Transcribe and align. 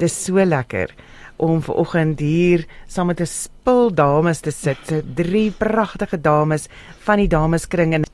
Dis 0.00 0.14
so 0.24 0.40
lekker 0.44 0.94
om 1.40 1.62
vanoggend 1.64 2.20
hier 2.20 2.66
saam 2.86 3.06
met 3.06 3.20
'n 3.20 3.26
spul 3.26 3.94
dames 3.94 4.40
te 4.40 4.50
sit. 4.50 4.78
So 4.86 5.00
drie 5.14 5.50
pragtige 5.50 6.20
dames 6.20 6.68
van 6.98 7.16
die 7.16 7.28
dameskring 7.28 7.94
en 7.94 8.04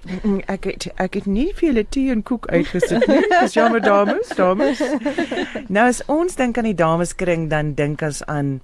ek 0.47 0.65
het, 0.65 0.87
ek 0.97 1.15
het 1.15 1.27
nie 1.27 1.53
vir 1.55 1.69
julle 1.69 1.87
tee 1.89 2.11
en 2.11 2.23
koek 2.23 2.47
uitgesit 2.47 3.07
nie. 3.07 3.23
Dis 3.41 3.55
jammer 3.55 3.81
dames, 3.81 4.29
dames. 4.29 4.83
Nou 5.69 5.89
as 5.89 6.03
ons 6.07 6.35
dink 6.35 6.59
aan 6.59 6.71
die 6.71 6.75
dameskring 6.75 7.51
dan 7.51 7.75
dink 7.75 8.03
ons 8.03 8.23
aan 8.27 8.61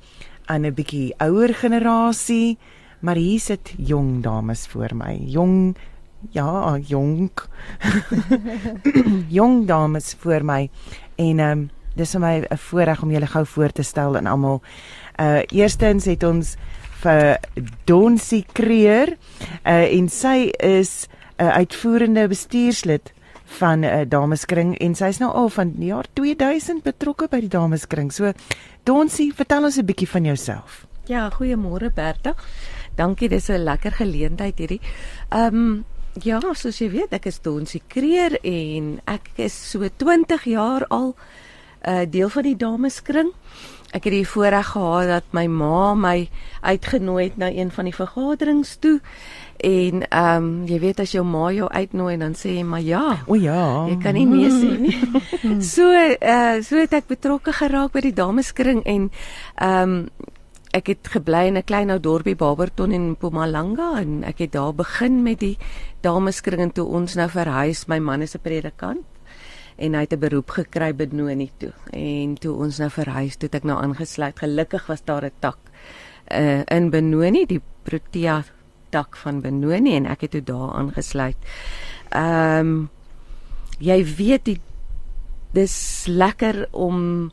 aan 0.47 0.67
'n 0.67 0.75
bietjie 0.75 1.15
ouer 1.19 1.55
generasie, 1.55 2.59
maar 3.01 3.17
hier 3.17 3.41
sit 3.41 3.75
jong 3.77 4.23
dames 4.23 4.67
voor 4.67 4.95
my. 4.95 5.19
Jong 5.27 5.77
ja, 6.31 6.79
jonk. 6.79 7.49
jong 9.39 9.67
dames 9.67 10.15
voor 10.19 10.45
my 10.45 10.71
en 11.17 11.39
ehm 11.39 11.51
um, 11.51 11.71
dis 11.95 12.13
vir 12.13 12.21
my 12.21 12.47
'n 12.51 12.59
voorreg 12.59 13.03
om 13.03 13.11
julle 13.11 13.27
gou 13.27 13.47
voor 13.47 13.73
te 13.73 13.83
stel 13.83 14.17
aan 14.17 14.27
almal. 14.27 14.63
Uh 15.21 15.43
eerstens 15.51 16.05
het 16.05 16.23
ons 16.23 16.57
vir 17.03 17.39
Donsie 17.85 18.45
Kreer 18.53 19.17
uh 19.67 19.99
en 19.99 20.09
sy 20.09 20.53
is 20.59 21.09
'n 21.39 21.45
uh, 21.45 21.57
uitvoerende 21.57 22.29
bestuurslid 22.29 23.13
van 23.45 23.81
'n 23.81 23.85
uh, 23.85 24.01
dameskring 24.09 24.79
en 24.79 24.95
sy's 24.95 25.19
nou 25.19 25.33
al 25.33 25.49
van 25.49 25.73
die 25.77 25.87
jaar 25.87 26.07
2000 26.13 26.83
betrokke 26.83 27.29
by 27.29 27.41
die 27.41 27.49
dameskring. 27.49 28.13
So 28.13 28.33
Donsie, 28.83 29.33
vertel 29.35 29.65
ons 29.65 29.77
'n 29.77 29.85
bietjie 29.85 30.09
van 30.09 30.25
jouself. 30.25 30.87
Ja, 31.05 31.31
goeiemôre 31.31 31.93
Berta. 31.95 32.35
Dankie, 32.95 33.29
dis 33.29 33.49
'n 33.49 33.65
lekker 33.65 33.93
geleentheid 33.93 34.59
hierdie. 34.59 34.81
Ehm 35.29 35.55
um, 35.55 35.85
ja, 36.23 36.41
soos 36.55 36.79
jy 36.79 36.91
weet, 36.91 37.13
ek 37.13 37.27
is 37.27 37.41
Donsie 37.41 37.83
Kreer 37.87 38.39
en 38.45 39.01
ek 39.05 39.31
is 39.37 39.71
so 39.71 39.89
20 39.97 40.45
jaar 40.45 40.87
al 40.89 41.15
uh, 41.89 42.03
deel 42.09 42.29
van 42.29 42.43
die 42.43 42.57
dameskring. 42.57 43.33
Ek 43.93 44.07
het 44.09 44.15
die 44.15 44.29
voorreg 44.29 44.71
gehad 44.73 45.09
dat 45.11 45.35
my 45.37 45.45
ma 45.53 45.93
my 45.95 46.31
uitgenooi 46.65 47.25
het 47.27 47.37
na 47.37 47.51
een 47.53 47.71
van 47.71 47.85
die 47.85 47.95
vergaderings 47.95 48.77
toe. 48.81 49.01
En 49.61 50.09
ehm 50.09 50.45
um, 50.45 50.65
jy 50.67 50.79
weet 50.81 51.01
as 51.05 51.13
jou 51.13 51.25
ma 51.29 51.51
jou 51.53 51.69
uitnooi 51.69 52.17
dan 52.19 52.33
sê 52.35 52.57
jy 52.57 52.65
maar 52.65 52.81
ja. 52.81 53.19
O 53.27 53.37
ja. 53.37 53.87
Jy 53.89 53.99
kan 54.03 54.15
nie 54.15 54.27
nee 54.27 54.49
sê 54.49 54.79
nie. 54.81 54.97
so 55.75 55.93
uh 55.93 56.63
so 56.65 56.81
het 56.81 56.97
ek 56.97 57.07
betrokke 57.13 57.53
geraak 57.53 57.93
by 57.93 58.01
die 58.01 58.17
dameskring 58.17 58.83
en 58.85 59.11
ehm 59.61 59.83
um, 59.83 60.09
ek 60.73 60.87
het 60.89 61.09
gebly 61.13 61.47
in 61.53 61.59
'n 61.61 61.69
klein 61.69 61.91
ou 61.91 62.01
dorpie 62.01 62.37
Barberton 62.37 62.93
in 62.93 63.11
Mpumalanga 63.11 64.01
en 64.01 64.25
ek 64.25 64.39
het 64.39 64.53
daar 64.53 64.75
begin 64.75 65.23
met 65.23 65.41
die 65.41 65.59
dameskring 66.01 66.61
en 66.61 66.73
toe 66.73 66.87
ons 66.87 67.15
nou 67.15 67.29
verhuis. 67.29 67.87
My 67.87 67.99
man 67.99 68.23
is 68.23 68.35
'n 68.35 68.41
predikant 68.41 69.05
en 69.83 69.95
hy 69.95 70.05
het 70.07 70.13
'n 70.15 70.23
beroep 70.23 70.51
gekry 70.51 70.93
by 70.95 71.09
Noni 71.11 71.51
toe. 71.59 71.73
En 71.91 72.35
toe 72.39 72.55
ons 72.55 72.79
nou 72.79 72.91
verhuis, 72.91 73.37
toe 73.37 73.49
het 73.51 73.55
ek 73.55 73.65
nou 73.65 73.79
aangesluit. 73.83 74.39
Gelukkig 74.39 74.87
was 74.87 75.05
daar 75.05 75.25
'n 75.25 75.33
tak 75.41 75.59
uh 76.31 76.63
in 76.67 76.91
Benoni, 76.91 77.47
die 77.47 77.61
Protea 77.83 78.45
tak 78.91 79.17
van 79.17 79.41
Benoni 79.41 79.97
en 79.97 80.07
ek 80.07 80.21
het 80.21 80.31
toe 80.31 80.43
daar 80.43 80.73
aangesluit. 80.73 81.37
Ehm 82.09 82.59
um, 82.59 82.91
jy 83.79 84.05
weet 84.17 84.45
die 84.45 84.61
dis 85.53 86.07
lekker 86.07 86.69
om 86.71 87.31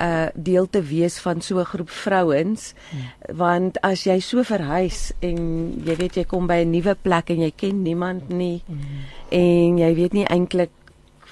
uh 0.00 0.26
deel 0.34 0.66
te 0.70 0.82
wees 0.82 1.18
van 1.22 1.40
so 1.40 1.58
'n 1.58 1.64
groep 1.64 1.90
vrouens 1.90 2.74
hmm. 2.90 3.36
want 3.36 3.80
as 3.80 4.04
jy 4.04 4.18
so 4.20 4.42
verhuis 4.42 5.12
en 5.20 5.38
jy 5.84 5.96
weet 5.96 6.14
jy 6.14 6.24
kom 6.24 6.46
by 6.46 6.64
'n 6.64 6.70
nuwe 6.70 6.96
plek 7.02 7.30
en 7.30 7.40
jy 7.40 7.52
ken 7.56 7.82
niemand 7.82 8.28
nie 8.28 8.62
hmm. 8.66 8.78
en 9.30 9.78
jy 9.78 9.94
weet 9.94 10.12
nie 10.12 10.26
eintlik 10.26 10.70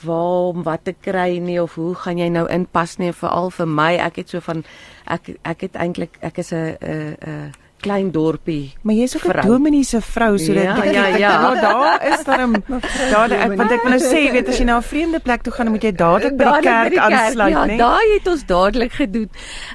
waar 0.03 0.53
om 0.53 0.62
wat 0.62 0.84
te 0.84 0.95
kry 1.00 1.39
nie 1.39 1.62
of 1.62 1.75
hoe 1.75 1.95
gaan 1.95 2.19
jy 2.19 2.28
nou 2.28 2.47
inpas 2.48 2.97
nie 2.98 3.12
veral 3.12 3.50
vir 3.50 3.67
my 3.67 3.92
ek 3.97 4.17
het 4.17 4.28
so 4.28 4.41
van 4.41 4.64
ek 5.06 5.34
ek 5.42 5.61
het 5.61 5.75
eintlik 5.77 6.19
ek 6.20 6.39
is 6.39 6.53
'n 6.53 6.77
'n 6.81 7.17
'n 7.20 7.53
klein 7.83 8.11
dorpie. 8.14 8.73
Maar 8.86 8.95
jy's 8.95 9.17
ook 9.17 9.27
'n 9.27 9.47
dominee 9.47 9.84
se 9.84 10.00
vrou 10.00 10.39
so 10.39 10.55
dat 10.55 10.62
ja, 10.62 10.84
ja, 10.84 11.06
ja. 11.06 11.33
Nou 11.45 11.61
daar 11.61 12.07
is 12.13 12.24
daar 12.24 12.48
'n 12.48 12.64
daar 13.11 13.30
ek 13.30 13.57
want 13.57 13.70
ek 13.70 13.83
wil 13.83 13.95
nou 13.96 14.02
sê 14.14 14.23
weet 14.33 14.48
as 14.48 14.58
jy 14.58 14.64
na 14.64 14.77
'n 14.77 14.83
vreemde 14.83 15.20
plek 15.20 15.42
toe 15.42 15.52
gaan 15.52 15.64
dan 15.67 15.74
moet 15.74 15.83
jy 15.83 15.92
dadelik 15.92 16.36
by 16.36 16.45
die 16.45 16.61
kerk 16.61 16.96
aansluit, 16.96 17.52
ja, 17.52 17.64
nee. 17.64 17.77
Ja, 17.77 17.84
daai 17.86 18.08
het 18.19 18.27
ons 18.27 18.46
dadelik 18.46 18.92
gedoen. 18.92 19.30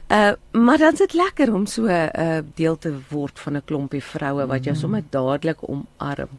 Uh 0.08 0.32
maar 0.52 0.78
dan's 0.78 1.00
dit 1.00 1.14
lekker 1.14 1.54
om 1.54 1.66
so 1.66 1.82
'n 1.86 2.10
uh, 2.20 2.40
deel 2.56 2.78
te 2.78 2.94
word 3.10 3.40
van 3.40 3.54
'n 3.54 3.62
klompie 3.66 4.04
vroue 4.04 4.46
wat 4.48 4.64
jou 4.64 4.76
sommer 4.76 5.04
dadelik 5.10 5.58
omarm. 5.62 6.30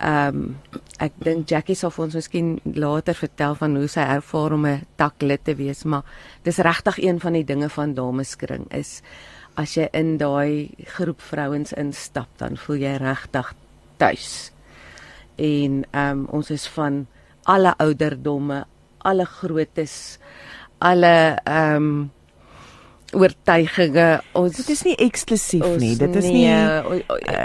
Ehm 0.00 0.36
um, 0.36 0.56
ek 1.00 1.12
dink 1.24 1.48
Jackie 1.48 1.74
sal 1.76 1.92
vir 1.92 2.04
ons 2.04 2.14
miskien 2.14 2.48
later 2.76 3.16
vertel 3.16 3.54
van 3.56 3.76
hoe 3.76 3.88
sy 3.88 4.00
ervaar 4.00 4.52
om 4.52 4.66
'n 4.66 4.86
taklid 4.96 5.44
te 5.44 5.54
wees, 5.54 5.84
maar 5.84 6.04
dis 6.44 6.58
regtig 6.58 6.98
een 6.98 7.20
van 7.20 7.32
die 7.32 7.44
dinge 7.44 7.68
van 7.68 7.94
dameskring 7.94 8.66
is 8.72 9.02
as 9.56 9.74
jy 9.76 9.88
in 9.92 10.16
daai 10.18 10.70
groep 10.96 11.20
vrouens 11.20 11.72
instap, 11.72 12.28
dan 12.36 12.56
voel 12.56 12.76
jy 12.76 12.96
regtig 12.96 13.54
tuis. 13.96 14.52
En 15.36 15.84
ehm 15.90 16.10
um, 16.10 16.26
ons 16.30 16.50
is 16.50 16.66
van 16.68 17.06
alle 17.44 17.74
ouderdomme, 17.76 18.64
alle 18.98 19.24
groottes, 19.24 20.18
alle 20.78 21.38
ehm 21.44 21.76
um, 21.76 22.10
oortuigings. 23.12 24.24
Ons 24.32 24.56
dit 24.56 24.68
is 24.68 24.82
nie 24.82 24.96
eksklusief 24.96 25.76
nie. 25.78 25.96
Dit 25.96 26.14
is 26.14 26.24
nie 26.24 26.46
uh, 26.46 26.84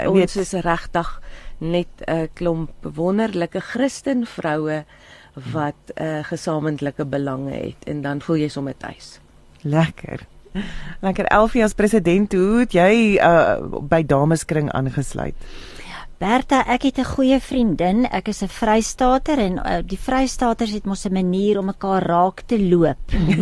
ons 0.06 0.18
weet, 0.18 0.36
is 0.36 0.52
regtig 0.52 1.20
net 1.58 1.88
'n 2.06 2.28
klomp 2.34 2.70
wonderlike 2.82 3.60
Christen 3.60 4.26
vroue 4.26 4.84
wat 5.52 5.80
'n 5.94 6.02
uh, 6.02 6.24
gesamentlike 6.24 7.04
belange 7.04 7.52
het 7.52 7.84
en 7.84 8.02
dan 8.02 8.20
voel 8.20 8.36
jy 8.36 8.48
sommer 8.48 8.76
tuis. 8.76 9.20
Lekker. 9.62 10.26
Lekker 11.00 11.24
Elfie 11.24 11.64
as 11.64 11.74
president, 11.74 12.32
hoe 12.32 12.58
het 12.58 12.72
jy 12.72 13.18
uh, 13.20 13.60
by 13.80 14.02
dameskring 14.06 14.70
aangesluit? 14.72 15.34
Bertha, 16.16 16.62
ek 16.64 16.82
het 16.82 16.98
'n 16.98 17.04
goeie 17.04 17.40
vriendin. 17.40 18.06
Ek 18.08 18.28
is 18.28 18.42
'n 18.42 18.48
Vrystater 18.48 19.38
en 19.38 19.58
uh, 19.58 19.78
die 19.84 19.98
Vrystaters 19.98 20.72
het 20.72 20.84
mos 20.84 21.04
'n 21.04 21.12
manier 21.12 21.58
om 21.58 21.66
mekaar 21.66 22.02
raak 22.02 22.40
te 22.46 22.58
loop. 22.58 22.96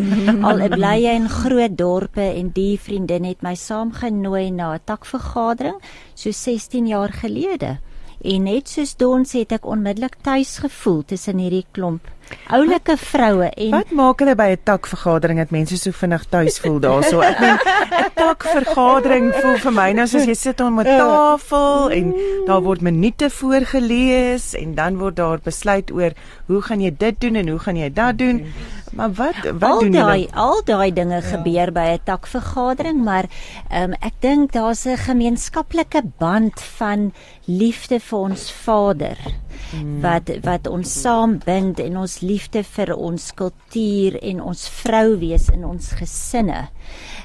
Al 0.48 0.68
bly 0.68 0.96
jy 1.06 1.14
in 1.14 1.28
groot 1.28 1.78
dorpe 1.78 2.34
en 2.34 2.50
die 2.50 2.78
vriendin 2.78 3.24
het 3.24 3.42
my 3.42 3.54
saamgenooi 3.54 4.50
na 4.50 4.74
'n 4.74 4.80
takvergadering 4.84 5.78
so 6.14 6.30
16 6.30 6.86
jaar 6.86 7.12
gelede. 7.12 7.78
En 8.24 8.46
net 8.48 8.70
soos 8.72 8.94
Don 8.96 9.26
sê, 9.28 9.42
het 9.44 9.52
ek 9.58 9.66
onmiddellik 9.68 10.16
tuis 10.24 10.56
gevoel 10.64 11.02
tussen 11.10 11.42
hierdie 11.42 11.66
klomp 11.76 12.13
oulike 12.48 12.96
vroue 12.96 13.48
en 13.50 13.70
Wat 13.70 13.90
maak 13.90 14.20
hulle 14.22 14.34
by 14.34 14.48
'n 14.54 14.62
takvergadering 14.64 15.38
dat 15.38 15.50
mense 15.50 15.76
so 15.76 15.90
vinnig 15.90 16.24
tuis 16.28 16.58
voel 16.58 16.78
daarso? 16.80 17.20
Ek 17.20 17.40
meen 17.40 17.58
'n 17.58 18.10
takvergadering 18.14 19.34
voel 19.40 19.58
vir 19.58 19.72
my 19.72 19.92
nou 19.92 20.06
soos 20.06 20.26
jy 20.26 20.34
sit 20.34 20.60
om 20.60 20.80
'n 20.80 20.84
tafel 20.84 21.90
en 21.90 22.14
daar 22.46 22.62
word 22.62 22.80
minute 22.80 23.30
voorgeles 23.30 24.54
en 24.54 24.74
dan 24.74 24.98
word 24.98 25.16
daar 25.16 25.38
besluit 25.42 25.90
oor 25.90 26.12
hoe 26.46 26.62
gaan 26.62 26.80
jy 26.80 26.94
dit 26.98 27.20
doen 27.20 27.34
en 27.34 27.48
hoe 27.48 27.58
gaan 27.58 27.76
jy 27.76 27.92
dat 27.92 28.18
doen. 28.18 28.46
Maar 28.94 29.12
wat 29.12 29.38
wat 29.58 29.70
al 29.70 29.80
doen 29.80 29.92
jy? 29.92 30.28
Al 30.32 30.54
al 30.54 30.60
daai 30.64 30.92
dinge 30.92 31.20
ja. 31.20 31.20
gebeur 31.20 31.72
by 31.72 31.86
'n 31.94 32.04
takvergadering, 32.04 33.04
maar 33.04 33.26
um, 33.72 33.92
ek 34.00 34.14
dink 34.20 34.52
daar's 34.52 34.84
'n 34.86 34.96
gemeenskaplike 34.96 36.02
band 36.18 36.60
van 36.78 37.12
liefde 37.44 38.00
vir 38.00 38.18
ons 38.18 38.52
Vader 38.52 39.16
hmm. 39.70 40.00
wat 40.04 40.30
wat 40.44 40.68
ons 40.70 40.92
saambind 41.02 41.80
en 41.80 41.98
ons 42.04 42.18
liefde 42.20 42.62
vir 42.74 42.94
ons 42.96 43.30
kultuur 43.38 44.18
en 44.22 44.42
ons 44.42 44.68
vrou 44.82 45.16
wees 45.20 45.48
in 45.54 45.64
ons 45.68 45.90
gesinne. 45.98 46.68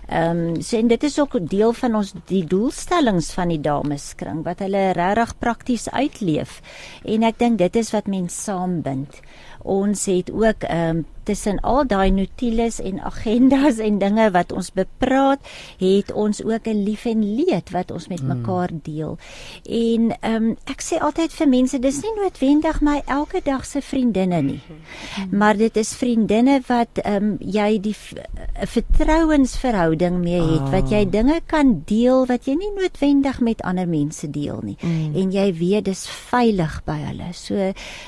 Ehm 0.10 0.44
um, 0.56 0.62
so 0.62 0.78
en 0.78 0.90
dit 0.90 1.04
is 1.04 1.20
ook 1.20 1.38
deel 1.50 1.74
van 1.74 1.96
ons 1.96 2.14
die 2.32 2.44
doelstellings 2.48 3.32
van 3.38 3.54
die 3.54 3.62
dameskring 3.62 4.44
wat 4.48 4.64
hulle 4.66 4.92
regtig 4.98 5.36
prakties 5.40 5.90
uitleef. 5.90 6.62
En 7.06 7.24
ek 7.24 7.40
dink 7.40 7.60
dit 7.62 7.76
is 7.76 7.94
wat 7.94 8.08
mense 8.08 8.36
saambind. 8.50 9.22
Ons 9.64 10.06
het 10.10 10.32
ook 10.32 10.66
ehm 10.68 11.04
um, 11.04 11.06
tussen 11.30 11.60
al 11.62 11.86
daai 11.90 12.10
notules 12.16 12.80
en 12.82 13.00
agendas 13.06 13.78
en 13.84 14.00
dinge 14.02 14.30
wat 14.34 14.52
ons 14.56 14.72
bepraat, 14.74 15.40
het 15.80 16.12
ons 16.12 16.42
ook 16.44 16.68
'n 16.68 16.84
lief 16.84 17.06
en 17.06 17.22
leed 17.36 17.70
wat 17.72 17.92
ons 17.92 18.08
met 18.08 18.22
mm. 18.22 18.28
mekaar 18.28 18.70
deel. 18.84 19.18
En 19.64 20.12
ehm 20.20 20.36
um, 20.36 20.58
ek 20.66 20.81
sê 20.81 20.98
altyd 20.98 21.31
vir 21.31 21.48
mense, 21.48 21.80
dis 21.80 22.02
nie 22.02 22.16
noodwendig 22.18 22.81
my 22.81 23.02
elke 23.06 23.42
dag 23.44 23.66
se 23.66 23.81
vriendinne 23.81 24.42
nie. 24.42 24.62
Mm. 24.68 25.38
Maar 25.38 25.58
dit 25.58 25.78
is 25.78 25.94
vriendinne 25.94 26.62
wat 26.68 27.02
ehm 27.04 27.16
um, 27.16 27.38
jy 27.40 27.80
die 27.80 27.96
'n 27.96 28.68
vertrouensverhouding 28.68 30.18
mee 30.18 30.42
het, 30.42 30.70
wat 30.72 30.90
jy 30.90 31.06
ah. 31.06 31.12
dinge 31.12 31.42
kan 31.46 31.82
deel 31.86 32.25
wat 32.25 32.46
jy 32.46 32.56
nie 32.56 32.72
noodwendig 32.75 33.40
met 33.40 33.62
ander 33.62 33.88
mense 33.88 34.30
deel 34.30 34.60
nie. 34.64 34.78
Mm. 34.82 35.16
En 35.16 35.32
jy 35.32 35.54
weet 35.54 35.86
dis 35.86 36.08
veilig 36.08 36.82
by 36.86 36.98
hulle. 37.10 37.34
So 37.34 37.56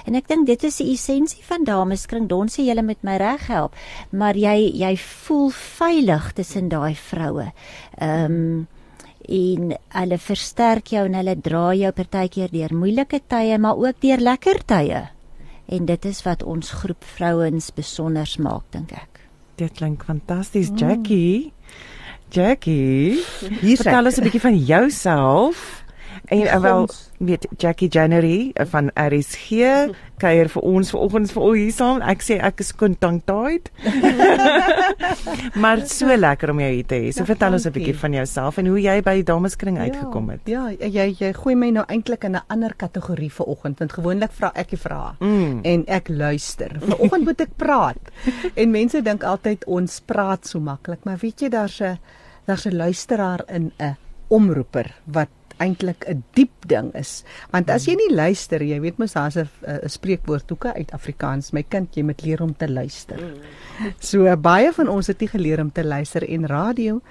en 0.06 0.16
ek 0.16 0.28
dink 0.28 0.48
dit 0.48 0.64
is 0.64 0.78
die 0.78 0.92
essensie 0.94 1.44
van 1.44 1.64
dameskring. 1.64 2.28
Don 2.28 2.48
sê 2.48 2.66
julle 2.66 2.82
met 2.82 3.04
my 3.04 3.11
my 3.12 3.20
reg 3.20 3.48
help, 3.52 3.76
maar 4.12 4.40
jy 4.40 4.72
jy 4.80 4.96
voel 4.98 5.50
veilig 5.56 6.32
tussen 6.40 6.70
daai 6.72 6.96
vroue. 6.96 7.52
Ehm 8.00 8.38
um, 8.38 8.68
en 9.32 9.74
hulle 9.94 10.18
versterk 10.18 10.92
jou 10.96 11.04
en 11.06 11.16
hulle 11.16 11.36
dra 11.46 11.68
jou 11.78 11.92
partykeer 11.96 12.50
deur 12.52 12.74
moeilike 12.76 13.22
tye, 13.30 13.58
maar 13.62 13.78
ook 13.80 14.02
deur 14.02 14.24
lekker 14.32 14.64
tye. 14.68 15.04
En 15.72 15.86
dit 15.88 16.06
is 16.10 16.24
wat 16.26 16.44
ons 16.44 16.74
groep 16.82 17.06
vrouens 17.16 17.70
besonder 17.76 18.28
maak, 18.40 18.66
dink 18.74 18.92
ek. 18.98 19.22
Dit 19.62 19.78
klink 19.78 20.04
fantasties, 20.04 20.72
Jackie. 20.76 21.54
Jackie, 22.32 23.22
hier 23.62 23.78
vertel 23.78 24.06
ons 24.06 24.18
'n 24.18 24.24
bietjie 24.24 24.42
van 24.42 24.58
jouself. 24.58 25.81
En 26.32 26.42
uh, 26.48 26.60
wel 26.62 26.90
weet 27.18 27.48
Jackie 27.58 27.90
January 27.90 28.52
uh, 28.54 28.66
van 28.66 28.88
RSG 28.96 29.50
kuier 30.22 30.48
vir 30.54 30.64
ons 30.64 30.92
vanoggend 30.94 31.32
vir 31.34 31.44
al 31.44 31.58
hier 31.58 31.74
saam. 31.76 31.98
Ek 32.08 32.24
sê 32.24 32.38
ek 32.40 32.62
is 32.64 32.70
kontantaid. 32.78 33.68
maar 35.64 35.82
so 35.92 36.16
lekker 36.16 36.54
om 36.54 36.62
jou 36.64 36.70
hier 36.70 36.88
te 36.88 37.00
hê. 37.02 37.10
So 37.12 37.26
ja, 37.26 37.30
vertel 37.34 37.58
ons 37.58 37.66
'n 37.68 37.74
bietjie 37.76 37.98
van 38.04 38.16
jouself 38.16 38.62
en 38.62 38.70
hoe 38.72 38.80
jy 38.80 38.96
by 39.04 39.16
die 39.20 39.28
dameskring 39.28 39.80
ja, 39.82 39.90
uitgekom 39.90 40.30
het. 40.32 40.46
Ja, 40.48 40.70
jy 40.70 41.10
jy 41.20 41.34
gooi 41.36 41.56
my 41.56 41.70
nou 41.76 41.84
eintlik 41.88 42.24
in 42.24 42.40
'n 42.40 42.46
ander 42.48 42.78
kategorie 42.78 43.32
vanoggend 43.34 43.84
want 43.84 43.92
gewoonlik 43.94 44.32
vra 44.32 44.52
ek 44.56 44.70
die 44.70 44.80
vrae 44.80 45.12
mm. 45.20 45.60
en 45.64 45.84
ek 45.88 46.08
luister. 46.08 46.80
Vanoggend 46.80 47.26
moet 47.26 47.42
ek 47.42 47.58
praat. 47.58 48.12
en 48.62 48.72
mense 48.72 49.02
dink 49.02 49.24
altyd 49.24 49.66
ons 49.66 50.00
praat 50.06 50.48
so 50.48 50.60
maklik, 50.60 51.04
maar 51.04 51.20
weet 51.20 51.42
jy 51.42 51.50
daar's 51.50 51.82
'n 51.82 52.00
daar's 52.48 52.66
'n 52.66 52.76
luisteraar 52.76 53.44
in 53.50 53.72
'n 53.80 53.98
omroeper 54.30 54.96
wat 55.06 55.28
eintlik 55.62 56.06
'n 56.10 56.24
diep 56.34 56.68
ding 56.68 56.92
is. 56.98 57.24
Want 57.52 57.70
as 57.70 57.86
jy 57.86 57.96
nie 57.96 58.16
luister, 58.16 58.64
jy 58.64 58.80
weet 58.82 58.98
mos 58.98 59.14
daar's 59.14 59.38
'n 59.38 59.50
'n 59.68 59.90
spreekwoord 59.90 60.50
hoeke 60.50 60.74
uit 60.74 60.92
Afrikaans, 60.92 61.52
my 61.54 61.64
kind, 61.64 61.96
jy 61.96 62.04
moet 62.04 62.24
leer 62.24 62.42
om 62.42 62.56
te 62.58 62.68
luister. 62.68 63.20
So 64.00 64.36
baie 64.38 64.72
van 64.74 64.88
ons 64.88 65.08
het 65.08 65.20
nie 65.20 65.30
geleer 65.30 65.60
om 65.60 65.72
te 65.72 65.84
luister 65.84 66.24
en 66.30 66.48
radio 66.48 67.02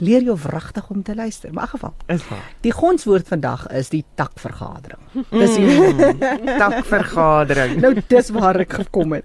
leer 0.00 0.22
jou 0.22 0.36
wragtig 0.36 0.90
om 0.90 1.02
te 1.02 1.14
luister. 1.14 1.52
Maar 1.52 1.62
in 1.62 1.68
geval, 1.68 1.94
is 2.06 2.28
waar. 2.28 2.52
Die 2.60 2.72
grondswoord 2.72 3.28
vandag 3.28 3.66
is 3.66 3.88
die 3.88 4.04
takvergadering. 4.14 5.00
Dis 5.30 5.54
die 5.56 5.66
mm, 5.66 6.46
takvergadering. 6.62 7.80
nou 7.80 7.94
dis 8.06 8.30
waar 8.30 8.60
ek 8.60 8.72
gekom 8.72 9.12
het. 9.12 9.24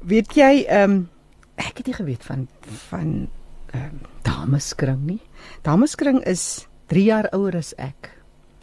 Weet 0.00 0.34
jy, 0.34 0.64
ehm 0.68 0.90
um, 0.90 1.08
ek 1.54 1.82
het 1.82 1.86
nie 1.86 1.94
geweet 1.94 2.24
van 2.24 2.48
van 2.88 3.28
ehm 3.72 3.84
um, 3.84 4.00
dameskring 4.22 5.02
nie. 5.06 5.20
Dameskring 5.62 6.22
is 6.26 6.66
3 6.88 7.04
jaar 7.04 7.30
ouer 7.36 7.56
as 7.56 7.74
ek. 7.78 8.10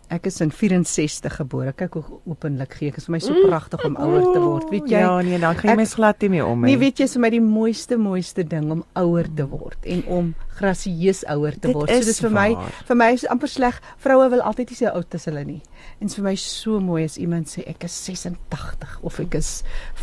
Ek 0.09 0.25
is 0.25 0.39
in 0.41 0.49
64 0.49 1.35
gebore. 1.37 1.69
Kyk 1.77 1.99
hoe 1.99 2.17
openlik 2.25 2.71
gee 2.79 2.89
ek. 2.89 2.95
Dit 2.97 3.03
is 3.03 3.07
vir 3.09 3.13
my 3.13 3.19
so 3.21 3.33
mm. 3.35 3.43
pragtig 3.45 3.83
om 3.85 3.97
ouer 4.01 4.23
te 4.25 4.39
word. 4.41 4.69
Weet 4.73 4.87
jy? 4.89 5.01
Ja, 5.03 5.11
nee, 5.21 5.37
dan 5.37 5.57
gaan 5.59 5.69
jy 5.69 5.75
mens 5.77 5.93
glad 5.99 6.23
nie 6.25 6.29
meer 6.33 6.47
om 6.49 6.63
nie. 6.63 6.71
Nee, 6.71 6.79
weet 6.81 6.97
jy, 6.97 7.05
is 7.05 7.13
vir 7.13 7.21
my 7.21 7.29
die 7.35 7.41
mooiste 7.45 7.97
mooiste 8.01 8.45
ding 8.49 8.71
om 8.73 8.81
ouer 8.97 9.29
te 9.37 9.45
word 9.51 9.85
en 9.93 10.01
om 10.09 10.31
grasieus 10.57 11.21
ouer 11.29 11.59
te 11.61 11.69
word. 11.75 11.91
Dit 11.93 12.01
so 12.01 12.09
dis 12.09 12.21
vir 12.25 12.33
my 12.33 12.47
vir 12.89 12.99
my 13.03 13.09
is 13.19 13.27
amper 13.29 13.53
sleg. 13.53 13.77
Vroue 14.01 14.31
wil 14.33 14.41
altyd 14.49 14.73
sê 14.79 14.89
oud 14.89 15.19
is 15.19 15.29
hulle 15.29 15.45
nie. 15.45 15.59
En 16.01 16.09
vir 16.15 16.25
my 16.25 16.33
so 16.41 16.81
mooi 16.81 17.03
as 17.05 17.19
iemand 17.21 17.53
sê 17.53 17.67
ek 17.69 17.85
is 17.85 17.99
86 18.09 18.97
of 19.05 19.21
ek 19.21 19.37
is 19.37 19.51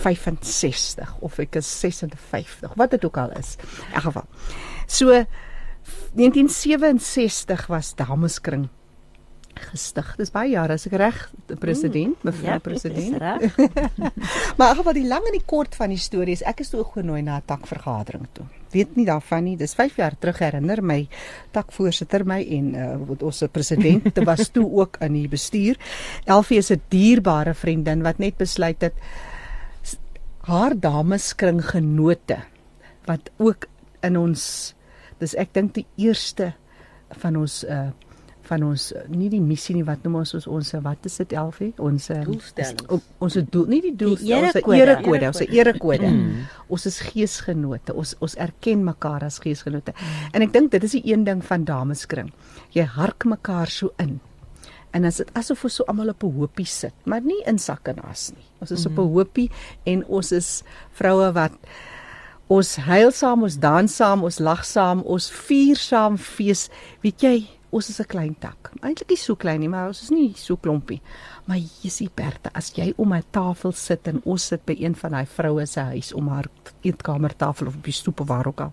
65 0.04 1.18
of 1.26 1.42
ek 1.42 1.58
is 1.58 1.72
56. 1.82 2.78
Wat 2.78 2.94
dit 2.94 3.10
ook 3.10 3.18
al 3.24 3.34
is. 3.42 3.56
In 3.88 3.98
elk 3.98 4.06
geval. 4.12 4.30
So 4.86 5.18
1967 6.16 7.66
was 7.68 7.94
Dameskring 7.94 8.68
gestig. 9.56 10.08
Dis 10.18 10.32
baie 10.32 10.50
jare 10.52 10.76
as 10.76 10.86
ek 10.88 10.96
reg, 11.00 11.16
president, 11.60 12.16
mm, 12.16 12.28
mevrou 12.28 12.50
ja, 12.50 12.58
president. 12.60 13.18
maar 14.60 14.82
wat 14.84 14.96
die 14.96 15.06
lang 15.08 15.24
en 15.28 15.36
die 15.36 15.44
kort 15.48 15.76
van 15.78 15.92
die 15.92 16.00
storie 16.00 16.36
is, 16.36 16.44
ek 16.46 16.60
is 16.64 16.72
toe 16.72 16.84
genooi 16.84 17.22
na 17.24 17.38
'n 17.40 17.46
takvergadering 17.48 18.26
toe. 18.36 18.46
Weet 18.72 18.96
nie 18.96 19.06
daarvan 19.06 19.44
nie. 19.44 19.56
Dis 19.56 19.74
5 19.74 19.96
jaar 19.96 20.16
terug 20.18 20.38
herinner 20.38 20.82
my 20.82 21.08
takvoorsitter 21.52 22.26
my 22.26 22.40
en 22.42 22.74
uh, 22.74 23.16
ons 23.20 23.44
president 23.52 24.18
was 24.24 24.48
toe 24.56 24.66
ook 24.66 24.96
in 25.00 25.12
die 25.12 25.28
bestuur. 25.28 25.76
Elfie 26.24 26.58
is 26.58 26.70
'n 26.70 26.82
dierbare 26.88 27.54
vriendin 27.54 28.02
wat 28.02 28.18
net 28.18 28.36
besluit 28.36 28.80
het 28.80 28.94
haar 30.46 30.78
dameskring 30.78 31.64
genote 31.64 32.38
wat 33.06 33.30
ook 33.38 33.66
in 34.02 34.16
ons 34.16 34.74
dis 35.20 35.34
ek 35.34 35.52
dink 35.52 35.74
die 35.74 35.86
eerste 35.96 36.54
van 37.22 37.36
ons 37.36 37.64
uh 37.64 37.90
van 38.46 38.62
ons 38.66 38.90
nie 39.10 39.28
die 39.32 39.40
missie 39.42 39.74
nie 39.76 39.84
wat 39.86 40.04
noem 40.06 40.20
ons 40.20 40.34
ons 40.38 40.46
ons 40.50 40.72
wat 40.84 41.08
is 41.08 41.18
dit 41.22 41.34
Elfie 41.38 41.72
ons 41.82 42.08
doelstellings. 42.10 43.08
ons 43.22 43.38
doel 43.52 43.66
nie 43.72 43.80
die 43.88 43.94
doel 43.98 44.14
die 44.20 44.34
ons 44.36 44.54
erekode. 44.54 45.30
ons 45.32 45.42
erekode. 45.46 46.10
Mm. 46.12 46.44
ons 46.72 46.86
is 46.86 47.00
geesgenote. 47.08 47.94
Ons 47.94 48.14
ons 48.22 48.36
erken 48.46 48.84
mekaar 48.86 49.26
as 49.26 49.40
geesgenote. 49.42 49.96
En 50.32 50.46
ek 50.46 50.54
dink 50.54 50.70
dit 50.76 50.86
is 50.86 50.96
die 50.98 51.04
een 51.12 51.26
ding 51.26 51.42
van 51.44 51.66
dameskring. 51.66 52.30
Jy 52.76 52.86
hark 52.96 53.26
mekaar 53.28 53.72
so 53.72 53.92
in. 54.02 54.18
En 54.94 55.04
as 55.08 55.18
dit 55.20 55.30
asof 55.36 55.66
ons 55.66 55.80
so 55.80 55.88
almal 55.90 56.14
op 56.14 56.22
'n 56.24 56.32
hoopie 56.38 56.66
sit 56.66 56.94
maar 57.04 57.20
nie 57.20 57.42
in 57.46 57.58
sak 57.58 57.88
en 57.88 58.00
as 58.06 58.32
nie. 58.32 58.46
Ons 58.60 58.70
is 58.70 58.86
mm. 58.86 58.92
op 58.92 58.98
'n 58.98 59.12
hoopie 59.12 59.50
en 59.84 60.04
ons 60.06 60.32
is 60.32 60.62
vroue 60.92 61.32
wat 61.32 61.52
Ons 62.46 62.76
huil 62.78 63.10
saam, 63.10 63.42
ons 63.42 63.54
dans 63.58 63.90
saam, 63.90 64.20
ons 64.22 64.36
lag 64.38 64.60
saam, 64.62 65.00
ons 65.02 65.24
vier 65.48 65.78
saam 65.82 66.14
fees. 66.14 66.68
Weet 67.02 67.24
jy, 67.24 67.36
ons 67.74 67.88
is 67.90 67.98
'n 68.00 68.06
klein 68.06 68.36
tak. 68.38 68.70
Eintlik 68.82 69.10
nie 69.10 69.16
so 69.16 69.34
klein 69.34 69.60
nie, 69.60 69.68
maar 69.68 69.88
ons 69.88 70.02
is 70.02 70.10
nie 70.10 70.32
so 70.36 70.56
klompie. 70.56 71.00
Maar 71.46 71.58
Jessie 71.82 72.08
Bertha, 72.14 72.50
as 72.54 72.70
jy 72.70 72.94
om 72.96 73.12
'n 73.12 73.24
tafel 73.32 73.72
sit 73.72 74.06
en 74.06 74.22
ons 74.24 74.46
sit 74.46 74.64
by 74.64 74.76
een 74.78 74.94
van 74.94 75.10
daai 75.10 75.26
vroue 75.26 75.66
se 75.66 75.80
huis 75.80 76.12
om 76.12 76.28
haar 76.28 76.46
eetkamertafel 76.82 77.66
of 77.66 77.74
op 77.74 77.84
die 77.84 77.92
stoep 77.92 78.20
of 78.20 78.28
waar 78.28 78.46
ook 78.46 78.60
al. 78.60 78.72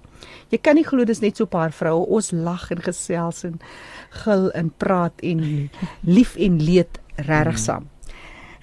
Jy 0.51 0.57
kan 0.57 0.75
nie 0.75 0.85
glo 0.85 1.03
dis 1.03 1.21
net 1.21 1.37
so 1.37 1.45
'n 1.45 1.49
paar 1.49 1.71
vroue. 1.71 2.05
Ons 2.05 2.31
lag 2.31 2.71
en 2.71 2.81
gesels 2.81 3.43
en 3.43 3.59
gil 4.09 4.51
en 4.51 4.69
praat 4.77 5.13
en 5.23 5.69
lief 6.03 6.35
en 6.35 6.61
leed 6.61 6.99
regtig 7.15 7.57
saam. 7.57 7.93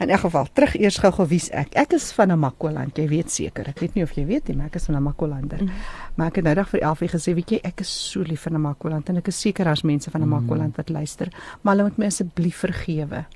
In 0.00 0.08
elk 0.08 0.22
geval, 0.24 0.46
terug 0.56 0.74
eers 0.80 0.96
gou-gou 0.96 1.26
wie's 1.28 1.50
ek. 1.52 1.74
Ek 1.76 1.92
is 1.92 2.06
van 2.16 2.30
Namakoland, 2.32 2.96
jy 2.96 3.04
weet 3.10 3.32
seker. 3.32 3.66
Ek 3.68 3.82
weet 3.84 3.98
nie 3.98 4.04
of 4.06 4.14
jy 4.16 4.24
weet 4.30 4.46
nie, 4.48 4.56
maar 4.56 4.70
ek 4.70 4.78
is 4.80 4.86
van 4.88 4.96
Namakolander. 4.96 5.60
Mm. 5.66 5.82
Maar 6.16 6.30
ek 6.32 6.38
het 6.40 6.46
nou 6.46 6.54
dag 6.56 6.70
vir 6.70 6.86
Elfie 6.88 7.10
gesê, 7.12 7.34
weet 7.36 7.52
jy, 7.52 7.58
ek 7.68 7.84
is 7.84 7.90
so 7.92 8.24
lief 8.24 8.46
vir 8.46 8.54
Namakoland 8.56 9.12
en 9.12 9.20
ek 9.20 9.28
is 9.28 9.40
seker 9.44 9.68
daar's 9.68 9.84
mense 9.84 10.12
van 10.12 10.24
Namakoland 10.24 10.80
wat 10.80 10.88
luister, 10.88 11.28
maar 11.60 11.76
hulle 11.76 11.90
moet 11.90 12.00
my 12.00 12.08
asseblief 12.08 12.62
vergewe. 12.64 13.26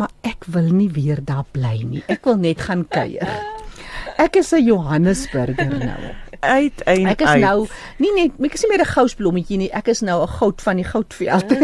Maar 0.00 0.14
ek 0.24 0.48
wil 0.48 0.72
nie 0.72 0.88
weer 0.96 1.20
daar 1.20 1.44
bly 1.52 1.76
nie. 1.84 2.00
Ek 2.08 2.24
wil 2.24 2.40
net 2.40 2.64
gaan 2.64 2.86
kuier. 2.88 3.28
Ek 4.24 4.40
is 4.40 4.48
'n 4.56 4.64
Johannesburger 4.64 5.76
nou 5.76 6.27
uit 6.40 6.82
en 6.82 7.06
ek 7.06 7.20
is 7.20 7.28
uit. 7.28 7.40
nou 7.40 7.66
nie 7.98 8.12
net 8.14 8.38
ek 8.48 8.54
is 8.54 8.62
nie 8.62 8.70
meer 8.72 8.84
'n 8.84 8.92
gousblommetjie 8.94 9.58
nie. 9.58 9.70
Ek 9.72 9.88
is 9.88 10.00
nou 10.00 10.22
'n 10.22 10.34
goud 10.38 10.62
van 10.62 10.76
die 10.76 10.84
goudveld. 10.84 11.48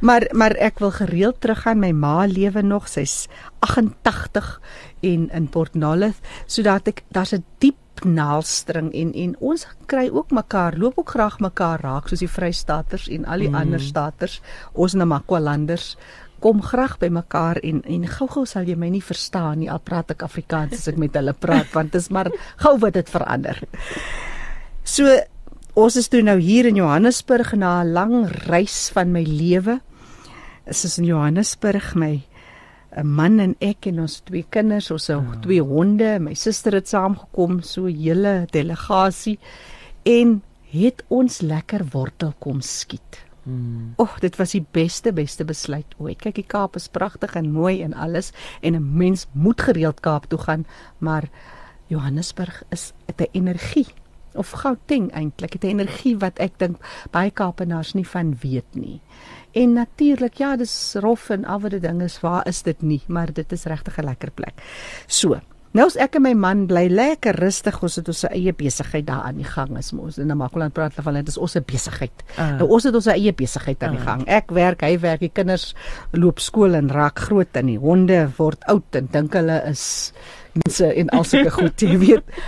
Maar 0.00 0.28
maar 0.32 0.54
ek 0.54 0.78
wil 0.78 0.90
gereeld 0.90 1.40
teruggaan. 1.40 1.78
My 1.78 1.90
ma 1.90 2.26
lewe 2.26 2.62
nog. 2.62 2.88
Sy's 2.88 3.28
88 3.58 4.60
en 5.00 5.30
in 5.30 5.48
Port 5.48 5.74
Nolloth 5.74 6.20
sodat 6.46 6.88
ek 6.88 7.02
daar's 7.10 7.34
'n 7.34 7.44
diep 7.58 7.76
naalstring 8.04 8.92
en 8.94 9.12
en 9.14 9.36
ons 9.38 9.66
kry 9.86 10.08
ook 10.12 10.30
mekaar 10.30 10.76
loop 10.78 10.98
ook 10.98 11.10
graag 11.10 11.40
mekaar 11.40 11.80
raak 11.80 12.08
soos 12.08 12.22
die 12.22 12.30
Vrystaaters 12.30 13.08
en 13.08 13.24
al 13.24 13.38
die 13.38 13.48
mm. 13.48 13.54
ander 13.54 13.80
staters. 13.80 14.40
Ons 14.72 14.94
Namakwalanders 14.94 15.96
kom 16.40 16.62
graag 16.62 16.98
by 16.98 17.08
mekaar 17.12 17.60
en 17.66 17.82
en 17.84 18.06
gou-gou 18.06 18.44
sal 18.46 18.68
jy 18.68 18.76
my 18.78 18.90
nie 18.92 19.04
verstaan 19.04 19.58
nie 19.62 19.70
al 19.70 19.82
praat 19.84 20.14
ek 20.14 20.22
Afrikaans 20.26 20.78
as 20.78 20.88
ek 20.88 21.00
met 21.00 21.16
hulle 21.18 21.34
praat 21.34 21.72
want 21.76 21.92
dit 21.92 22.02
is 22.02 22.10
maar 22.14 22.30
gou 22.62 22.76
wat 22.78 22.94
dit 22.94 23.10
verander. 23.10 23.60
So 24.84 25.18
ons 25.78 25.96
is 25.96 26.08
toe 26.10 26.22
nou 26.22 26.38
hier 26.42 26.66
in 26.66 26.78
Johannesburg 26.80 27.54
na 27.54 27.82
'n 27.82 27.92
lang 27.92 28.26
reis 28.48 28.90
van 28.94 29.12
my 29.12 29.22
lewe. 29.22 29.80
Is 30.66 30.84
is 30.84 30.98
in 30.98 31.04
Johannesburg 31.04 31.94
my 31.94 32.22
'n 32.96 33.06
man 33.06 33.40
en 33.40 33.54
ek 33.60 33.86
en 33.86 34.00
ons 34.00 34.20
twee 34.24 34.46
kinders, 34.48 34.90
ons 34.90 35.06
het 35.06 35.16
oh. 35.16 35.40
twee 35.42 35.62
honde, 35.62 36.18
my 36.18 36.34
suster 36.34 36.72
het 36.72 36.88
saamgekom, 36.88 37.62
so 37.62 37.86
hele 37.86 38.46
delegasie 38.50 39.38
en 40.04 40.42
het 40.72 41.04
ons 41.08 41.40
lekker 41.40 41.84
wortel 41.92 42.34
kom 42.38 42.60
skiet. 42.60 43.27
Mm. 43.48 43.92
Oh, 43.96 44.18
dit 44.20 44.36
was 44.36 44.52
die 44.52 44.64
beste 44.76 45.12
beste 45.16 45.44
besluit 45.48 45.94
ooit. 45.96 46.20
Kyk, 46.20 46.34
die 46.36 46.44
Kaap 46.46 46.76
is 46.76 46.88
pragtig 46.92 47.32
en 47.38 47.48
mooi 47.52 47.80
en 47.82 47.94
alles 47.96 48.32
en 48.60 48.76
'n 48.76 48.96
mens 48.96 49.26
moet 49.32 49.60
gereeld 49.60 50.00
Kaap 50.00 50.28
toe 50.28 50.38
gaan, 50.38 50.66
maar 50.98 51.30
Johannesburg 51.86 52.62
is 52.68 52.92
'n 53.16 53.26
energie 53.32 53.86
of 54.34 54.50
Gauteng 54.50 55.10
eintlik, 55.12 55.54
'n 55.54 55.66
energie 55.66 56.16
wat 56.18 56.38
ek 56.38 56.58
dink 56.58 56.76
baie 57.10 57.30
Kaapenaars 57.30 57.94
nie 57.94 58.06
van 58.06 58.36
weet 58.40 58.74
nie. 58.74 59.00
En 59.52 59.72
natuurlik, 59.72 60.34
ja, 60.34 60.56
dis 60.56 60.94
rof 61.00 61.30
en 61.30 61.44
al 61.44 61.60
wat 61.60 61.70
die 61.70 61.80
ding 61.80 62.02
is, 62.02 62.20
waar 62.20 62.46
is 62.46 62.62
dit 62.62 62.82
nie, 62.82 63.02
maar 63.06 63.32
dit 63.32 63.52
is 63.52 63.64
regtig 63.64 63.98
'n 63.98 64.04
lekker 64.04 64.30
plek. 64.30 64.62
So, 65.06 65.40
Nou 65.78 65.84
as 65.86 65.94
ek 66.02 66.16
en 66.18 66.24
my 66.24 66.32
man 66.34 66.64
bly 66.66 66.88
lekker 66.90 67.36
rustig, 67.38 67.76
ons 67.86 68.00
het 68.00 68.08
ons 68.10 68.24
eie 68.32 68.50
besigheid 68.56 69.04
daar 69.06 69.28
aan 69.28 69.36
die 69.38 69.46
gang. 69.46 69.76
Is 69.78 69.92
ons 69.94 70.16
in 70.18 70.26
Namakoland 70.26 70.74
praat 70.74 70.96
hulle 70.96 71.04
van 71.06 71.18
dit 71.20 71.28
is 71.30 71.36
ons 71.38 71.52
se 71.54 71.60
besigheid. 71.62 72.24
Uh. 72.34 72.48
Nou 72.58 72.66
ons 72.74 72.88
het 72.88 72.96
ons 72.98 73.06
eie 73.12 73.30
besigheid 73.38 73.84
aan 73.86 73.94
die 73.94 74.00
uh. 74.02 74.06
gang. 74.08 74.24
Ek 74.26 74.50
werk, 74.56 74.82
hy 74.82 74.96
werk, 75.04 75.22
die 75.22 75.30
kinders 75.30 75.68
loop 76.18 76.42
skool 76.42 76.74
en 76.74 76.90
raak 76.90 77.22
groot 77.28 77.60
en 77.60 77.70
die 77.70 77.78
honde 77.78 78.24
word 78.40 78.66
oud 78.72 78.98
en 78.98 79.06
dink 79.12 79.36
hulle 79.38 79.60
is 79.68 79.84
mense 80.56 80.88
en 80.88 81.12
al 81.14 81.28
sulke 81.28 81.52
goed, 81.54 81.84
jy 81.86 82.00
weet. 82.08 82.40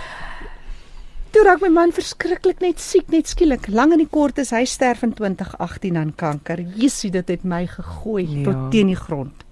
Toe 1.31 1.45
raak 1.47 1.63
my 1.63 1.69
man 1.71 1.95
verskriklik 1.95 2.59
net 2.59 2.83
siek, 2.83 3.07
net 3.15 3.31
skielik. 3.31 3.69
Lang 3.71 3.95
en 3.95 4.03
die 4.03 4.09
kort 4.11 4.41
is 4.43 4.51
hy 4.51 4.65
sterf 4.67 5.05
in 5.07 5.15
2018 5.15 6.01
aan 6.01 6.11
kanker. 6.19 6.65
Jessie, 6.75 7.13
dit 7.15 7.31
het 7.31 7.47
my 7.47 7.63
gegooi 7.71 8.25
ja. 8.25 8.43
tot 8.49 8.67
teen 8.75 8.91
die 8.91 8.99
grond 8.99 9.47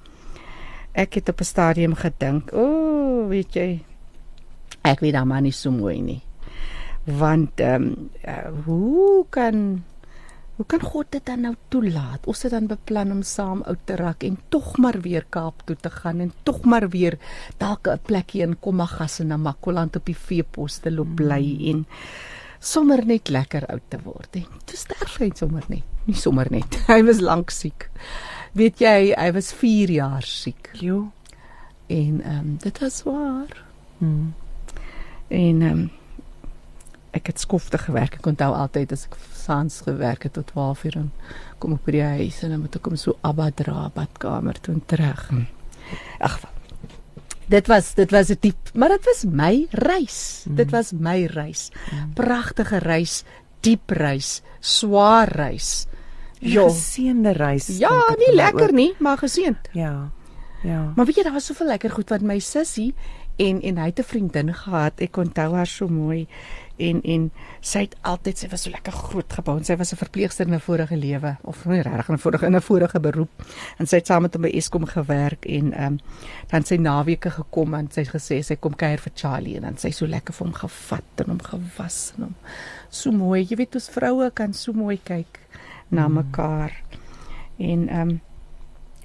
ek 1.00 1.20
het 1.20 1.30
op 1.32 1.40
'n 1.40 1.48
stadium 1.48 1.96
gedink, 1.96 2.52
o, 2.54 2.64
oh, 2.64 3.28
weet 3.30 3.54
jy, 3.56 3.70
ek 4.84 5.00
weet 5.00 5.14
dan 5.14 5.28
maar 5.28 5.42
nie 5.42 5.56
so 5.56 5.72
mooi 5.72 6.02
nie. 6.02 6.22
Want 7.06 7.60
ehm 7.60 7.84
um, 7.84 8.10
uh, 8.28 8.52
hoe 8.66 9.26
kan 9.30 9.84
hoe 10.60 10.66
kan 10.68 10.82
God 10.84 11.08
dit 11.10 11.26
dan 11.26 11.42
nou 11.42 11.54
toelaat? 11.72 12.26
Ons 12.28 12.42
het 12.44 12.52
dan 12.52 12.68
beplan 12.68 13.12
om 13.12 13.22
saam 13.24 13.62
oud 13.64 13.80
te 13.88 13.96
raak 13.96 14.24
en 14.28 14.38
tog 14.50 14.78
maar 14.78 15.00
weer 15.02 15.24
Kaap 15.30 15.62
toe 15.66 15.76
te 15.80 15.90
gaan 15.90 16.20
en 16.20 16.34
tog 16.44 16.66
maar 16.68 16.90
weer 16.90 17.18
dalk 17.58 17.88
'n 17.88 18.00
plekkie 18.04 18.42
in 18.42 18.60
Kommagas 18.60 19.20
en 19.20 19.28
Namakoland 19.28 19.96
op 19.96 20.06
die 20.06 20.18
veepos 20.18 20.78
te 20.78 20.92
loop 20.92 21.16
bly 21.16 21.56
mm. 21.60 21.68
en 21.70 21.86
sommer 22.60 23.06
net 23.06 23.30
lekker 23.30 23.66
oud 23.66 23.88
te 23.88 23.98
word. 24.04 24.36
En 24.36 24.46
toe 24.66 24.78
sterf 24.78 25.18
hy 25.18 25.32
sommer 25.36 25.64
net. 25.68 25.84
Nie 26.06 26.16
sommer 26.16 26.48
net. 26.52 26.76
Hy 26.92 27.04
was 27.04 27.20
lank 27.20 27.50
siek. 27.50 27.90
Weet 28.58 28.80
jy, 28.80 29.14
hy 29.14 29.32
was 29.32 29.54
4 29.54 29.92
jaar 29.92 30.26
siek. 30.26 30.70
Jo. 30.74 31.12
En 31.88 32.22
ehm 32.22 32.38
um, 32.38 32.58
dit 32.62 32.80
was 32.80 32.98
swaar. 32.98 33.64
Hmm. 33.98 34.34
En 35.28 35.62
ehm 35.62 35.72
um, 35.72 35.90
ek 37.12 37.28
het 37.28 37.40
skofte 37.40 37.78
gewerk. 37.78 38.20
Ek 38.20 38.26
onthou 38.26 38.54
altyd 38.54 38.92
as 38.92 39.08
ek 39.10 39.18
saans 39.34 39.82
gewerk 39.82 40.24
het 40.24 40.34
tot 40.34 40.48
12 40.54 40.84
uur 40.84 40.98
en 41.02 41.12
kom 41.58 41.74
ek 41.74 41.84
by 41.86 41.92
die 41.92 42.06
huis 42.06 42.44
en 42.44 42.54
dan 42.54 42.62
moet 42.62 42.76
ek 42.76 42.86
kom 42.86 42.96
so 42.96 43.18
abba 43.26 43.50
dra 43.52 43.90
badkamer 43.94 44.62
toe 44.62 44.74
en 44.78 44.86
terug. 44.86 45.28
Hmm. 45.30 45.48
Ag 46.20 46.40
Dit 47.50 47.66
was 47.68 47.94
dit 47.98 48.12
was 48.12 48.30
'n 48.30 48.38
diep, 48.40 48.70
maar 48.74 48.90
dit 48.90 49.06
was 49.06 49.24
my 49.26 49.68
reis. 49.72 50.46
Mm. 50.46 50.56
Dit 50.56 50.70
was 50.70 50.92
my 50.92 51.26
reis. 51.26 51.72
Mm. 51.92 52.14
Pragtige 52.14 52.78
reis, 52.78 53.24
diep 53.60 53.90
reis, 53.90 54.42
swaar 54.60 55.28
reis. 55.28 55.88
Ja, 56.40 56.64
geseënde 56.70 57.32
reis. 57.36 57.68
Ja, 57.78 58.16
nie 58.18 58.36
lekker 58.36 58.70
ook. 58.70 58.72
nie, 58.72 58.94
maar 59.00 59.18
geseënd. 59.18 59.70
Ja. 59.72 60.12
Ja. 60.64 60.92
Maar 60.96 61.06
weet 61.06 61.16
jy, 61.16 61.24
daar 61.24 61.34
was 61.34 61.46
soveel 61.46 61.68
lekker 61.68 61.92
goed 61.92 62.10
wat 62.10 62.22
my 62.22 62.40
sussie 62.40 62.94
en 63.40 63.62
en 63.62 63.78
hy 63.78 63.86
het 63.86 64.00
'n 64.00 64.04
vriendin 64.04 64.54
gehad. 64.54 65.00
Ek 65.00 65.18
onthou 65.18 65.54
haar 65.56 65.68
so 65.68 65.88
mooi 65.88 66.28
en 66.78 67.02
en 67.02 67.32
sy 67.62 67.80
het 67.80 67.96
altyd 68.02 68.38
sy 68.38 68.48
was 68.48 68.62
so 68.62 68.70
lekker 68.70 68.92
groot 68.92 69.34
gebou. 69.34 69.64
Sy 69.64 69.76
was 69.76 69.92
'n 69.94 69.96
verpleegster 69.96 70.48
in 70.48 70.54
'n 70.54 70.60
vorige 70.60 70.98
lewe 70.98 71.38
of 71.44 71.66
nie 71.66 71.82
regtig 71.82 72.10
in 72.10 72.16
'n 72.16 72.20
vorige 72.20 72.46
in 72.46 72.56
'n 72.56 72.62
vorige 72.62 73.00
beroep. 73.00 73.30
En 73.78 73.88
sy 73.88 73.96
het 73.96 74.08
saam 74.08 74.22
met 74.22 74.34
hom 74.34 74.42
by 74.42 74.50
Eskom 74.50 74.86
gewerk 74.86 75.46
en 75.46 75.74
ehm 75.74 75.86
um, 75.86 76.00
dan 76.48 76.64
sy 76.64 76.76
naweke 76.76 77.30
gekom 77.30 77.74
en 77.74 77.92
sy 77.92 78.02
het 78.02 78.10
gesê 78.10 78.44
sy 78.44 78.56
kom 78.56 78.76
kuier 78.76 79.00
vir 79.00 79.12
Charlie 79.16 79.56
en 79.56 79.62
dan 79.62 79.78
sy 79.78 79.92
so 79.92 80.06
lekker 80.06 80.34
vir 80.34 80.46
hom 80.48 80.56
gevat 80.56 81.04
en 81.16 81.26
hom 81.26 81.42
gewas 81.42 82.14
en 82.18 82.24
hom 82.24 82.36
so 82.90 83.12
mooi. 83.12 83.46
Jy 83.50 83.56
weet 83.56 83.76
ons 83.76 83.90
vroue 83.90 84.32
kan 84.32 84.54
so 84.54 84.74
mooi 84.74 85.00
kyk 85.04 85.40
na 85.90 86.08
mm. 86.08 86.14
mekaar. 86.14 86.84
En 87.58 87.88
ehm 87.88 88.10
um, 88.10 88.20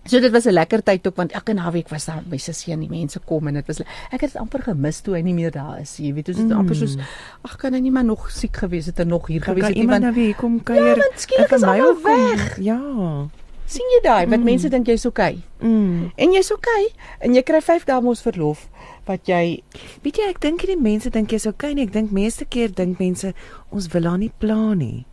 So 0.05 0.21
dit 0.21 0.31
was 0.31 0.45
'n 0.45 0.53
lekker 0.53 0.83
tyd 0.83 1.07
ook 1.07 1.17
want 1.17 1.33
elke 1.33 1.53
naweek 1.53 1.89
was 1.89 2.05
daar 2.05 2.23
my 2.29 2.37
sussie 2.37 2.73
en 2.73 2.81
die 2.81 2.89
mense 2.89 3.21
kom 3.25 3.47
en 3.47 3.55
dit 3.55 3.67
was 3.67 3.81
ek 3.81 4.21
het 4.21 4.33
dit 4.33 4.37
amper 4.37 4.63
gemis 4.63 5.01
toe 5.01 5.15
hy 5.15 5.21
nie 5.21 5.35
meer 5.35 5.51
daar 5.51 5.81
is. 5.81 5.97
Jy 5.97 6.13
weet, 6.13 6.27
dit 6.27 6.37
is 6.37 6.43
mm. 6.43 6.53
amper 6.53 6.77
soos 6.77 6.97
ag 7.43 7.57
kan 7.57 7.73
hy 7.73 7.81
nie 7.81 7.91
maar 7.91 8.05
nog 8.05 8.31
siek 8.31 8.57
gewees 8.57 8.87
het 8.87 9.01
en 9.01 9.09
nog 9.09 9.27
hier 9.27 9.43
gewees 9.43 9.67
het 9.67 9.77
nie 9.77 9.87
want 9.87 10.03
nou 10.03 10.13
weer 10.15 10.35
kom 10.35 10.63
kuier. 10.63 10.97
Ja, 10.97 11.09
skielik 11.17 11.51
is 11.51 11.63
hy 11.63 11.81
weg. 12.03 12.59
Ja. 12.61 12.81
sien 13.65 13.89
jy 13.97 14.01
daai 14.05 14.27
wat 14.29 14.39
mm. 14.39 14.45
mense 14.45 14.69
dink 14.69 14.87
jy's 14.87 15.07
okay. 15.07 15.41
Mm. 15.61 16.13
En 16.17 16.33
jy's 16.33 16.53
okay 16.53 16.93
en 17.19 17.35
jy 17.35 17.43
kry 17.43 17.61
5 17.65 17.85
dae 17.89 18.01
mos 18.05 18.21
verlof 18.23 18.69
wat 19.09 19.25
jy 19.29 19.63
weet 20.03 20.17
jy 20.21 20.29
ek 20.29 20.41
dink 20.41 20.67
die 20.69 20.77
mense 20.77 21.11
dink 21.11 21.33
jy's 21.33 21.47
okay 21.47 21.73
nie. 21.73 21.89
Ek 21.89 21.93
dink 21.93 22.13
meeste 22.13 22.45
keer 22.45 22.69
dink 22.73 23.01
mense 23.01 23.33
ons 23.71 23.89
wil 23.89 24.05
haar 24.05 24.19
nie 24.19 24.33
pla 24.39 24.75
nie. 24.75 25.07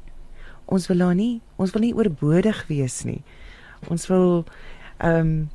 Ons 0.71 0.87
wil 0.87 1.03
haar 1.03 1.17
nie 1.17 1.41
ons 1.61 1.73
wil 1.75 1.83
nie 1.83 1.95
oorbodig 1.95 2.63
wees 2.71 3.01
nie. 3.03 3.21
Ons 3.91 4.07
wil 4.07 4.45
Ehm 5.01 5.17
um, 5.17 5.49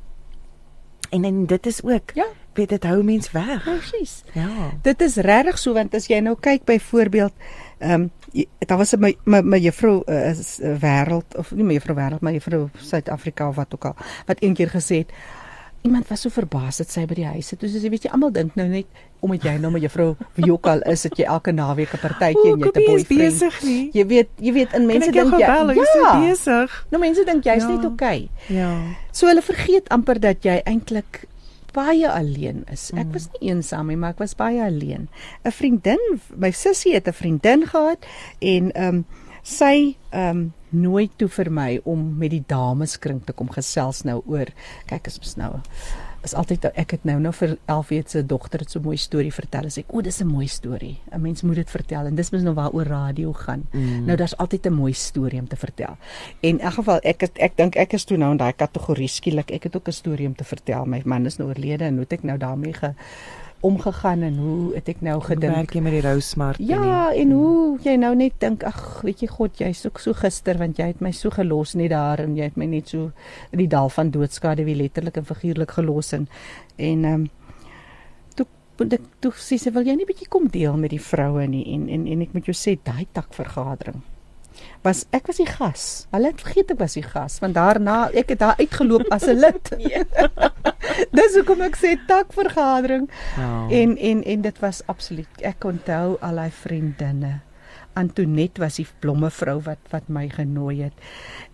en 1.09 1.23
en 1.23 1.45
dit 1.45 1.65
is 1.65 1.83
ook 1.83 2.11
ja, 2.13 2.25
weet 2.53 2.69
dit 2.69 2.83
hou 2.83 3.03
mens 3.03 3.31
weg. 3.31 3.63
Presies. 3.63 4.23
Ja. 4.33 4.71
Dit 4.81 5.01
is 5.01 5.15
regtig 5.15 5.57
so 5.57 5.73
want 5.73 5.95
as 5.95 6.09
jy 6.11 6.19
nou 6.19 6.35
kyk 6.39 6.65
byvoorbeeld 6.67 7.33
ehm 7.77 8.09
um, 8.09 8.11
daar 8.59 8.77
was 8.77 8.95
my 8.99 9.15
my, 9.23 9.41
my 9.41 9.59
juffrou 9.59 10.01
uh, 10.05 10.29
is 10.29 10.59
'n 10.59 10.65
uh, 10.65 10.79
wêreld 10.81 11.37
of 11.37 11.51
nie 11.51 11.63
my 11.63 11.73
juffrou 11.73 11.95
wêreld 11.95 12.19
maar 12.19 12.33
juffrou 12.33 12.69
Suid-Afrika 12.77 13.47
of 13.49 13.55
wat 13.55 13.73
ook 13.73 13.85
al 13.85 13.95
wat 14.25 14.39
eendag 14.39 14.71
gesê 14.71 14.95
het 14.95 15.11
iemand 15.81 16.07
was 16.07 16.21
so 16.21 16.29
verbaas 16.29 16.77
dat 16.77 16.91
sy 16.91 17.05
by 17.05 17.13
die 17.13 17.25
huis 17.25 17.47
sit. 17.47 17.59
Soos 17.59 17.83
jy 17.83 17.89
weet 17.89 18.03
jy 18.03 18.11
almal 18.11 18.31
dink 18.31 18.55
nou 18.55 18.67
net 18.67 18.85
omdat 19.19 19.43
jy 19.43 19.55
nou 19.61 19.71
met 19.71 19.81
juffrou 19.81 20.15
wie 20.35 20.51
ook 20.51 20.67
al 20.67 20.81
is 20.91 21.01
dat 21.07 21.17
jy 21.17 21.25
elke 21.25 21.51
naweek 21.51 21.93
'n 21.93 22.01
partytjie 22.01 22.51
en 22.51 22.59
jy 22.59 22.65
het 22.65 22.77
'n 22.77 22.85
boyfriend. 22.85 23.93
Jy 23.93 24.05
weet 24.05 24.29
jy 24.37 24.53
weet 24.53 24.73
in 24.73 24.85
mense 24.85 25.11
dink 25.11 25.33
jy 25.33 25.39
ja, 25.39 25.63
jy 25.63 25.81
is 25.81 25.95
besig. 26.21 26.85
Nou 26.91 26.99
mense 27.01 27.23
dink 27.25 27.43
jy's 27.43 27.63
ja. 27.63 27.69
net 27.69 27.85
okay. 27.85 28.29
Ja. 28.47 28.73
So 29.11 29.27
hulle 29.27 29.41
vergeet 29.41 29.89
amper 29.89 30.19
dat 30.19 30.43
jy 30.43 30.61
eintlik 30.65 31.27
baie 31.73 32.09
alleen 32.09 32.63
is. 32.71 32.91
Ek 32.95 33.05
mm. 33.05 33.13
was 33.13 33.29
nie 33.33 33.49
eensaam 33.51 33.87
nie, 33.87 33.97
maar 33.97 34.15
ek 34.15 34.19
was 34.19 34.35
baie 34.35 34.61
alleen. 34.63 35.07
'n 35.45 35.51
Vriendin, 35.51 36.19
my 36.35 36.51
sussie 36.51 36.93
het 36.93 37.07
'n 37.07 37.13
vriendin 37.13 37.67
gehad 37.67 38.05
en 38.39 38.71
ehm 38.71 38.95
um, 38.95 39.05
sy 39.43 39.95
ehm 40.11 40.29
um, 40.29 40.53
nooit 40.69 41.11
toe 41.17 41.29
vir 41.31 41.49
my 41.51 41.79
om 41.87 42.17
met 42.19 42.33
die 42.33 42.43
dameskring 42.47 43.21
te 43.25 43.33
kom 43.33 43.47
gesels 43.49 44.03
nou 44.03 44.21
oor 44.25 44.51
kyk 44.89 45.07
as 45.07 45.19
ons 45.21 45.37
nou 45.39 45.53
is 46.23 46.33
altyd 46.33 46.65
ek 46.73 46.91
het 46.91 47.03
nou 47.03 47.19
nou 47.19 47.33
vir 47.33 47.57
Elfie 47.65 48.03
se 48.05 48.25
dogter 48.25 48.59
het 48.59 48.71
so 48.71 48.79
'n 48.79 48.83
mooi 48.83 48.97
storie 48.97 49.33
vertel 49.33 49.63
en 49.63 49.71
sê 49.71 49.83
o 49.87 50.01
dis 50.01 50.21
'n 50.21 50.27
mooi 50.27 50.47
storie. 50.47 50.97
'n 51.11 51.21
mens 51.21 51.41
moet 51.41 51.55
dit 51.55 51.69
vertel 51.69 52.05
en 52.05 52.15
dis 52.15 52.31
mos 52.31 52.41
nou 52.41 52.53
waaroor 52.53 52.85
radio 52.85 53.33
gaan. 53.33 53.67
Mm. 53.71 54.05
nou 54.05 54.17
daar's 54.17 54.37
altyd 54.37 54.65
'n 54.65 54.73
mooi 54.73 54.93
storie 54.93 55.39
om 55.39 55.47
te 55.47 55.55
vertel. 55.55 55.97
En 56.39 56.49
in 56.49 56.59
elk 56.59 56.73
geval 56.73 56.99
ek 57.03 57.21
het, 57.21 57.37
ek 57.37 57.57
dink 57.57 57.75
ek 57.75 57.93
is 57.93 58.03
toe 58.03 58.17
nou 58.17 58.31
in 58.31 58.37
daai 58.37 58.53
kategorie 58.53 59.07
skielik 59.07 59.51
ek 59.51 59.63
het 59.63 59.75
ook 59.75 59.87
'n 59.87 59.91
storie 59.91 60.27
om 60.27 60.35
te 60.35 60.43
vertel. 60.43 60.85
My 60.85 61.01
man 61.05 61.25
is 61.25 61.37
nou 61.37 61.49
oorlede 61.49 61.83
en 61.83 61.93
hoe 61.93 62.03
het 62.03 62.13
ek 62.13 62.23
nou 62.23 62.37
daarmee 62.37 62.73
ge 62.73 62.93
omgegaan 63.65 64.21
en 64.21 64.37
hoe 64.37 64.75
het 64.75 64.89
ek 64.89 65.01
nou 65.01 65.17
gedink? 65.21 65.55
werk 65.55 65.73
jy 65.73 65.81
met 65.81 65.95
die 65.97 66.03
rousmart 66.05 66.61
ja 66.61 67.09
en 67.13 67.31
hoe 67.31 67.77
jy 67.83 67.95
nou 67.97 68.13
net 68.15 68.37
dink 68.39 68.63
ag 68.67 69.01
weet 69.05 69.23
jy 69.25 69.31
god 69.31 69.57
jy's 69.61 69.85
ook 69.85 70.01
so 70.03 70.13
gister 70.13 70.59
want 70.61 70.77
jy 70.77 70.91
het 70.91 71.01
my 71.01 71.11
so 71.11 71.33
gelos 71.33 71.73
net 71.75 71.89
daar 71.95 72.21
en 72.23 72.35
jy 72.37 72.51
het 72.51 72.57
my 72.57 72.69
net 72.69 72.93
so 72.93 73.11
in 73.51 73.63
die 73.63 73.71
dal 73.71 73.89
van 73.89 74.11
doodskade 74.13 74.65
wie 74.67 74.77
letterlik 74.77 75.17
en 75.17 75.25
figuurlik 75.25 75.73
gelos 75.79 76.13
en 76.13 76.29
en 76.77 77.05
ehm 77.05 77.13
um, 77.13 77.27
toe 78.77 78.87
ek 78.93 79.05
toe 79.25 79.33
sê 79.41 79.57
sy 79.57 79.73
wil 79.73 79.87
jy 79.87 79.95
nie 79.97 80.05
bietjie 80.05 80.29
kom 80.29 80.45
deel 80.53 80.77
met 80.77 80.93
die 80.93 81.01
vroue 81.01 81.47
nie? 81.49 81.63
En 81.73 81.87
en 81.89 82.05
en 82.07 82.21
ek 82.21 82.35
moet 82.37 82.45
jou 82.45 82.55
sê 82.55 82.77
daai 82.77 83.07
tak 83.11 83.33
vergadering 83.33 84.03
was 84.83 85.05
ek 85.15 85.27
was 85.27 85.39
die 85.41 85.49
gas. 85.49 86.07
Hulle 86.11 86.31
het 86.31 86.41
vergeet 86.41 86.71
ek 86.71 86.79
was 86.79 86.97
die 86.97 87.05
gas 87.05 87.39
want 87.43 87.57
daarna 87.57 88.09
ek 88.13 88.35
het 88.35 88.39
daar 88.43 88.59
uitgeloop 88.59 89.07
as 89.13 89.27
'n 89.27 89.39
lid. 89.39 89.71
nee. 89.79 90.03
Dis 91.17 91.35
hoekom 91.35 91.61
ek 91.61 91.77
sê 91.77 91.97
tak 92.07 92.33
vergadering. 92.33 93.09
Oh. 93.37 93.67
En 93.71 93.97
en 93.97 94.23
en 94.23 94.41
dit 94.41 94.59
was 94.59 94.81
absoluut 94.85 95.41
ek 95.41 95.63
onthou 95.63 96.17
al 96.21 96.35
daai 96.35 96.51
vriendinne. 96.51 97.46
Antoinette 97.97 98.61
was 98.61 98.77
die 98.79 98.87
blomme 99.01 99.29
vrou 99.33 99.57
wat 99.65 99.91
wat 99.91 100.09
my 100.13 100.27
genooi 100.29 100.83
het. 100.85 101.07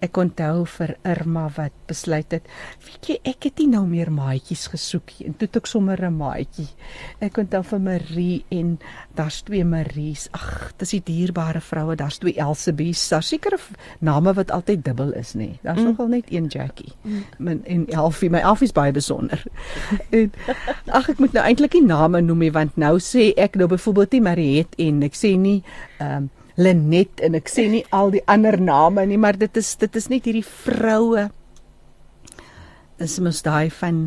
Ek 0.04 0.18
onthou 0.20 0.66
vir 0.78 0.96
Irma 1.08 1.48
wat 1.56 1.76
besluit 1.88 2.32
het, 2.36 2.48
weet 2.86 3.10
jy, 3.10 3.18
ek 3.34 3.50
het 3.50 3.62
nie 3.62 3.70
nou 3.74 3.86
meer 3.88 4.12
maatjies 4.14 4.68
gesoek 4.74 5.14
nie 5.18 5.30
en 5.30 5.38
toe 5.38 5.48
het 5.48 5.60
ek 5.62 5.70
sommer 5.70 6.00
'n 6.04 6.18
maatjie. 6.18 6.68
Ek 7.20 7.38
onthou 7.38 7.64
vir 7.64 7.80
Marie 7.80 8.46
en 8.52 8.80
daar's 9.16 9.42
twee 9.42 9.64
Maries. 9.66 10.28
Ag, 10.32 10.74
dis 10.78 10.90
die 10.90 11.04
dierbare 11.04 11.62
vroue, 11.62 11.96
daar's 11.96 12.18
twee 12.18 12.36
Elsabies. 12.38 13.10
Daar's 13.10 13.28
sekere 13.28 13.58
name 14.00 14.34
wat 14.34 14.52
altyd 14.52 14.84
dubbel 14.86 15.14
is, 15.14 15.34
nê. 15.34 15.60
Daar's 15.62 15.80
mm. 15.80 15.86
nogal 15.86 16.08
net 16.08 16.26
een 16.30 16.48
Jackie. 16.48 16.94
Mm. 17.04 17.62
En 17.64 17.88
Elfie, 17.88 18.30
my 18.30 18.40
Elfie 18.40 18.68
is 18.68 18.72
baie 18.72 18.92
besonder. 18.92 19.44
en 20.10 20.32
ag, 20.86 21.10
ek 21.10 21.20
moet 21.20 21.34
nou 21.34 21.46
eintlik 21.46 21.74
nie 21.74 21.86
name 21.86 22.22
noem 22.22 22.40
nie 22.40 22.52
want 22.52 22.78
nou 22.78 22.98
sê 23.00 23.32
ek 23.40 23.58
nou 23.60 23.68
byvoorbeeld 23.72 24.18
nie 24.18 24.22
Mariet 24.22 24.78
en 24.82 25.04
ek 25.08 25.18
sê 25.18 25.34
nie 25.40 25.60
ehm 26.04 26.24
um, 26.24 26.32
Lenet 26.56 27.22
en 27.26 27.34
ek 27.34 27.48
sê 27.50 27.64
nie 27.66 27.82
al 27.98 28.12
die 28.14 28.22
ander 28.30 28.60
name 28.62 29.08
nie, 29.10 29.18
maar 29.18 29.38
dit 29.42 29.56
is 29.58 29.72
dit 29.82 29.96
is 29.98 30.06
net 30.12 30.28
hierdie 30.30 30.46
vroue. 30.46 31.30
Is 33.02 33.18
mos 33.26 33.42
daai 33.42 33.74
van 33.74 34.04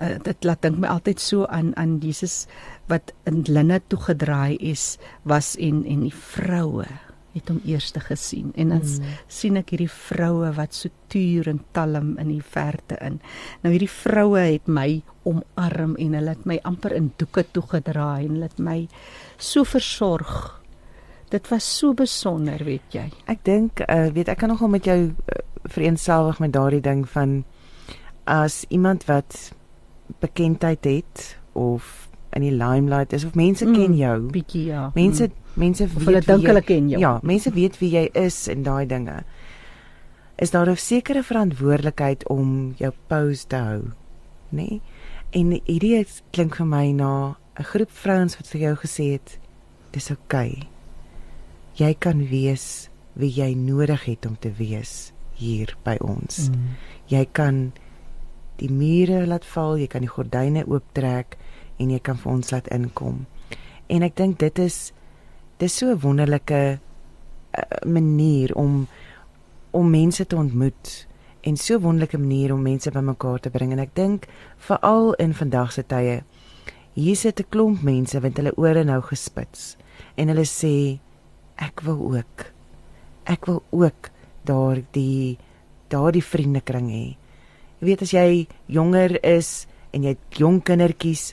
uh, 0.00 0.16
dit 0.24 0.48
laat 0.48 0.62
dink 0.64 0.80
my 0.80 0.88
altyd 0.94 1.20
so 1.20 1.44
aan 1.52 1.74
aan 1.80 1.98
Jesus 2.00 2.46
wat 2.88 3.12
in 3.28 3.42
linne 3.48 3.82
toegedraai 3.92 4.56
is 4.60 4.94
was 5.28 5.54
en 5.60 5.84
en 5.84 6.06
die 6.06 6.14
vroue 6.14 6.88
het 7.34 7.48
hom 7.50 7.60
eerste 7.66 8.00
gesien 8.00 8.52
en 8.54 8.70
dan 8.70 8.82
mm. 8.86 9.14
sien 9.26 9.58
ek 9.58 9.74
hierdie 9.74 9.90
vroue 9.90 10.52
wat 10.56 10.76
so 10.76 10.88
tuur 11.10 11.50
en 11.50 11.60
talm 11.74 12.14
in 12.22 12.30
die 12.30 12.42
verte 12.42 12.96
in. 13.02 13.18
Nou 13.62 13.74
hierdie 13.74 13.90
vroue 13.90 14.44
het 14.54 14.70
my 14.70 15.02
omarm 15.26 15.96
en 15.98 16.14
hulle 16.16 16.36
het 16.36 16.46
my 16.46 16.60
amper 16.64 16.94
in 16.94 17.10
doeke 17.18 17.44
toegedraai 17.52 18.28
en 18.28 18.36
hulle 18.36 18.52
het 18.52 18.62
my 18.62 18.84
so 19.36 19.66
versorg 19.66 20.62
dit 21.28 21.48
was 21.48 21.78
so 21.78 21.94
besonder, 21.94 22.64
weet 22.64 22.94
jy. 22.94 23.08
Ek 23.30 23.44
dink 23.46 23.80
uh 23.88 24.08
weet 24.14 24.28
ek 24.28 24.38
kan 24.42 24.52
nogal 24.52 24.68
met 24.72 24.84
jou 24.84 24.98
uh, 25.10 25.42
vereenselwig 25.64 26.38
met 26.38 26.52
daardie 26.52 26.82
ding 26.84 27.04
van 27.08 27.44
as 28.24 28.64
iemand 28.68 29.04
wat 29.04 29.52
bekendheid 30.20 30.84
het 30.84 31.38
of 31.52 32.08
in 32.34 32.42
die 32.42 32.52
limelight 32.52 33.12
is 33.12 33.24
of 33.24 33.34
mense 33.34 33.64
mm, 33.64 33.74
ken 33.74 33.96
jou 33.96 34.16
bietjie 34.34 34.64
ja. 34.68 34.90
Mense 34.94 35.28
mm. 35.28 35.60
mense 35.60 35.86
weet 35.86 36.06
hulle 36.08 36.22
dink 36.26 36.46
hulle 36.50 36.64
ken 36.66 36.88
jou. 36.92 37.00
Ja, 37.00 37.18
mense 37.22 37.52
weet 37.54 37.78
wie 37.80 37.92
jy 37.94 38.08
is 38.18 38.44
en 38.52 38.66
daai 38.66 38.86
dinge. 38.90 39.22
Is 40.36 40.50
daar 40.50 40.68
'n 40.70 40.76
sekere 40.76 41.22
verantwoordelikheid 41.22 42.28
om 42.28 42.74
jou 42.76 42.92
pose 43.06 43.46
te 43.46 43.56
hou, 43.56 43.80
nê? 44.50 44.68
Nee? 44.68 44.82
En 45.30 45.50
hierdie 45.64 46.06
klink 46.30 46.56
vir 46.56 46.66
my 46.66 46.92
na 46.92 47.36
'n 47.58 47.64
groep 47.64 47.90
vrouens 47.90 48.36
wat 48.36 48.46
vir 48.46 48.60
jou 48.60 48.74
gesê 48.76 49.12
het 49.12 49.38
dis 49.92 50.10
oukei. 50.10 50.50
Okay 50.50 50.73
jy 51.76 51.94
kan 51.98 52.26
wees 52.30 52.88
wie 53.14 53.30
jy 53.30 53.54
nodig 53.54 54.04
het 54.04 54.26
om 54.26 54.36
te 54.38 54.50
wees 54.58 55.12
hier 55.34 55.76
by 55.86 55.96
ons. 56.02 56.48
Mm. 56.50 56.74
Jy 57.10 57.24
kan 57.32 57.72
die 58.58 58.70
mure 58.70 59.24
laat 59.26 59.46
val, 59.54 59.78
jy 59.78 59.88
kan 59.90 60.04
die 60.06 60.10
gordyne 60.10 60.64
ooptrek 60.70 61.38
en 61.82 61.90
jy 61.90 61.98
kan 61.98 62.18
vir 62.18 62.32
ons 62.32 62.52
laat 62.54 62.70
inkom. 62.74 63.24
En 63.90 64.06
ek 64.06 64.14
dink 64.18 64.38
dit 64.42 64.62
is 64.62 64.92
dis 65.58 65.72
so 65.72 65.90
'n 65.90 66.00
wonderlike 66.00 66.78
uh, 66.78 67.62
manier 67.86 68.54
om 68.54 68.86
om 69.70 69.90
mense 69.90 70.26
te 70.26 70.36
ontmoet 70.36 71.06
en 71.42 71.56
so 71.56 71.78
wonderlike 71.78 72.18
manier 72.18 72.52
om 72.52 72.62
mense 72.62 72.90
bymekaar 72.90 73.40
te 73.40 73.50
bring 73.50 73.72
en 73.72 73.78
ek 73.78 73.94
dink 73.94 74.26
veral 74.56 75.14
in 75.14 75.34
vandag 75.34 75.72
se 75.72 75.82
tye 75.82 76.22
hier 76.94 77.16
sit 77.16 77.40
'n 77.40 77.50
klomp 77.50 77.82
mense 77.82 78.20
wat 78.20 78.36
hulle 78.36 78.54
ore 78.56 78.84
nou 78.84 79.00
gespits 79.02 79.76
en 80.16 80.28
hulle 80.28 80.46
sê 80.46 80.98
ek 81.62 81.84
wil 81.86 82.00
ook 82.16 82.46
ek 83.30 83.46
wil 83.46 83.62
ook 83.70 84.10
daardie 84.44 85.38
daardie 85.88 86.24
vriendekring 86.24 86.88
hê. 86.90 87.06
Jy 87.80 87.88
weet 87.88 88.02
as 88.02 88.12
jy 88.12 88.28
jonger 88.66 89.18
is 89.24 89.66
en 89.94 90.04
jy 90.04 90.14
het 90.16 90.38
jong 90.40 90.60
kindertjies 90.64 91.32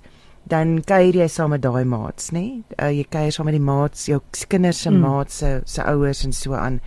dan 0.51 0.79
kuier 0.85 1.15
jy 1.21 1.27
saam 1.29 1.53
met 1.53 1.61
daai 1.63 1.85
maats, 1.85 2.31
nê? 2.35 2.61
Uh, 2.77 2.89
jy 2.91 3.05
kuier 3.09 3.31
saam 3.33 3.47
met 3.47 3.55
die 3.55 3.63
maats, 3.63 4.07
jou 4.09 4.19
kinders 4.49 4.81
se 4.83 4.91
mm. 4.91 5.01
maats 5.05 5.41
se 5.41 5.51
se 5.65 5.85
ouers 5.85 6.25
en 6.25 6.33
so 6.35 6.57
aan 6.57 6.81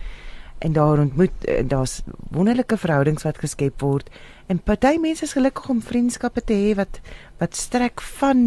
en 0.65 0.73
daar 0.73 0.99
ontmoet 0.99 1.45
en 1.45 1.67
daar's 1.67 2.01
wonderlike 2.31 2.77
verhoudings 2.77 3.23
wat 3.23 3.37
geskep 3.37 3.81
word 3.81 4.09
en 4.47 4.59
party 4.59 4.95
mense 5.01 5.25
is 5.25 5.35
gelukkig 5.35 5.69
om 5.69 5.81
vriendskappe 5.83 6.41
te 6.41 6.55
hê 6.55 6.71
wat 6.79 7.01
wat 7.41 7.57
strek 7.59 8.01
van 8.19 8.45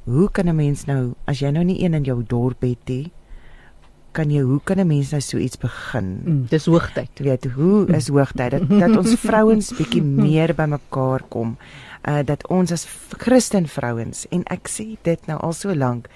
hoe 0.05 0.31
kan 0.31 0.49
'n 0.49 0.57
mens 0.57 0.85
nou 0.85 1.15
as 1.25 1.39
jy 1.39 1.51
nou 1.51 1.65
nie 1.65 1.83
een 1.85 1.95
in 1.95 2.05
jou 2.05 2.23
dorp 2.27 2.63
het 2.63 2.89
nie 2.89 3.13
kan 4.13 4.31
jy 4.31 4.43
hoe 4.43 4.61
kan 4.65 4.79
'n 4.79 4.87
mens 4.87 5.11
nou 5.11 5.21
so 5.21 5.39
iets 5.39 5.59
begin? 5.59 6.21
Mm, 6.25 6.47
dis 6.49 6.67
hoogtyd. 6.67 7.11
Weet 7.19 7.45
hoe 7.55 7.87
is 7.97 8.09
hoogtyd? 8.09 8.51
Dat, 8.51 8.69
dat 8.69 8.97
ons 8.97 9.15
vrouens 9.29 9.73
bietjie 9.77 10.03
meer 10.03 10.55
bymekaar 10.55 11.23
kom 11.29 11.57
uh, 12.09 12.21
dat 12.25 12.45
ons 12.53 12.73
as 12.73 12.87
Christen 13.21 13.67
vrouens 13.71 14.25
en 14.35 14.45
ek 14.53 14.71
sê 14.71 14.87
dit 15.07 15.29
nou 15.29 15.39
al 15.45 15.55
so 15.57 15.75
lank 15.77 16.09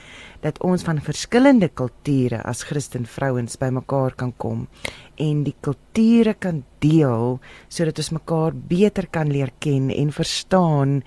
dat 0.45 0.59
ons 0.65 0.85
van 0.85 1.01
verskillende 1.05 1.71
kulture 1.73 2.41
as 2.45 2.65
Christen 2.69 3.07
vrouens 3.09 3.59
bymekaar 3.61 4.17
kan 4.21 4.35
kom 4.41 4.67
en 5.21 5.45
die 5.47 5.57
kulture 5.65 6.35
kan 6.35 6.63
deel 6.85 7.39
sodat 7.69 8.01
ons 8.01 8.15
mekaar 8.19 8.57
beter 8.57 9.09
kan 9.13 9.33
leer 9.33 9.53
ken 9.65 9.91
en 9.95 10.13
verstaan 10.15 11.01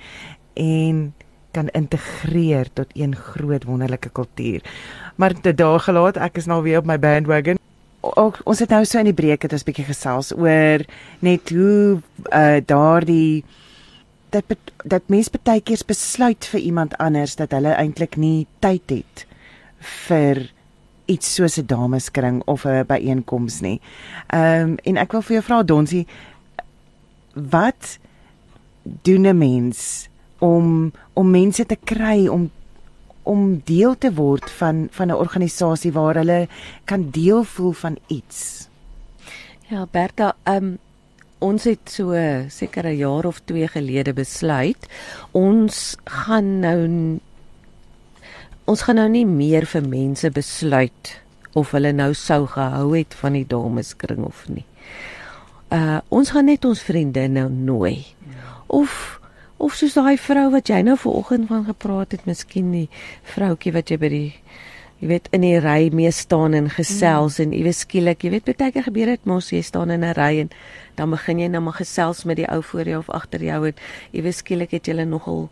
en 0.57 1.07
kan 1.51 1.67
integreer 1.67 2.67
tot 2.73 2.87
een 2.93 3.15
groot 3.15 3.63
wonderlike 3.63 4.09
kultuur. 4.09 4.61
Maar 5.15 5.33
te 5.41 5.53
daag 5.53 5.83
gelaat, 5.83 6.17
ek 6.17 6.37
is 6.37 6.45
nou 6.45 6.61
weer 6.63 6.79
op 6.79 6.85
my 6.85 6.99
bandwagon. 6.99 7.57
Ook 8.01 8.41
ons 8.43 8.59
het 8.59 8.69
nou 8.69 8.85
so 8.85 8.99
in 8.99 9.09
die 9.09 9.17
breek 9.17 9.41
het 9.41 9.53
ons 9.53 9.65
bietjie 9.67 9.87
gesels 9.87 10.31
oor 10.35 10.83
net 11.19 11.49
hoe 11.49 12.01
uh 12.31 12.59
daardie 12.65 13.43
dat 14.29 14.43
dat 14.83 15.09
mense 15.11 15.31
baie 15.43 15.61
keer 15.61 15.81
besluit 15.87 16.45
vir 16.51 16.59
iemand 16.59 16.97
anders 16.97 17.35
dat 17.35 17.51
hulle 17.51 17.73
eintlik 17.75 18.15
nie 18.15 18.47
tyd 18.59 18.91
het 18.91 19.25
vir 20.07 20.45
iets 21.07 21.33
soos 21.35 21.57
'n 21.57 21.65
dameskring 21.65 22.41
of 22.45 22.65
'n 22.65 22.85
byeenkoms 22.87 23.61
nie. 23.61 23.81
Ehm 24.27 24.61
um, 24.61 24.77
en 24.83 24.97
ek 24.97 25.11
wil 25.11 25.21
vir 25.21 25.33
jou 25.33 25.43
vra 25.43 25.63
Donsie 25.63 26.07
wat 27.33 27.99
doen 28.83 29.27
'n 29.27 29.37
mens 29.37 30.09
om 30.39 30.91
om 31.13 31.31
mense 31.31 31.65
te 31.65 31.77
kry 31.83 32.27
om 32.27 32.49
om 33.27 33.61
deel 33.65 33.97
te 33.97 34.13
word 34.13 34.49
van 34.59 34.87
van 34.91 35.07
'n 35.07 35.19
organisasie 35.19 35.91
waar 35.91 36.15
hulle 36.15 36.47
kan 36.85 37.09
deel 37.09 37.43
voel 37.43 37.71
van 37.71 37.97
iets. 38.07 38.67
Ja, 39.67 39.87
Berta, 39.91 40.35
ehm 40.43 40.63
um, 40.63 40.77
ons 41.39 41.63
het 41.63 41.89
so 41.89 42.13
seker 42.49 42.85
'n 42.85 42.97
jaar 42.97 43.25
of 43.25 43.39
2 43.45 43.67
gelede 43.67 44.13
besluit 44.13 44.87
ons 45.31 45.95
gaan 46.03 46.59
nou 46.59 47.19
ons 48.65 48.81
gaan 48.81 48.95
nou 48.95 49.09
nie 49.09 49.25
meer 49.25 49.65
vir 49.65 49.81
mense 49.81 50.29
besluit 50.29 51.21
of 51.53 51.71
hulle 51.71 51.91
nou 51.91 52.13
sou 52.13 52.45
gehou 52.47 52.97
het 52.97 53.13
van 53.13 53.33
die 53.33 53.47
dameskring 53.47 54.25
of 54.25 54.45
nie. 54.49 54.65
Uh 55.73 55.99
ons 56.09 56.29
gaan 56.29 56.45
net 56.45 56.65
ons 56.65 56.81
vriende 56.81 57.27
nou 57.27 57.49
nooi. 57.49 58.05
Of 58.67 59.16
of 59.57 59.75
soos 59.75 59.93
daai 59.97 60.17
vrou 60.17 60.49
wat 60.53 60.69
jy 60.69 60.81
nou 60.85 60.97
vanoggend 60.97 61.47
van 61.47 61.65
gepraat 61.65 62.11
het, 62.11 62.25
miskien 62.25 62.71
die 62.71 62.87
vroutjie 63.23 63.73
wat 63.73 63.91
jy 63.91 63.97
by 63.97 64.09
die 64.09 64.33
jy 64.97 65.11
weet 65.11 65.27
in 65.31 65.43
die 65.45 65.59
ry 65.61 65.89
mee 65.93 66.11
staan 66.11 66.57
en 66.57 66.71
gesels 66.73 67.37
mm. 67.37 67.43
en 67.43 67.53
iewes 67.53 67.83
skielik, 67.85 68.23
jy 68.23 68.31
weet 68.33 68.47
baie 68.49 68.71
keer 68.73 68.87
gebeur 68.87 69.11
dit 69.13 69.29
mos 69.29 69.51
jy 69.53 69.61
staan 69.61 69.93
in 69.93 70.03
'n 70.03 70.15
ry 70.17 70.39
en 70.41 70.49
dan 70.97 71.13
begin 71.13 71.39
jy 71.39 71.47
nou 71.53 71.61
maar 71.61 71.77
gesels 71.77 72.25
met 72.25 72.37
die 72.37 72.49
ou 72.49 72.63
voor 72.63 72.85
jou 72.89 72.99
of 72.99 73.09
agter 73.09 73.43
jou 73.43 73.67
en 73.67 73.75
iewes 74.11 74.41
skielik 74.41 74.71
het 74.71 74.87
jy 74.87 75.05
nogal 75.05 75.49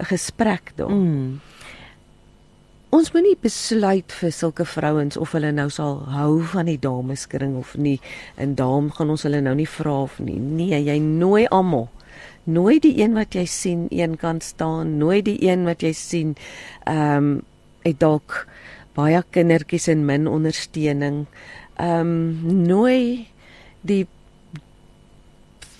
'n 0.00 0.04
gesprek 0.04 0.72
daar. 0.76 0.90
Mm 0.90 1.40
ons 2.92 3.08
moenie 3.14 3.38
besluit 3.40 4.12
vir 4.12 4.32
sulke 4.36 4.66
vrouens 4.68 5.16
of 5.16 5.30
hulle 5.32 5.48
nou 5.56 5.70
sal 5.72 6.02
hou 6.12 6.42
van 6.52 6.68
die 6.68 6.76
dameskring 6.80 7.54
of 7.56 7.72
nie. 7.80 7.96
En 8.36 8.52
daarom 8.58 8.90
gaan 8.92 9.14
ons 9.14 9.24
hulle 9.24 9.40
nou 9.40 9.54
nie 9.56 9.68
vra 9.68 9.94
of 10.04 10.18
nie. 10.20 10.36
Nee, 10.36 10.76
jy 10.76 10.98
nooi 11.00 11.46
almal. 11.48 11.88
Nooi 12.44 12.78
die 12.82 12.94
een 13.00 13.14
wat 13.14 13.34
jy 13.34 13.46
sien 13.46 13.86
een 13.90 14.16
kant 14.16 14.42
staan, 14.42 14.96
nooi 14.98 15.22
die 15.22 15.38
een 15.42 15.64
wat 15.64 15.82
jy 15.82 15.92
sien 15.92 16.36
ehm 16.84 17.16
um, 17.16 17.42
het 17.82 17.98
dalk 17.98 18.46
baie 18.94 19.18
kindertjies 19.34 19.88
en 19.88 20.04
min 20.06 20.26
ondersteuning. 20.30 21.26
Ehm 21.76 22.00
um, 22.00 22.66
nooi 22.66 23.28
die 23.80 24.06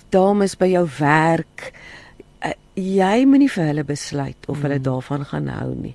dames 0.09 0.57
by 0.59 0.67
jou 0.73 0.87
werk 0.99 1.71
jy 2.73 3.25
moenie 3.29 3.49
vir 3.53 3.67
hulle 3.69 3.83
besluit 3.85 4.47
of 4.49 4.63
hulle 4.65 4.79
mm. 4.79 4.85
daarvan 4.87 5.25
gaan 5.29 5.49
hou 5.53 5.73
nie. 5.77 5.93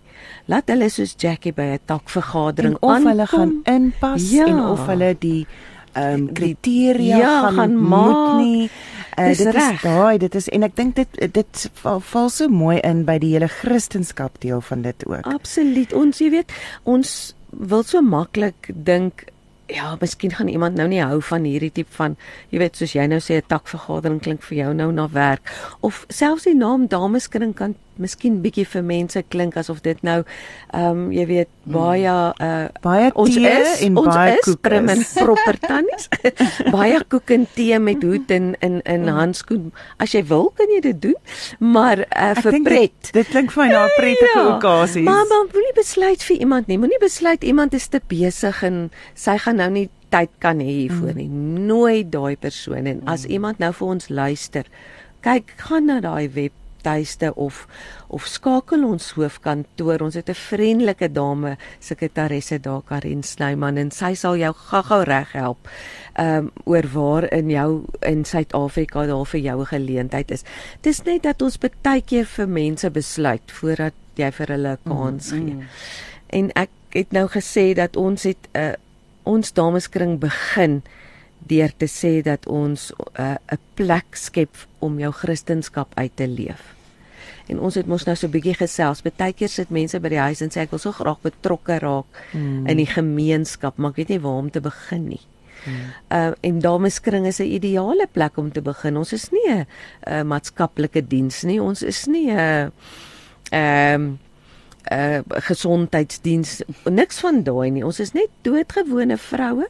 Laat 0.50 0.70
hulle 0.70 0.88
soos 0.92 1.16
Jackie 1.18 1.52
by 1.52 1.74
'n 1.74 1.80
takvergadering 1.86 2.76
of 2.80 2.90
aankom, 2.90 3.08
hulle 3.10 3.26
gaan 3.26 3.54
inpas 3.64 4.30
ja. 4.30 4.46
en 4.46 4.60
of 4.60 4.86
hulle 4.86 5.16
die 5.18 5.46
ehm 5.94 6.14
um, 6.14 6.32
kriteria 6.32 7.18
ja, 7.18 7.34
gaan, 7.42 7.54
gaan 7.54 7.74
maak 7.74 8.38
nie. 8.38 8.70
Uh, 9.18 9.32
dit 9.36 9.54
is 9.54 9.80
daai, 9.82 10.18
dit 10.18 10.34
is 10.34 10.48
en 10.48 10.62
ek 10.62 10.76
dink 10.76 10.94
dit 10.96 11.18
dit 11.34 11.64
val, 11.82 12.00
val 12.00 12.30
so 12.30 12.48
mooi 12.48 12.78
in 12.86 13.04
by 13.08 13.18
die 13.18 13.32
hele 13.34 13.48
Christendom 13.48 14.30
deel 14.38 14.60
van 14.60 14.82
dit 14.82 15.06
ook. 15.06 15.26
Absoluut. 15.26 15.92
Ons 15.92 16.22
jy 16.22 16.30
weet, 16.30 16.54
ons 16.84 17.16
wil 17.50 17.82
so 17.82 18.00
maklik 18.04 18.70
dink 18.70 19.26
ja, 19.68 19.96
miskien 20.00 20.32
gaan 20.32 20.48
iemand 20.48 20.78
nou 20.80 20.86
nie 20.88 21.02
hou 21.04 21.18
van 21.28 21.44
hierdie 21.44 21.72
tipe 21.72 21.92
van, 21.96 22.16
jy 22.52 22.62
weet, 22.62 22.78
soos 22.78 22.94
jy 22.96 23.04
nou 23.06 23.20
sê 23.20 23.36
'n 23.36 23.48
takvergadering 23.52 24.20
klink 24.20 24.42
vir 24.42 24.58
jou 24.58 24.72
nou 24.74 24.92
na 24.92 25.08
werk 25.12 25.44
of 25.80 26.06
selfs 26.08 26.44
die 26.44 26.54
naam 26.54 26.88
dameskring 26.88 27.54
kan 27.54 27.74
miskien 28.02 28.40
bietjie 28.42 28.64
vir 28.68 28.84
mense 28.86 29.22
klink 29.32 29.56
asof 29.60 29.82
dit 29.84 30.00
nou 30.06 30.20
ehm 30.22 30.86
um, 30.90 31.04
jy 31.12 31.26
weet 31.28 31.50
baie 31.68 32.08
uh 32.08 32.68
baie 32.84 33.10
ons 33.14 33.36
is 33.36 33.82
en 33.86 33.98
ons 34.00 34.08
baie 34.08 34.36
is 34.38 34.56
prim 34.64 34.88
en 34.92 35.04
proper 35.26 35.58
tannies. 35.62 36.08
Baie 36.76 37.00
koek 37.12 37.30
en 37.34 37.46
tee 37.54 37.78
met 37.82 38.02
hoed 38.04 38.30
en 38.34 38.54
in 38.64 38.80
in 38.84 39.04
mm. 39.06 39.14
handskoen. 39.18 39.70
As 39.98 40.14
jy 40.16 40.22
wil 40.28 40.50
kan 40.56 40.70
jy 40.72 40.80
dit 40.88 41.02
doen 41.08 41.16
maar 41.58 42.04
uh, 42.06 42.32
vir 42.38 42.58
pret 42.64 42.94
dit, 43.02 43.12
dit 43.20 43.30
klink 43.32 43.52
vir 43.54 43.64
my 43.64 43.68
na 43.72 43.84
'n 43.84 43.94
prettige 43.96 44.34
ja, 44.34 44.46
okasie 44.56 45.04
maar 45.06 45.26
maar 45.30 45.46
moenie 45.52 45.76
besluit 45.76 46.22
vir 46.22 46.36
iemand 46.36 46.66
nie. 46.66 46.78
Moenie 46.78 47.00
besluit 47.00 47.44
iemand 47.44 47.74
is 47.74 47.88
te 47.88 48.00
besig 48.08 48.62
en 48.62 48.90
sy 49.14 49.38
gaan 49.38 49.60
nou 49.62 49.70
nie 49.70 49.88
tyd 50.08 50.30
kan 50.40 50.60
hê 50.60 50.84
hiervoor 50.84 51.12
mm. 51.12 51.18
nie. 51.18 51.28
Nooi 51.68 52.04
daai 52.08 52.36
persoon. 52.36 52.86
En 52.86 53.02
as 53.06 53.26
mm. 53.26 53.32
iemand 53.36 53.58
nou 53.58 53.72
vir 53.72 53.88
ons 53.88 54.08
luister 54.08 54.70
kyk 55.26 55.54
gaan 55.66 55.88
na 55.90 56.00
daai 56.00 56.28
web 56.34 56.54
tuiste 56.82 57.34
of 57.34 57.66
of 58.08 58.26
skakel 58.26 58.84
ons 58.84 59.10
hoofkantoor. 59.12 60.02
Ons 60.02 60.14
het 60.14 60.28
'n 60.28 60.34
vriendelike 60.34 61.12
dame 61.12 61.56
sekretaresse 61.78 62.60
daar 62.60 62.82
Karin 62.82 63.22
Snyman 63.22 63.76
en 63.76 63.90
sy 63.90 64.14
sal 64.14 64.36
jou 64.36 64.52
gou-gou 64.54 65.02
reg 65.02 65.32
help. 65.32 65.68
Ehm 66.14 66.36
um, 66.36 66.50
oor 66.64 66.86
waar 66.92 67.32
in 67.32 67.50
jou 67.50 67.84
in 68.00 68.24
Suid-Afrika 68.24 69.06
daar 69.06 69.26
vir 69.26 69.40
jou 69.40 69.60
'n 69.60 69.66
geleentheid 69.66 70.30
is. 70.30 70.44
Dis 70.80 71.02
net 71.02 71.22
dat 71.22 71.42
ons 71.42 71.58
baie 71.82 72.02
keer 72.02 72.24
vir 72.24 72.48
mense 72.48 72.90
besluit 72.90 73.52
voordat 73.52 73.94
jy 74.14 74.30
vir 74.32 74.46
hulle 74.46 74.72
'n 74.72 74.88
kans 74.88 75.28
gee. 75.28 75.40
Mm, 75.40 75.58
mm. 75.58 75.66
En 76.26 76.50
ek 76.54 76.70
het 76.90 77.12
nou 77.12 77.28
gesê 77.28 77.74
dat 77.74 77.96
ons 77.96 78.22
het 78.22 78.48
'n 78.54 78.58
uh, 78.58 78.72
ons 79.28 79.52
dameskring 79.52 80.18
begin 80.18 80.82
deur 81.46 81.72
te 81.76 81.86
sê 81.86 82.22
dat 82.22 82.46
ons 82.46 82.92
'n 82.92 83.22
uh, 83.22 83.36
'n 83.52 83.58
plek 83.74 84.16
skep 84.16 84.54
om 84.78 84.98
jou 84.98 85.12
kristendom 85.12 85.86
uit 85.94 86.16
te 86.16 86.26
leef. 86.28 86.78
En 87.48 87.60
ons 87.60 87.74
het 87.74 87.86
mos 87.86 88.04
nou 88.04 88.16
so 88.16 88.26
'n 88.26 88.30
bietjie 88.30 88.54
gesels. 88.54 89.02
Partykeer 89.02 89.48
sit 89.48 89.70
mense 89.70 90.00
by 90.00 90.08
die 90.08 90.18
huis 90.18 90.40
en 90.40 90.50
sê 90.50 90.60
ek 90.60 90.70
wil 90.70 90.78
so 90.78 90.92
graag 90.92 91.20
betrokke 91.20 91.78
raak 91.78 92.06
mm. 92.32 92.66
in 92.66 92.76
die 92.76 92.86
gemeenskap, 92.86 93.76
maar 93.76 93.90
ek 93.90 93.96
weet 93.96 94.08
nie 94.08 94.20
waar 94.20 94.38
om 94.44 94.50
te 94.50 94.60
begin 94.60 95.08
nie. 95.08 95.20
Mm. 95.64 95.74
Uh 96.12 96.32
en 96.40 96.60
dameskring 96.60 97.26
is 97.26 97.40
'n 97.40 97.44
ideale 97.44 98.06
plek 98.12 98.36
om 98.36 98.52
te 98.52 98.62
begin. 98.62 98.96
Ons 98.96 99.12
is 99.12 99.30
nie 99.30 99.48
'n 99.48 99.66
uh, 100.08 100.22
maatskaplike 100.22 101.06
diens 101.06 101.42
nie. 101.42 101.60
Ons 101.60 101.82
is 101.82 102.06
nie 102.06 102.30
'n 102.30 102.38
uh, 102.38 102.70
ehm 103.50 104.00
um, 104.00 104.18
uh 104.92 105.20
gesondheidsdiens 105.28 106.62
niks 106.84 107.20
van 107.20 107.42
daai 107.42 107.70
nie. 107.70 107.84
Ons 107.84 108.00
is 108.00 108.12
net 108.12 108.28
doodgewone 108.42 109.16
vroue 109.16 109.66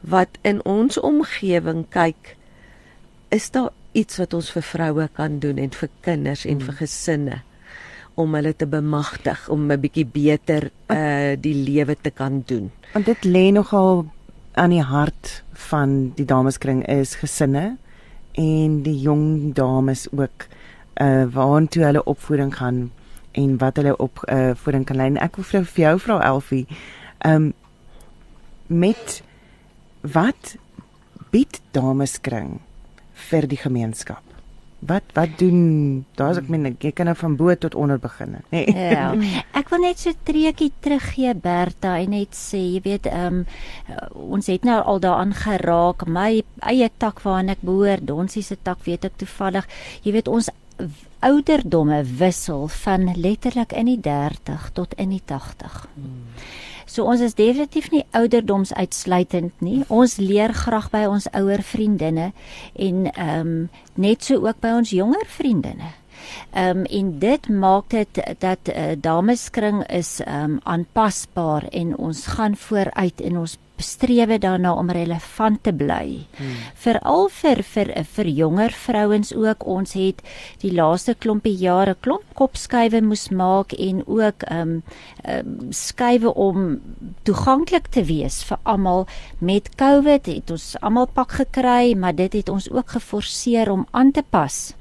wat 0.00 0.38
in 0.42 0.64
ons 0.64 0.98
omgewing 1.00 1.86
kyk. 1.90 2.36
Is 3.34 3.50
daar 3.50 3.70
iets 3.92 4.18
wat 4.20 4.34
ons 4.34 4.50
vir 4.54 4.62
vroue 4.62 5.08
kan 5.16 5.38
doen 5.42 5.58
en 5.58 5.70
vir 5.74 5.90
kinders 6.00 6.44
en 6.44 6.60
vir 6.60 6.74
hmm. 6.74 6.80
gesinne 6.82 7.40
om 8.18 8.34
hulle 8.34 8.52
te 8.56 8.66
bemagtig 8.66 9.48
om 9.48 9.70
'n 9.70 9.80
bietjie 9.80 10.06
beter 10.06 10.70
uh 10.90 11.36
die 11.38 11.54
lewe 11.54 11.96
te 12.00 12.10
kan 12.10 12.42
doen? 12.46 12.70
Want 12.92 13.06
dit 13.06 13.24
lê 13.24 13.50
nogal 13.52 14.06
aan 14.54 14.70
die 14.70 14.82
hart 14.82 15.42
van 15.52 16.12
die 16.14 16.24
dameskring 16.24 16.86
is 16.86 17.14
gesinne 17.14 17.76
en 18.32 18.82
die 18.82 19.00
jong 19.00 19.54
dames 19.54 20.08
ook 20.10 20.46
uh 21.00 21.24
waartoe 21.24 21.84
hulle 21.84 22.04
opvoeding 22.04 22.56
gaan 22.56 22.90
en 23.32 23.58
wat 23.58 23.76
hulle 23.76 23.96
op 23.96 24.24
uh 24.26 24.50
voeding 24.54 24.84
kan 24.84 24.96
lei. 24.96 25.14
Ek 25.14 25.36
wil 25.36 25.64
vir 25.64 25.84
jou 25.84 25.98
vra 25.98 26.20
Elfie, 26.26 26.66
um 27.26 27.52
met 28.66 29.22
wat 30.02 30.56
bied 31.32 31.60
dameskring 31.76 32.58
vir 33.28 33.46
die 33.50 33.60
gemeenskap? 33.60 34.22
Wat 34.78 35.02
wat 35.16 35.32
doen 35.40 36.04
daar's 36.14 36.38
ek 36.38 36.50
meen 36.52 36.68
ek 36.70 36.84
kan 36.94 37.08
nou 37.10 37.16
van 37.18 37.34
bo 37.36 37.54
tot 37.58 37.74
onder 37.74 37.98
begin 37.98 38.36
nê. 38.36 38.42
Nee. 38.54 38.74
Ja. 38.94 39.10
Ek 39.58 39.72
wil 39.72 39.82
net 39.82 39.98
so 39.98 40.14
treetjie 40.24 40.70
teruggee 40.84 41.34
Berta 41.34 41.96
en 41.98 42.14
net 42.14 42.38
sê 42.38 42.60
jy 42.76 42.84
weet 42.84 43.08
ehm 43.10 43.42
um, 43.42 44.30
ons 44.38 44.46
het 44.46 44.62
nou 44.64 44.78
al 44.78 45.02
daaraan 45.02 45.34
geraak 45.34 46.06
my 46.06 46.44
eie 46.70 46.90
tak 46.98 47.24
waarna 47.26 47.58
ek 47.58 47.66
behoort 47.66 48.06
Donsie 48.06 48.44
se 48.46 48.56
tak 48.62 48.86
weet 48.86 49.10
ek 49.10 49.18
toevallig 49.18 49.66
jy 50.06 50.14
weet 50.14 50.30
ons 50.30 50.50
ouderdomme 51.26 52.04
wissel 52.22 52.68
van 52.68 53.10
letterlik 53.18 53.72
in 53.72 53.90
die 53.90 54.00
30 54.00 54.70
tot 54.72 54.94
in 54.94 55.10
die 55.10 55.22
80. 55.26 55.86
Hmm. 55.94 56.22
So 56.88 57.04
ons 57.04 57.20
is 57.20 57.36
definitief 57.36 57.90
nie 57.92 58.06
ouderdoms 58.16 58.72
uitsluitend 58.72 59.60
nie. 59.60 59.82
Ons 59.92 60.16
leer 60.16 60.54
graag 60.56 60.88
by 60.90 61.04
ons 61.10 61.28
ouer 61.36 61.62
vriendinne 61.62 62.32
en 62.74 63.06
ehm 63.12 63.40
um, 63.40 63.68
net 63.98 64.24
so 64.24 64.38
ook 64.46 64.60
by 64.62 64.72
ons 64.78 64.90
jonger 64.94 65.26
vriendinne. 65.26 65.92
Ehm 66.52 66.78
um, 66.78 66.84
en 66.84 67.18
dit 67.18 67.48
maak 67.48 67.90
dit 67.90 68.20
dat 68.38 68.68
uh, 68.68 68.92
dameskring 69.00 69.84
is 69.86 70.20
ehm 70.20 70.44
um, 70.44 70.60
aanpasbaar 70.62 71.68
en 71.70 71.96
ons 71.96 72.26
gaan 72.26 72.56
vooruit 72.56 73.20
en 73.20 73.38
ons 73.38 73.58
strewe 73.78 74.38
daarna 74.38 74.72
om 74.74 74.90
relevant 74.90 75.62
te 75.62 75.72
bly. 75.72 76.26
Hmm. 76.38 76.54
Veral 76.82 77.28
vir 77.40 77.62
vir 77.62 77.92
vir 78.14 78.30
jonger 78.40 78.74
vrouens 78.74 79.32
ook. 79.34 79.66
Ons 79.66 79.94
het 79.98 80.22
die 80.62 80.72
laaste 80.74 81.14
klompie 81.14 81.54
jare 81.58 81.96
klomp 82.00 82.26
kopskuive 82.38 83.00
moes 83.04 83.28
maak 83.30 83.74
en 83.78 84.02
ook 84.06 84.46
ehm 84.48 84.78
um, 84.78 84.82
um, 85.28 85.72
skuwe 85.74 86.34
om 86.34 86.80
toeganklik 87.22 87.90
te 87.94 88.04
wees 88.04 88.42
vir 88.44 88.58
almal. 88.62 89.06
Met 89.38 89.70
COVID 89.78 90.26
het 90.26 90.50
ons 90.50 90.74
almal 90.80 91.06
pak 91.06 91.38
gekry, 91.42 91.94
maar 91.94 92.14
dit 92.14 92.32
het 92.40 92.48
ons 92.48 92.70
ook 92.70 92.96
geforseer 92.98 93.70
om 93.70 93.86
aan 93.90 94.12
te 94.12 94.22
pas 94.22 94.77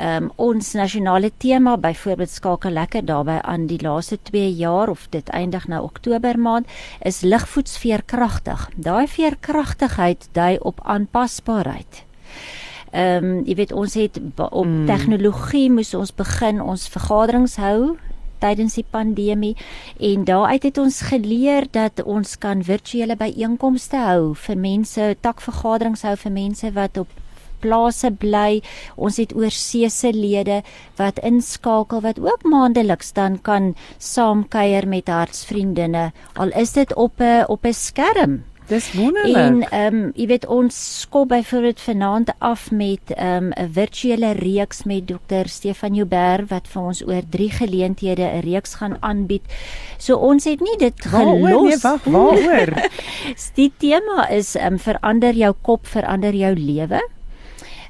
um, 0.00 0.30
ons 0.36 0.72
nasionale 0.72 1.30
tema 1.36 1.76
byvoorbeeld 1.76 2.30
skakel 2.30 2.70
lekker 2.70 3.04
daarbey 3.04 3.40
aan 3.40 3.66
die 3.66 3.80
laaste 3.82 4.18
2 4.22 4.52
jaar 4.56 4.88
of 4.88 5.06
dit 5.10 5.28
eindig 5.28 5.68
nou 5.68 5.82
Oktober 5.84 6.38
maand 6.38 6.66
is 7.04 7.20
ligvoets 7.20 7.78
veerkragtig. 7.78 8.68
Daai 8.76 9.06
veerkragtigheid 9.08 10.28
dui 10.32 10.56
op 10.60 10.80
aanpasbaarheid. 10.84 12.04
Ehm 12.90 13.24
um, 13.24 13.42
jy 13.46 13.54
weet 13.54 13.72
ons 13.72 13.94
het 13.94 14.20
op 14.36 14.66
mm. 14.66 14.86
tegnologie 14.86 15.70
moes 15.70 15.94
ons 15.94 16.14
begin 16.14 16.60
ons 16.60 16.88
vergaderings 16.88 17.56
hou 17.56 17.96
tydens 18.40 18.74
die 18.74 18.86
pandemie 18.90 19.52
en 20.10 20.24
daaruit 20.24 20.64
het 20.66 20.78
ons 20.80 21.00
geleer 21.12 21.68
dat 21.70 22.02
ons 22.02 22.38
kan 22.38 22.64
virtuele 22.64 23.16
byeenkomste 23.20 24.00
hou 24.00 24.34
vir 24.46 24.58
mense 24.58 25.14
takvergaderings 25.20 26.02
hou 26.08 26.16
vir 26.24 26.32
mense 26.32 26.72
wat 26.74 26.98
op 27.04 27.19
plase 27.60 28.10
bly. 28.10 28.60
Ons 28.96 29.16
het 29.22 29.34
oorseese 29.36 30.12
lede 30.16 30.62
wat 30.96 31.22
inskakel 31.22 32.00
wat 32.00 32.20
ook 32.20 32.42
maandeliks 32.42 33.12
dan 33.12 33.40
kan 33.40 33.74
saamkuier 33.98 34.88
met 34.88 35.08
hartsvriendinne. 35.08 36.12
Al 36.34 36.50
is 36.56 36.72
dit 36.72 36.94
op 36.94 37.20
'n 37.20 37.44
op 37.48 37.64
'n 37.64 37.72
skerm. 37.72 38.42
Dis 38.70 38.92
wonderlik. 38.92 39.36
En 39.36 39.62
ehm 39.70 39.94
um, 39.94 40.10
jy 40.14 40.26
weet 40.30 40.46
ons 40.46 40.76
skop 41.00 41.28
byvoorbeeld 41.28 41.80
vanaand 41.80 42.30
af 42.38 42.70
met 42.70 43.10
ehm 43.14 43.50
um, 43.50 43.50
'n 43.50 43.72
virtuele 43.72 44.30
reeks 44.32 44.82
met 44.82 45.08
dokter 45.08 45.48
Stefan 45.48 45.94
Joubert 45.94 46.48
wat 46.48 46.68
vir 46.68 46.82
ons 46.82 47.02
oor 47.06 47.22
drie 47.30 47.50
geleenthede 47.50 48.22
'n 48.22 48.40
reeks 48.46 48.74
gaan 48.74 48.96
aanbied. 49.00 49.42
So 49.98 50.16
ons 50.16 50.44
het 50.44 50.60
nie 50.60 50.76
dit 50.78 50.94
gelos. 51.04 51.64
Nee, 51.64 51.78
wag, 51.82 52.04
waaroor? 52.04 52.90
die 53.60 53.72
tema 53.76 54.28
is 54.28 54.54
ehm 54.54 54.72
um, 54.72 54.78
verander 54.78 55.34
jou 55.34 55.54
kop, 55.62 55.86
verander 55.86 56.34
jou 56.34 56.54
lewe. 56.54 57.02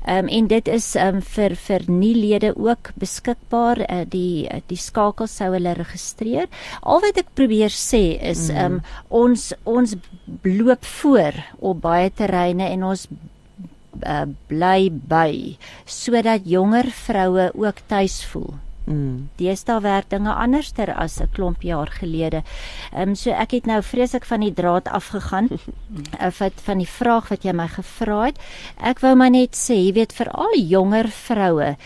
Ehm 0.05 0.25
um, 0.25 0.29
en 0.29 0.47
dit 0.47 0.69
is 0.69 0.95
ehm 0.97 1.21
um, 1.21 1.23
vir 1.23 1.55
vir 1.57 1.83
nuulede 1.87 2.55
ook 2.57 2.93
beskikbaar. 2.95 3.83
Uh, 3.85 4.05
die 4.09 4.47
uh, 4.49 4.61
die 4.67 4.79
skakels 4.81 5.37
sou 5.37 5.53
hulle 5.53 5.75
registreer. 5.77 6.49
Al 6.81 7.03
wat 7.05 7.21
ek 7.21 7.35
probeer 7.35 7.75
sê 7.75 8.17
is 8.17 8.49
mhm. 8.49 8.57
ehm 8.57 8.73
mm. 8.73 8.79
um, 8.79 8.81
ons 9.09 9.53
ons 9.65 9.97
loop 10.43 10.85
voor 10.85 11.45
op 11.59 11.83
baie 11.85 12.11
terreine 12.11 12.71
en 12.71 12.85
ons 12.85 13.07
uh, 14.07 14.27
bly 14.49 14.91
by 14.91 15.59
sodat 15.85 16.49
jonger 16.49 16.91
vroue 17.05 17.51
ook 17.55 17.85
tuis 17.87 18.23
voel. 18.33 18.55
Mm. 18.87 19.29
Deesdae 19.37 19.81
werk 19.85 20.09
dinge 20.11 20.33
anderster 20.33 20.95
as 20.95 21.21
'n 21.21 21.29
klomp 21.33 21.63
jaar 21.63 21.91
gelede. 22.01 22.43
Ehm 22.93 23.09
um, 23.09 23.15
so 23.15 23.31
ek 23.31 23.51
het 23.51 23.67
nou 23.67 23.83
vreeslik 23.83 24.25
van 24.25 24.41
die 24.41 24.53
draad 24.53 24.89
afgegaan 24.89 25.49
uh, 26.25 26.31
van 26.65 26.79
die 26.79 26.89
vraag 26.89 27.29
wat 27.29 27.45
jy 27.45 27.53
my 27.53 27.69
gevra 27.69 28.25
het. 28.25 28.39
Ek 28.77 29.01
wou 29.01 29.15
maar 29.15 29.31
net 29.31 29.55
sê, 29.55 29.75
jy 29.75 29.93
weet 29.93 30.13
vir 30.13 30.31
al 30.31 30.57
jonger 30.57 31.09
vroue 31.09 31.77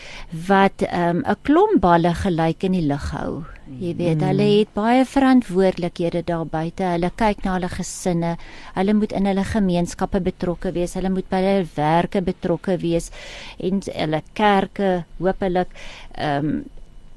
wat 0.47 0.83
ehm 0.83 1.17
um, 1.17 1.25
'n 1.27 1.37
klomp 1.43 1.81
balle 1.81 2.15
gelyk 2.15 2.63
in 2.65 2.73
die 2.73 2.87
lug 2.87 3.11
hou. 3.11 3.54
Jy 3.65 3.95
weet, 3.97 4.19
mm. 4.21 4.27
hulle 4.29 4.47
het 4.59 4.73
baie 4.77 5.05
verantwoordelikhede 5.09 6.21
daar 6.29 6.45
buite. 6.45 6.85
Hulle 6.85 7.11
kyk 7.17 7.45
na 7.45 7.57
hulle 7.57 7.71
gesinne. 7.73 8.35
Hulle 8.77 8.95
moet 8.97 9.15
in 9.17 9.29
hulle 9.31 9.45
gemeenskappe 9.49 10.21
betrokke 10.25 10.75
wees. 10.77 10.97
Hulle 10.99 11.13
moet 11.15 11.29
by 11.33 11.41
hulle 11.41 11.69
werke 11.77 12.21
betrokke 12.25 12.77
wees 12.83 13.09
en 13.57 13.81
hulle 13.89 14.21
kerke 14.37 14.95
hopelik 15.19 15.73
ehm 16.13 16.51
um, 16.55 16.65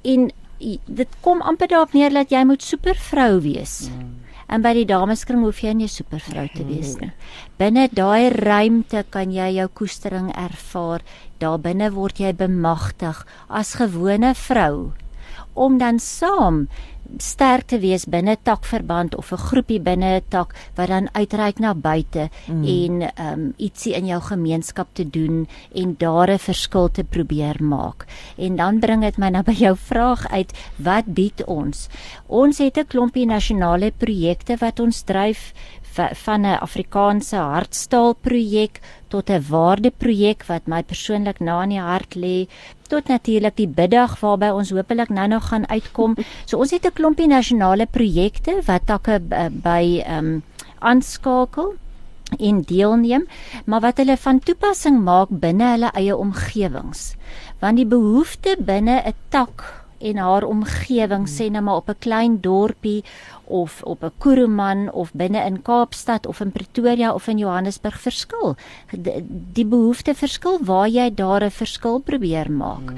en 0.07 0.29
dit 0.57 1.15
kom 1.21 1.41
amper 1.45 1.69
daarop 1.69 1.91
neer 1.93 2.13
dat 2.15 2.31
jy 2.33 2.39
moet 2.47 2.63
supervrou 2.63 3.41
wees. 3.43 3.89
Mm. 3.91 4.13
En 4.47 4.63
by 4.63 4.71
die 4.73 4.87
dameskring 4.87 5.43
hoef 5.43 5.59
jy 5.61 5.73
nie 5.75 5.89
supervrou 5.91 6.47
te 6.53 6.63
wees 6.65 6.95
nie. 7.01 7.11
Binne 7.59 7.89
daai 7.91 8.31
ruimte 8.31 9.03
kan 9.13 9.33
jy 9.35 9.51
jou 9.59 9.67
koestering 9.81 10.31
ervaar. 10.31 11.03
Daar 11.43 11.59
binne 11.61 11.91
word 11.93 12.23
jy 12.23 12.31
bemagtig 12.33 13.19
as 13.49 13.75
gewone 13.77 14.31
vrou 14.47 14.93
om 15.57 15.77
dan 15.81 15.99
saam 15.99 16.67
sterk 17.23 17.67
te 17.71 17.79
wees 17.79 18.05
binne 18.09 18.35
takverband 18.43 19.15
of 19.15 19.31
'n 19.31 19.45
groepie 19.49 19.79
binne 19.79 20.17
'n 20.17 20.21
tak 20.29 20.53
wat 20.75 20.87
dan 20.87 21.09
uitreik 21.13 21.59
na 21.59 21.73
buite 21.73 22.29
mm. 22.47 22.63
en 22.63 22.93
um 23.27 23.53
ietsie 23.57 23.93
in 23.93 24.05
jou 24.05 24.21
gemeenskap 24.21 24.87
te 24.93 25.09
doen 25.09 25.47
en 25.75 25.95
daar 25.97 26.29
'n 26.29 26.37
verskil 26.37 26.89
te 26.91 27.03
probeer 27.03 27.63
maak. 27.63 28.05
En 28.37 28.55
dan 28.55 28.79
bring 28.79 29.01
dit 29.01 29.17
my 29.17 29.29
nou 29.29 29.43
by 29.43 29.51
jou 29.51 29.75
vraag 29.75 30.27
uit, 30.27 30.53
wat 30.75 31.05
bied 31.05 31.43
ons? 31.45 31.87
Ons 32.27 32.57
het 32.57 32.77
'n 32.77 32.87
klompie 32.87 33.25
nasionale 33.25 33.91
projekte 33.91 34.57
wat 34.57 34.79
ons 34.79 35.01
dryf 35.01 35.53
va- 35.97 36.13
van 36.13 36.41
'n 36.41 36.59
Afrikaanse 36.67 37.35
hartstaal 37.35 38.13
projek 38.13 38.79
tot 39.07 39.29
'n 39.29 39.45
waardeprojek 39.49 40.45
wat 40.45 40.67
my 40.67 40.83
persoonlik 40.83 41.39
na 41.39 41.63
in 41.63 41.69
die 41.69 41.79
hart 41.79 42.15
lê 42.15 42.47
tot 42.87 43.07
natuurlik 43.07 43.55
die 43.55 43.67
biddag 43.67 44.19
waarby 44.19 44.49
ons 44.55 44.71
hopelik 44.71 45.09
nou-nou 45.09 45.41
gaan 45.41 45.67
uitkom. 45.69 46.15
So 46.45 46.57
ons 46.57 46.71
het 46.71 46.85
'n 46.85 46.93
klompie 46.93 47.27
nasionale 47.27 47.85
projekte 47.85 48.61
wat 48.65 48.85
takke 48.85 49.19
b- 49.19 49.49
by 49.63 50.03
ehm 50.05 50.25
um, 50.25 50.43
aanskakel 50.79 51.73
en 52.39 52.61
deelneem, 52.61 53.25
maar 53.65 53.81
wat 53.81 53.97
hulle 53.97 54.17
van 54.17 54.39
toepassing 54.39 55.03
maak 55.03 55.27
binne 55.29 55.63
hulle 55.71 55.91
eie 55.93 56.15
omgewings. 56.15 57.15
Want 57.59 57.75
die 57.77 57.85
behoefte 57.85 58.55
binne 58.59 59.01
'n 59.05 59.13
tak 59.29 59.85
en 59.99 60.17
haar 60.17 60.43
omgewing 60.43 61.27
sê 61.27 61.49
nou 61.51 61.63
maar 61.63 61.75
op 61.75 61.89
'n 61.89 61.99
klein 61.99 62.41
dorpie 62.41 63.03
of 63.47 63.83
op 63.83 64.03
'n 64.03 64.11
Kuruman 64.17 64.91
of 64.91 65.11
binne 65.13 65.45
in 65.45 65.61
Kaapstad 65.61 66.27
of 66.27 66.39
in 66.39 66.51
Pretoria 66.51 67.13
of 67.13 67.27
in 67.27 67.37
Johannesburg 67.37 67.99
verskil. 67.99 68.55
Die, 68.91 69.25
die 69.53 69.65
behoefte 69.65 70.15
verskil 70.15 70.59
waar 70.61 70.87
jy 70.87 71.13
daar 71.13 71.43
'n 71.43 71.51
verskil 71.51 71.99
probeer 71.99 72.51
maak. 72.51 72.93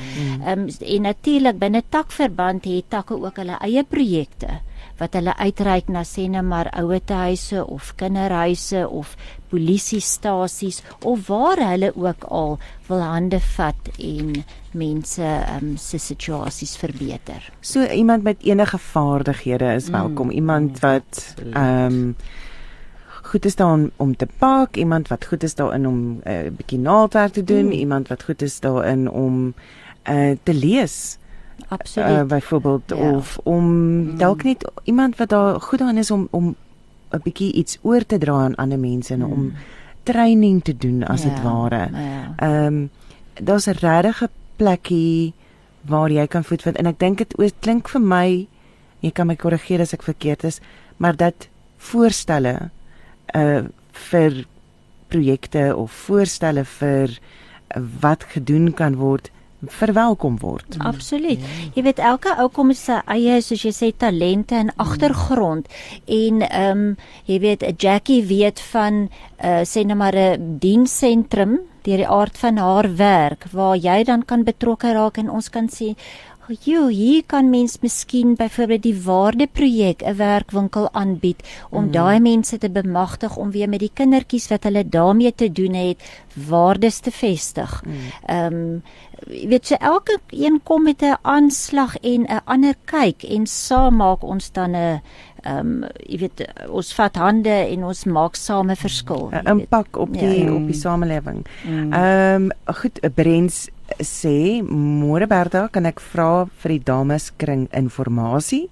Ehm 0.45 0.59
um, 0.59 0.67
en 0.79 1.01
natuurlik 1.01 1.57
binne 1.57 1.83
takverband 1.89 2.65
het 2.65 2.89
takke 2.89 3.13
ook 3.13 3.35
hulle 3.35 3.57
eie 3.59 3.83
projekte 3.83 4.61
wat 4.99 5.13
hulle 5.13 5.35
uitreik 5.37 5.87
na 5.87 6.03
net 6.27 6.43
maar 6.43 6.69
ouetehuise 6.71 7.65
of 7.65 7.93
kinderhuise 7.95 8.87
of 8.87 9.15
polisiestasies 9.49 10.83
of 11.03 11.27
waar 11.27 11.57
hulle 11.57 11.91
ook 11.95 12.23
al 12.23 12.59
wil 12.87 13.01
hande 13.01 13.39
vat 13.39 13.89
en 13.97 14.43
mense 14.71 15.25
um, 15.61 15.77
se 15.77 15.97
situasies 15.97 16.77
verbeter. 16.77 17.51
So 17.61 17.85
iemand 17.85 18.23
met 18.23 18.43
enige 18.43 18.77
vaardighede 18.77 19.73
is 19.73 19.89
welkom. 19.89 20.29
Iemand 20.29 20.79
wat 20.79 21.35
ehm 21.53 21.85
um, 21.85 22.15
goed 23.29 23.45
is 23.45 23.55
daarin 23.55 23.91
om 23.95 24.15
te 24.15 24.27
pak, 24.37 24.75
iemand 24.75 25.07
wat 25.07 25.25
goed 25.25 25.43
is 25.43 25.55
daarin 25.55 25.87
om 25.87 25.97
'n 25.97 26.29
uh, 26.29 26.51
bietjie 26.51 26.79
naaldwerk 26.79 27.31
te 27.33 27.43
doen, 27.43 27.65
mm. 27.65 27.71
iemand 27.71 28.07
wat 28.07 28.23
goed 28.23 28.41
is 28.41 28.59
daarin 28.59 29.09
om 29.09 29.53
uh, 30.09 30.37
te 30.43 30.53
lees. 30.53 31.17
Absoluut. 31.67 32.09
Uh, 32.09 32.23
byvoorbeeld 32.23 32.83
Ja. 32.87 32.95
ja. 32.95 33.15
of 33.15 33.37
om 33.43 34.17
dalk 34.17 34.43
net 34.43 34.71
iemand 34.83 35.17
wat 35.17 35.29
daar 35.29 35.61
goed 35.61 35.79
daarin 35.79 35.97
is 35.97 36.11
om 36.11 36.27
om 36.31 36.55
'n 37.11 37.21
bietjie 37.23 37.53
iets 37.53 37.77
oor 37.81 38.05
te 38.05 38.17
dra 38.17 38.33
aan 38.33 38.55
ander 38.55 38.79
mense 38.79 39.13
en 39.13 39.25
om 39.25 39.53
training 40.03 40.63
te 40.63 40.77
doen 40.77 41.03
as 41.03 41.21
dit 41.21 41.41
ware. 41.41 41.89
Ja. 41.91 42.33
Ehm 42.35 42.65
um, 42.65 42.89
daar's 43.33 43.67
'n 43.67 43.77
regte 43.79 44.29
plekkie 44.55 45.33
waar 45.81 46.11
jy 46.11 46.27
kan 46.27 46.43
voet 46.43 46.61
vind 46.61 46.77
en 46.77 46.85
ek 46.85 46.99
dink 46.99 47.17
dit 47.17 47.53
klink 47.59 47.87
vir 47.87 48.01
my 48.01 48.47
jy 48.99 49.11
kan 49.11 49.27
my 49.27 49.35
korrigeer 49.35 49.81
as 49.81 49.93
ek 49.93 50.03
verkeerd 50.03 50.43
is, 50.43 50.59
maar 50.97 51.15
dat 51.15 51.47
voorstelle 51.77 52.69
uh 53.35 53.63
vir 53.91 54.45
projekte 55.07 55.75
of 55.75 55.91
voorstelle 55.91 56.63
vir 56.65 57.19
wat 58.01 58.23
gedoen 58.23 58.73
kan 58.73 58.95
word 58.95 59.31
verwelkom 59.67 60.37
word. 60.39 60.77
Absoluut. 60.79 61.39
Jy 61.75 61.83
weet 61.83 61.99
elke 61.99 62.31
ou 62.39 62.49
kom 62.53 62.71
sy 62.73 63.01
eie 63.11 63.41
soos 63.43 63.65
jy 63.65 63.73
sê 63.75 63.91
talente 63.97 64.55
en 64.55 64.71
agtergrond 64.77 65.67
en 66.05 66.41
ehm 66.47 66.85
um, 66.85 66.95
jy 67.25 67.39
weet 67.39 67.63
'n 67.63 67.75
Jackie 67.77 68.23
weet 68.23 68.59
van 68.71 69.09
uh 69.43 69.61
sê 69.63 69.85
nou 69.85 69.97
maar 69.97 70.15
'n 70.15 70.59
dienssentrum 70.59 71.59
deur 71.83 71.97
die 71.97 72.07
aard 72.07 72.37
van 72.37 72.57
haar 72.57 72.87
werk 72.95 73.45
waar 73.51 73.77
jy 73.77 74.03
dan 74.03 74.25
kan 74.25 74.43
betrokke 74.43 74.93
raak 74.93 75.17
en 75.17 75.29
ons 75.29 75.49
kan 75.49 75.67
sê 75.67 75.95
Jo, 76.49 76.87
hier 76.89 77.21
kan 77.29 77.49
mens 77.49 77.75
miskien 77.81 78.33
byvoorbeeld 78.35 78.81
die 78.81 79.01
waardeprojek 79.05 80.01
'n 80.01 80.15
werkwinkel 80.17 80.89
aanbied 80.91 81.45
om 81.69 81.83
mm. 81.83 81.91
daai 81.91 82.19
mense 82.19 82.57
te 82.57 82.69
bemagtig 82.69 83.37
om 83.37 83.51
weer 83.51 83.69
met 83.69 83.79
die 83.79 83.91
kindertjies 83.93 84.47
wat 84.47 84.63
hulle 84.63 84.89
daarmee 84.89 85.35
te 85.35 85.51
doen 85.51 85.73
het, 85.73 86.01
waardes 86.33 86.99
te 86.99 87.11
vestig. 87.11 87.83
Ehm 88.25 88.53
um, 88.53 88.81
jy 89.27 89.47
weet 89.47 89.67
so 89.67 89.75
elke 89.75 90.17
een 90.29 90.59
kom 90.63 90.83
met 90.83 91.01
'n 91.01 91.17
aanslag 91.21 91.97
en 91.97 92.21
'n 92.25 92.41
ander 92.45 92.75
kyk 92.85 93.23
en 93.23 93.45
saam 93.45 93.95
maak 93.95 94.23
ons 94.23 94.51
dan 94.51 94.71
'n 94.71 95.01
ehm 95.43 95.83
um, 95.83 95.85
jy 96.07 96.17
weet 96.17 96.47
ons 96.69 96.93
vat 96.93 97.15
hande 97.15 97.67
en 97.69 97.83
ons 97.83 98.03
maak 98.03 98.35
same 98.35 98.75
verskil. 98.75 99.29
'n 99.31 99.45
jy 99.45 99.51
impak 99.51 99.97
op 99.97 100.13
die 100.13 100.45
Ja. 100.45 100.53
op 100.53 100.65
die 100.65 100.79
samelewing. 100.79 101.45
Ehm 101.65 101.93
um, 101.93 102.51
goed, 102.65 102.99
Brens 103.13 103.69
sê 103.99 104.61
môre 104.63 105.27
Bertha, 105.27 105.69
kan 105.73 105.85
ek 105.85 105.99
vra 106.13 106.45
vir 106.61 106.69
die 106.75 106.85
dameskring 106.85 107.67
inligting? 107.73 108.69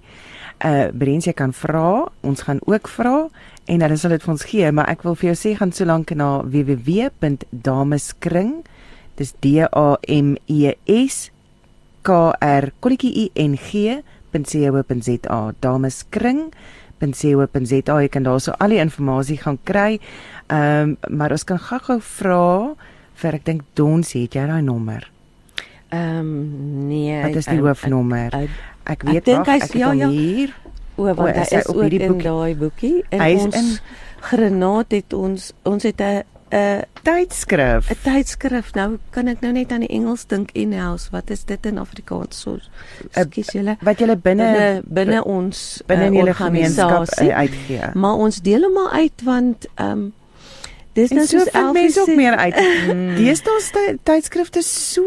Uh 0.58 0.90
Brens 0.90 1.26
jy 1.28 1.34
kan 1.38 1.52
vra, 1.54 2.10
ons 2.26 2.42
gaan 2.42 2.58
ook 2.66 2.88
vra 2.90 3.30
en 3.68 3.80
hulle 3.84 3.98
sal 4.00 4.14
dit 4.16 4.24
vir 4.24 4.32
ons 4.32 4.48
gee, 4.50 4.72
maar 4.72 4.88
ek 4.90 5.04
wil 5.06 5.16
vir 5.18 5.28
jou 5.30 5.38
sê 5.38 5.50
gaan 5.58 5.72
so 5.72 5.84
lank 5.86 6.10
na 6.16 6.28
www.dameskring. 6.42 8.52
Dis 9.18 9.32
D 9.42 9.44
A 9.66 9.96
M 10.08 10.36
E 10.46 10.74
S 10.86 11.30
K 12.02 12.32
R 12.40 12.70
kolletjie 12.80 13.12
I 13.24 13.30
N 13.34 13.56
G 13.58 14.02
.co.za 14.32 15.52
dameskring.co.za 15.60 18.00
jy 18.02 18.08
kan 18.12 18.26
daarso 18.26 18.52
al 18.60 18.74
die 18.74 18.80
inligting 18.82 19.40
gaan 19.42 19.58
kry. 19.64 20.00
Ehm 20.48 20.82
um, 20.82 20.96
maar 21.10 21.32
ons 21.32 21.44
kan 21.44 21.58
gou-gou 21.58 22.00
vra 22.00 22.74
vir 23.18 23.34
ek 23.38 23.44
dink 23.48 23.62
Dons 23.78 24.12
het 24.16 24.34
jy 24.38 24.46
daai 24.46 24.62
nommer. 24.62 25.06
Ehm 25.90 26.18
um, 26.18 26.88
nee. 26.88 27.22
Wat 27.22 27.36
is 27.40 27.46
die 27.48 27.56
ehm, 27.56 27.64
hoofnommer? 27.66 28.32
ek- 28.34 28.50
Ek 28.88 29.02
ek 29.02 29.02
weet 29.10 29.24
dink 29.24 29.44
wag, 29.46 29.54
hy's- 29.58 29.70
ek 29.70 29.74
ja, 29.76 29.92
ja. 29.92 30.08
hier. 30.08 30.54
O, 30.96 31.04
want 31.04 31.18
O, 31.20 31.24
hy 31.26 31.40
is 31.44 31.50
hy 31.52 31.58
is 31.58 31.66
ook 31.68 31.92
in 31.92 32.18
daai 32.18 32.54
boekie 32.56 33.04
en 33.10 33.20
Hy 33.20 33.30
is 33.36 33.42
ons 33.44 33.54
in- 33.56 33.78
granaat 34.20 34.90
het 34.96 35.12
ons 35.14 35.52
ons 35.64 35.82
het 35.82 36.00
'n 36.00 36.22
'n 36.50 36.82
Tydskrif. 37.04 37.90
'n 37.90 37.96
tydskrif. 38.02 38.72
Nou 38.74 38.98
kan 39.10 39.28
ek 39.28 39.40
nou 39.40 39.52
net 39.52 39.72
aan 39.72 39.80
die 39.80 39.88
Engels 39.92 40.26
dink 40.26 40.50
in-house. 40.52 41.08
Wat 41.10 41.30
is 41.30 41.44
dit 41.44 41.66
in 41.66 41.78
Afrikaans? 41.78 42.40
So 42.40 42.58
Ekskuus 43.12 43.52
julle. 43.52 43.76
Wat 43.80 43.98
jy 44.00 44.16
binne 44.16 44.82
Binne 44.86 45.24
ons 45.24 45.82
binne 45.86 46.04
in 46.06 46.12
uh, 46.12 46.18
julle 46.18 46.34
gemeenskap 46.34 47.06
uh, 47.20 47.36
uitgee. 47.36 47.90
Maar 47.94 48.14
ons 48.14 48.40
deel 48.40 48.62
hom 48.62 48.72
maar 48.72 48.90
uit 48.92 49.22
want 49.24 49.66
ehm 49.76 49.90
um, 49.90 50.12
dis 50.98 51.10
En 51.10 51.16
nou 51.20 51.26
so 51.30 51.38
Elfie 51.38 51.72
mense 51.82 52.00
ook 52.02 52.14
meer 52.16 52.34
uit. 52.36 52.54
Deesdae 53.20 53.56
is 53.62 53.70
ty- 53.74 53.96
tydskrifte 54.02 54.62
so 54.66 55.02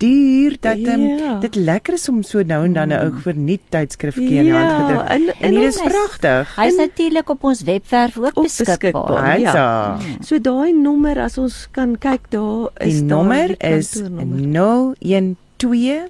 duur 0.00 0.56
dat 0.64 0.78
um, 0.88 1.02
Ja. 1.20 1.34
dit 1.44 1.54
lekker 1.60 1.92
is 1.98 2.08
om 2.08 2.22
so 2.24 2.40
nou 2.42 2.64
en 2.64 2.72
dan 2.72 2.88
'n 2.88 2.92
ou 3.04 3.10
vernuut 3.20 3.60
tydskrifkie 3.68 4.30
in 4.40 4.44
die 4.48 4.52
hand 4.52 4.70
Ja, 4.70 4.78
gedruk. 4.80 5.08
en- 5.08 5.28
En, 5.28 5.34
en 5.40 5.50
hier 5.58 5.68
is 5.68 5.76
pragtig. 5.82 6.54
Hy's 6.56 6.76
natuurlik 6.76 7.28
op 7.28 7.44
ons 7.44 7.62
webwerf 7.62 8.16
ook 8.18 8.30
Ook 8.34 8.42
beskikbaar. 8.44 8.78
beskikbaar. 8.78 9.38
ja. 9.40 9.52
Ja. 9.52 9.96
So 10.24 10.40
daai 10.40 10.72
nommer 10.72 11.18
as 11.20 11.38
ons 11.38 11.68
kan 11.70 11.98
kyk 11.98 12.20
daar 12.30 12.68
is 12.78 12.92
Die 12.92 13.06
daar 13.06 13.16
nommer 13.16 13.46
die 13.46 13.56
is 13.76 13.90
kantoornommer. 13.92 14.94
012 15.56 16.08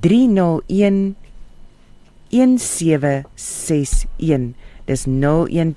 301 0.00 1.14
1761. 2.28 3.24
Dis 4.84 5.04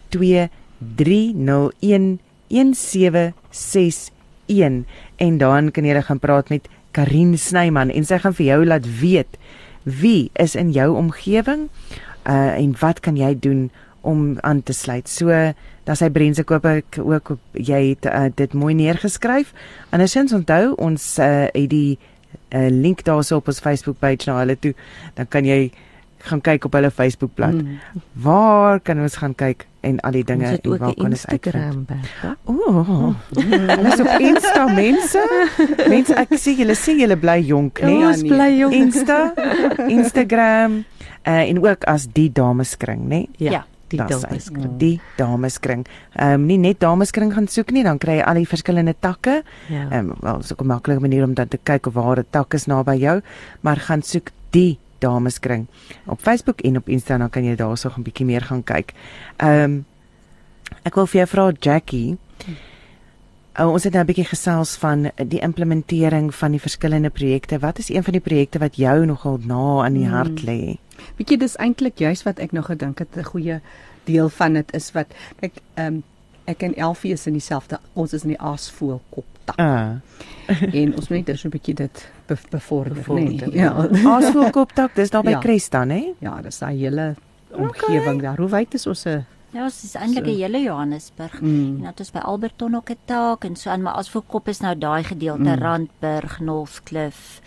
012 0.10 0.50
301 0.80 2.20
1761 2.48 4.86
en 5.15 5.38
dan 5.38 5.72
kan 5.72 5.86
jy 5.86 6.02
gaan 6.02 6.20
praat 6.20 6.50
met 6.50 6.68
Karin 6.92 7.38
Snyman 7.38 7.92
en 7.94 8.06
sy 8.06 8.18
gaan 8.18 8.34
vir 8.34 8.46
jou 8.46 8.65
laat 8.65 9.00
weet 9.00 9.38
wie 9.84 10.32
is 10.34 10.56
in 10.56 10.72
jou 10.74 10.96
omgewing 10.98 11.70
uh, 12.26 12.58
en 12.58 12.74
wat 12.80 13.00
kan 13.06 13.18
jy 13.18 13.36
doen 13.39 13.70
om 14.02 14.38
aan 14.48 14.63
te 14.63 14.74
sluit. 14.74 15.10
So 15.10 15.34
dan 15.88 15.98
sy 15.98 16.10
Brense 16.13 16.46
koop 16.48 16.65
ek 16.70 17.00
ook 17.02 17.34
op, 17.36 17.42
jy 17.54 17.82
het 17.92 18.08
uh, 18.10 18.28
dit 18.36 18.54
mooi 18.54 18.74
neergeskryf. 18.78 19.54
Andersins 19.96 20.36
onthou 20.36 20.76
ons 20.80 21.06
uh, 21.20 21.48
het 21.50 21.70
die 21.72 21.98
uh, 22.54 22.70
link 22.70 23.04
daarso 23.08 23.42
op 23.42 23.50
ons 23.52 23.62
Facebook 23.63 24.00
page 24.00 24.30
na 24.30 24.39
hulle 24.42 24.58
toe. 24.60 24.76
Dan 25.18 25.30
kan 25.34 25.48
jy 25.48 25.70
gaan 26.27 26.41
kyk 26.41 26.65
op 26.65 26.73
hulle 26.73 26.91
Facebook 26.91 27.34
bladsy. 27.36 27.63
Mm. 27.63 28.03
Waar 28.13 28.79
kan 28.79 29.01
ons 29.01 29.15
gaan 29.15 29.36
kyk 29.36 29.65
en 29.82 29.99
al 30.03 30.12
die 30.12 30.23
dinge 30.23 30.45
en 30.45 30.77
waar 30.77 30.93
kan 30.93 31.12
ons 31.12 31.25
uitvind? 31.25 31.55
Instagram 31.55 31.86
Bertha. 31.86 32.36
Ooh. 32.45 33.15
Hulle 33.36 33.93
is 33.93 34.03
op 34.03 34.13
Insta 34.19 34.67
mense. 34.73 35.23
Mense 35.93 36.15
ek 36.19 36.36
sê 36.36 36.55
julle 36.60 36.75
sê 36.75 36.97
julle 36.99 37.17
bly 37.19 37.39
jonk, 37.47 37.82
né? 37.82 37.95
Ja, 37.95 38.12
ons 38.12 38.23
bly 38.27 38.51
jonk. 38.60 38.75
Insta, 38.75 39.19
Instagram 39.88 40.82
uh, 41.23 41.43
en 41.43 41.63
ook 41.63 41.88
as 41.89 42.10
die 42.13 42.29
dameskring, 42.32 43.08
né? 43.08 43.25
Ja. 43.38 43.65
die 43.89 43.97
Dis 43.97 44.21
hy, 44.21 44.27
dameskring. 44.29 44.73
Die 44.77 44.97
dameskring. 45.17 45.86
Ehm 46.13 46.41
um, 46.41 46.45
nie 46.49 46.60
net 46.62 46.79
dameskring 46.84 47.34
gaan 47.34 47.47
soek 47.49 47.73
nie, 47.75 47.84
dan 47.88 47.97
kry 48.01 48.19
jy 48.19 48.27
al 48.27 48.38
die 48.41 48.49
verskillende 48.49 48.95
takke. 48.99 49.41
Ja. 49.69 49.88
Ehm 49.88 50.12
um, 50.12 50.19
wel, 50.21 50.43
so 50.43 50.55
'n 50.60 50.67
maklike 50.67 51.01
manier 51.01 51.23
om 51.23 51.34
dan 51.34 51.47
te 51.47 51.58
kyk 51.58 51.88
of 51.88 51.93
waar 51.93 52.19
'n 52.19 52.27
tak 52.29 52.53
is 52.53 52.67
naby 52.67 52.99
jou, 52.99 53.21
maar 53.62 53.77
gaan 53.77 54.01
soek 54.01 54.29
die 54.51 54.77
dameskring 54.99 55.67
op 56.05 56.19
Facebook 56.19 56.62
en 56.62 56.77
op 56.77 56.89
Insta 56.89 57.17
dan 57.17 57.29
kan 57.29 57.43
jy 57.43 57.55
daarso 57.55 57.89
'n 57.89 58.03
bietjie 58.03 58.25
meer 58.25 58.41
gaan 58.41 58.63
kyk. 58.63 58.93
Ehm 59.38 59.63
um, 59.63 59.85
ek 60.83 60.95
wil 60.95 61.07
vir 61.07 61.17
jou 61.17 61.27
vra 61.27 61.51
Jackie. 61.59 62.17
Uh, 63.59 63.71
ons 63.71 63.83
het 63.83 63.93
nou 63.93 64.03
'n 64.03 64.07
bietjie 64.07 64.25
gesels 64.25 64.77
van 64.77 65.12
die 65.27 65.39
implementering 65.39 66.35
van 66.35 66.51
die 66.51 66.62
verskillende 66.62 67.09
projekte. 67.09 67.59
Wat 67.59 67.79
is 67.79 67.89
een 67.89 68.03
van 68.03 68.13
die 68.13 68.21
projekte 68.21 68.59
wat 68.59 68.75
jou 68.75 69.05
nogal 69.05 69.39
na 69.43 69.83
aan 69.83 69.93
die 69.93 70.07
hart 70.07 70.41
lê? 70.41 70.77
Weet 71.17 71.29
jy 71.29 71.38
dis 71.38 71.55
eintlik 71.55 71.97
juis 71.97 72.23
wat 72.23 72.39
ek 72.39 72.51
nog 72.51 72.65
gedink 72.65 72.99
het 72.99 73.15
'n 73.15 73.23
goeie 73.23 73.62
deel 74.03 74.29
van 74.29 74.53
dit 74.53 74.73
is 74.73 74.91
wat 74.91 75.07
kyk 75.39 75.53
ehm 75.73 75.85
um, 75.85 76.03
ek 76.45 76.63
en 76.63 76.75
Elfie 76.75 77.13
is 77.13 77.27
in 77.27 77.33
dieselfde 77.33 77.79
ons 77.93 78.13
is 78.13 78.23
in 78.23 78.33
die 78.33 78.41
aasvoël 78.41 79.01
koptak. 79.55 79.57
Ah. 79.57 80.01
en 80.81 80.95
ons 80.95 81.09
moet 81.09 81.27
net 81.27 81.39
so 81.39 81.47
'n 81.47 81.51
bietjie 81.51 81.75
dit 81.75 82.12
be 82.25 82.35
bevorder, 82.49 82.93
Bevorder, 82.93 83.47
nee. 83.47 83.51
Ja. 83.51 83.88
Aasvoelkoptak, 84.13 84.95
dis 84.95 85.09
daar 85.09 85.23
by 85.23 85.29
Ja. 85.29 85.39
Cresta, 85.39 85.85
hè? 85.88 86.13
ja, 86.19 86.41
dis 86.41 86.59
daai 86.59 86.77
hele 86.77 87.15
omgewing 87.51 88.21
daar. 88.21 88.38
Hoe 88.38 88.49
wyd 88.49 88.73
is 88.73 88.88
ons 88.88 89.05
'n 89.05 89.25
Ja, 89.51 89.63
dit 89.63 89.83
is 89.83 89.95
eintlik 89.95 90.25
So. 90.25 90.31
'n 90.31 90.38
hele 90.38 90.62
Johannesburg. 90.62 91.41
Mm. 91.41 91.77
En 91.79 91.85
het 91.85 91.99
ons 91.99 92.12
by 92.12 92.19
Alberton 92.19 92.75
ook 92.75 92.89
'n 92.89 92.97
taak 93.05 93.43
en 93.43 93.55
so 93.55 93.69
aan, 93.69 93.81
maar 93.81 93.93
as 93.93 94.09
vir 94.09 94.21
kop 94.27 94.47
is 94.47 94.59
nou 94.59 94.77
daai 94.77 95.03
gedeelte 95.03 95.55
Mm. 95.55 95.62
Randburg, 95.62 96.39
Northcliff, 96.39 97.41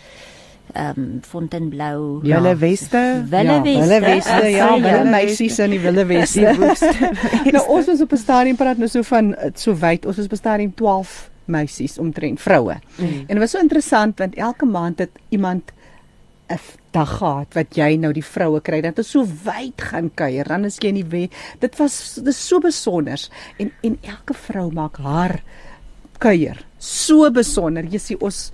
ehm 0.73 0.99
um, 0.99 1.19
Fontainebleau. 1.21 2.19
Ja. 2.23 2.41
Wille 2.41 2.55
Weste. 2.55 3.23
Wille 3.29 3.61
Weste. 3.61 3.79
Wille 3.79 3.99
Weste, 3.99 4.47
ja, 4.47 4.81
wille 4.81 5.09
meisies 5.09 5.59
in 5.59 5.69
die 5.69 5.79
Wille 5.79 6.05
Weste. 6.05 6.55
nou 7.53 7.67
ons 7.67 7.85
was 7.85 8.01
op 8.01 8.11
'n 8.11 8.17
stadium 8.17 8.55
praat 8.55 8.77
nou 8.77 8.89
so 8.89 9.01
van 9.01 9.35
eh, 9.35 9.49
so 9.53 9.75
wyd. 9.75 10.05
Ons 10.05 10.15
was 10.15 10.25
op 10.25 10.31
'n 10.31 10.35
stadium 10.35 10.73
12 10.73 11.31
meisies 11.45 11.97
omtrent 11.97 12.41
vroue. 12.41 12.79
Mm. 12.97 13.23
En 13.27 13.35
dit 13.35 13.43
was 13.43 13.51
so 13.51 13.59
interessant 13.59 14.19
want 14.19 14.35
elke 14.35 14.65
maand 14.65 14.99
het 14.99 15.11
iemand 15.29 15.71
'n 16.49 16.59
dag 16.91 17.17
gehad 17.17 17.53
wat 17.53 17.75
jy 17.75 17.95
nou 17.95 18.13
die 18.13 18.25
vroue 18.25 18.61
kry 18.61 18.81
dat 18.81 18.95
dit 18.95 19.05
so 19.05 19.25
wyd 19.45 19.81
gaan 19.81 20.11
kuier. 20.13 20.47
Dan 20.47 20.65
is 20.65 20.77
jy 20.77 20.91
nie 20.91 21.05
weet. 21.05 21.33
Dit 21.59 21.77
was 21.77 22.15
dit 22.15 22.27
is 22.27 22.47
so 22.47 22.59
besonder 22.59 23.19
en 23.57 23.71
en 23.81 23.97
elke 24.01 24.33
vrou 24.33 24.71
maak 24.71 24.97
haar 24.97 25.41
kuier 26.17 26.65
so 26.77 27.31
besonder. 27.31 27.83
Jy 27.83 27.99
sien 27.99 28.21
ons 28.21 28.51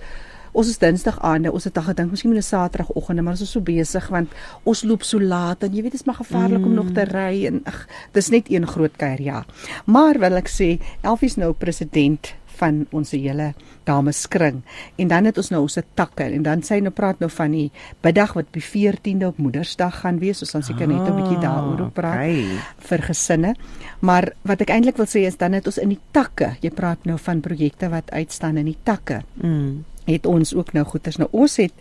Ons 0.50 0.66
is 0.66 0.80
Dinsdag 0.82 1.18
aande. 1.22 1.52
Ons 1.54 1.68
het 1.68 1.76
al 1.78 1.86
gedink 1.86 2.10
miskien 2.10 2.32
moet 2.32 2.42
'n 2.42 2.42
Saterdagoggend, 2.42 3.22
maar 3.22 3.32
ons 3.38 3.40
is 3.46 3.50
so 3.50 3.60
besig 3.60 4.08
want 4.08 4.32
ons 4.64 4.82
loop 4.82 5.02
so 5.02 5.20
laat 5.20 5.62
en 5.62 5.72
jy 5.72 5.82
weet 5.82 5.92
dit 5.92 6.00
is 6.00 6.06
maar 6.06 6.18
gevaarlik 6.18 6.58
mm. 6.58 6.66
om 6.66 6.74
nog 6.74 6.90
te 6.92 7.04
ry 7.04 7.46
en 7.46 7.60
ag, 7.64 7.86
dis 8.12 8.28
net 8.30 8.50
een 8.50 8.66
groot 8.66 8.96
kuier, 8.96 9.22
ja. 9.22 9.44
Maar 9.86 10.18
wil 10.18 10.36
ek 10.36 10.48
sê, 10.48 10.80
Elfie 11.02 11.28
is 11.28 11.36
nou 11.36 11.52
president 11.52 12.34
van 12.60 12.86
ons 12.92 13.10
hele 13.16 13.50
dameskring 13.88 14.60
en 15.00 15.08
dan 15.10 15.24
het 15.28 15.38
ons 15.40 15.50
nou 15.52 15.62
ons 15.64 15.78
takke 15.98 16.24
en 16.28 16.42
dan 16.46 16.62
sê 16.66 16.76
hy 16.78 16.80
nou 16.86 16.92
praat 16.94 17.20
nou 17.22 17.30
van 17.32 17.50
die 17.56 17.70
biddag 18.04 18.34
wat 18.36 18.50
op 18.50 18.56
die 18.58 18.62
14de 18.64 19.26
op 19.30 19.38
Moedersdag 19.40 20.00
gaan 20.02 20.18
wees. 20.20 20.42
Ons 20.44 20.50
gaan 20.54 20.62
seker 20.66 20.86
net 20.88 21.08
'n 21.08 21.16
bietjie 21.16 21.40
daaroor 21.40 21.80
ook 21.86 21.94
praat 21.94 22.14
Okay. 22.20 22.44
vir 22.78 22.98
gesinne. 23.02 23.54
Maar 24.00 24.32
wat 24.44 24.60
ek 24.60 24.70
eintlik 24.70 24.96
wil 24.96 25.06
sê 25.06 25.26
is 25.26 25.36
dan 25.36 25.52
het 25.52 25.66
ons 25.66 25.78
in 25.78 25.88
die 25.88 26.00
takke, 26.12 26.56
jy 26.60 26.70
praat 26.70 27.04
nou 27.04 27.18
van 27.18 27.40
projekte 27.40 27.88
wat 27.88 28.10
uitstaan 28.10 28.56
in 28.56 28.66
die 28.66 28.78
takke 28.84 29.22
Mm. 29.42 29.84
het 30.06 30.26
ons 30.26 30.54
ook 30.54 30.72
nou 30.72 30.84
goeders. 30.84 31.16
Nou 31.18 31.28
ons 31.32 31.56
het 31.56 31.72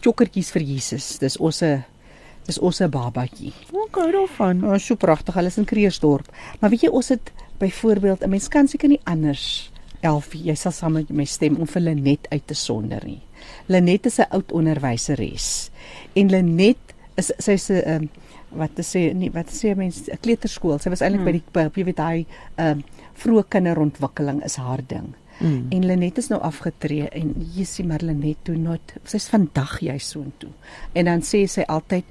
chokkertjies 0.00 0.50
vir 0.50 0.62
Jesus. 0.62 1.18
Dis 1.18 1.36
ons 1.36 1.62
'n 1.62 1.84
dis 2.46 2.58
ons 2.58 2.80
'n 2.80 2.90
babatjie. 2.90 3.52
Okay, 3.72 4.10
daarvan. 4.12 4.64
Oh, 4.64 4.78
so 4.78 4.94
pragtig. 4.96 5.34
Hulle 5.34 5.46
is 5.46 5.58
in 5.58 5.64
Kreersdorp. 5.64 6.26
Maar 6.60 6.70
weet 6.70 6.80
jy 6.82 6.88
ons 6.88 7.08
het 7.08 7.32
byvoorbeeld 7.58 8.22
'n 8.24 8.28
mens 8.30 8.48
kan 8.48 8.68
seker 8.68 8.88
nie 8.88 9.00
anders 9.04 9.70
Elfie, 10.04 10.42
jy 10.50 10.54
sal 10.58 10.72
saam 10.72 10.98
met 10.98 11.10
my 11.10 11.24
stem 11.28 11.56
om 11.56 11.66
vir 11.70 11.80
Lenet 11.80 12.28
uit 12.30 12.46
te 12.46 12.56
sonder 12.58 13.04
nie. 13.04 13.22
Lenet 13.68 14.06
is 14.06 14.18
'n 14.20 14.30
oud 14.30 14.52
onderwyseres. 14.52 15.70
En 16.14 16.30
Lenet 16.30 16.94
is 17.16 17.32
sy's 17.38 17.70
'n 17.70 17.82
um, 17.88 18.10
wat 18.50 18.74
te 18.74 18.82
sê 18.82 19.12
nie 19.14 19.30
wat 19.30 19.48
sê 19.50 19.74
mense 19.76 20.10
'n 20.10 20.18
kleuterskool. 20.20 20.78
Sy 20.78 20.90
was 20.90 21.00
eintlik 21.00 21.20
Hmm. 21.20 21.24
by 21.24 21.32
die 21.32 21.42
by, 21.52 21.80
jy 21.80 21.84
weet 21.84 21.96
daai 21.96 22.26
um, 22.58 22.82
vroeë 23.14 23.48
kinderontwikkeling 23.48 24.44
is 24.44 24.56
haar 24.56 24.80
ding. 24.86 25.14
Mm. 25.40 25.66
En 25.70 25.86
Lenet 25.86 26.18
is 26.18 26.28
nou 26.28 26.40
afgetree 26.40 27.08
en 27.08 27.34
jy 27.56 27.64
sien 27.64 27.88
maar 27.90 28.02
Lenet 28.02 28.44
toe 28.46 28.56
nooit 28.56 28.94
sy's 29.04 29.28
vandag 29.28 29.80
jy 29.82 29.98
soontoe. 29.98 30.50
En 30.92 31.04
dan 31.04 31.24
sê 31.26 31.46
sy 31.50 31.64
altyd 31.66 32.04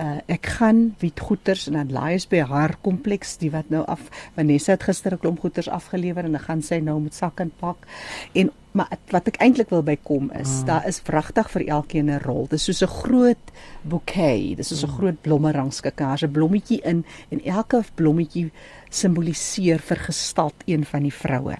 uh, 0.00 0.18
ek 0.32 0.46
gaan 0.56 0.94
wit 1.02 1.20
goeters 1.20 1.66
en 1.68 1.76
dan 1.76 1.92
laai 1.92 2.14
ons 2.16 2.28
by 2.30 2.40
haar 2.48 2.76
kompleks 2.84 3.36
die 3.40 3.50
wat 3.52 3.68
nou 3.72 3.82
af 3.90 4.06
Vanessa 4.36 4.72
het 4.72 4.86
gister 4.88 5.14
'n 5.14 5.18
klomp 5.18 5.40
goeters 5.40 5.68
afgelewer 5.68 6.24
en 6.24 6.32
dan 6.32 6.40
gaan 6.46 6.62
sy 6.62 6.80
nou 6.80 7.00
met 7.00 7.14
sak 7.14 7.40
en 7.40 7.52
pak. 7.60 7.86
En 8.34 8.50
maar 8.72 8.88
wat 9.10 9.26
ek 9.26 9.40
eintlik 9.42 9.70
wil 9.70 9.82
bykom 9.82 10.30
is, 10.30 10.60
Ah. 10.60 10.66
daar 10.66 10.86
is 10.86 11.00
vragtig 11.00 11.50
vir 11.50 11.66
elkeen 11.66 12.10
'n 12.10 12.20
rol. 12.22 12.46
Dis 12.48 12.64
soos 12.64 12.82
'n 12.82 12.86
groot 12.86 13.50
bouquet. 13.82 14.56
Dis 14.56 14.68
soos 14.68 14.84
'n 14.84 14.96
groot 14.96 15.20
blommerangskik. 15.22 15.96
Daar's 15.96 16.22
'n 16.22 16.30
blommetjie 16.32 16.80
in 16.82 17.04
en 17.30 17.44
elke 17.44 17.82
blommetjie 17.94 18.50
simboliseer 18.90 19.78
vergestalt 19.80 20.54
een 20.66 20.84
van 20.84 21.02
die 21.02 21.14
vroue. 21.14 21.56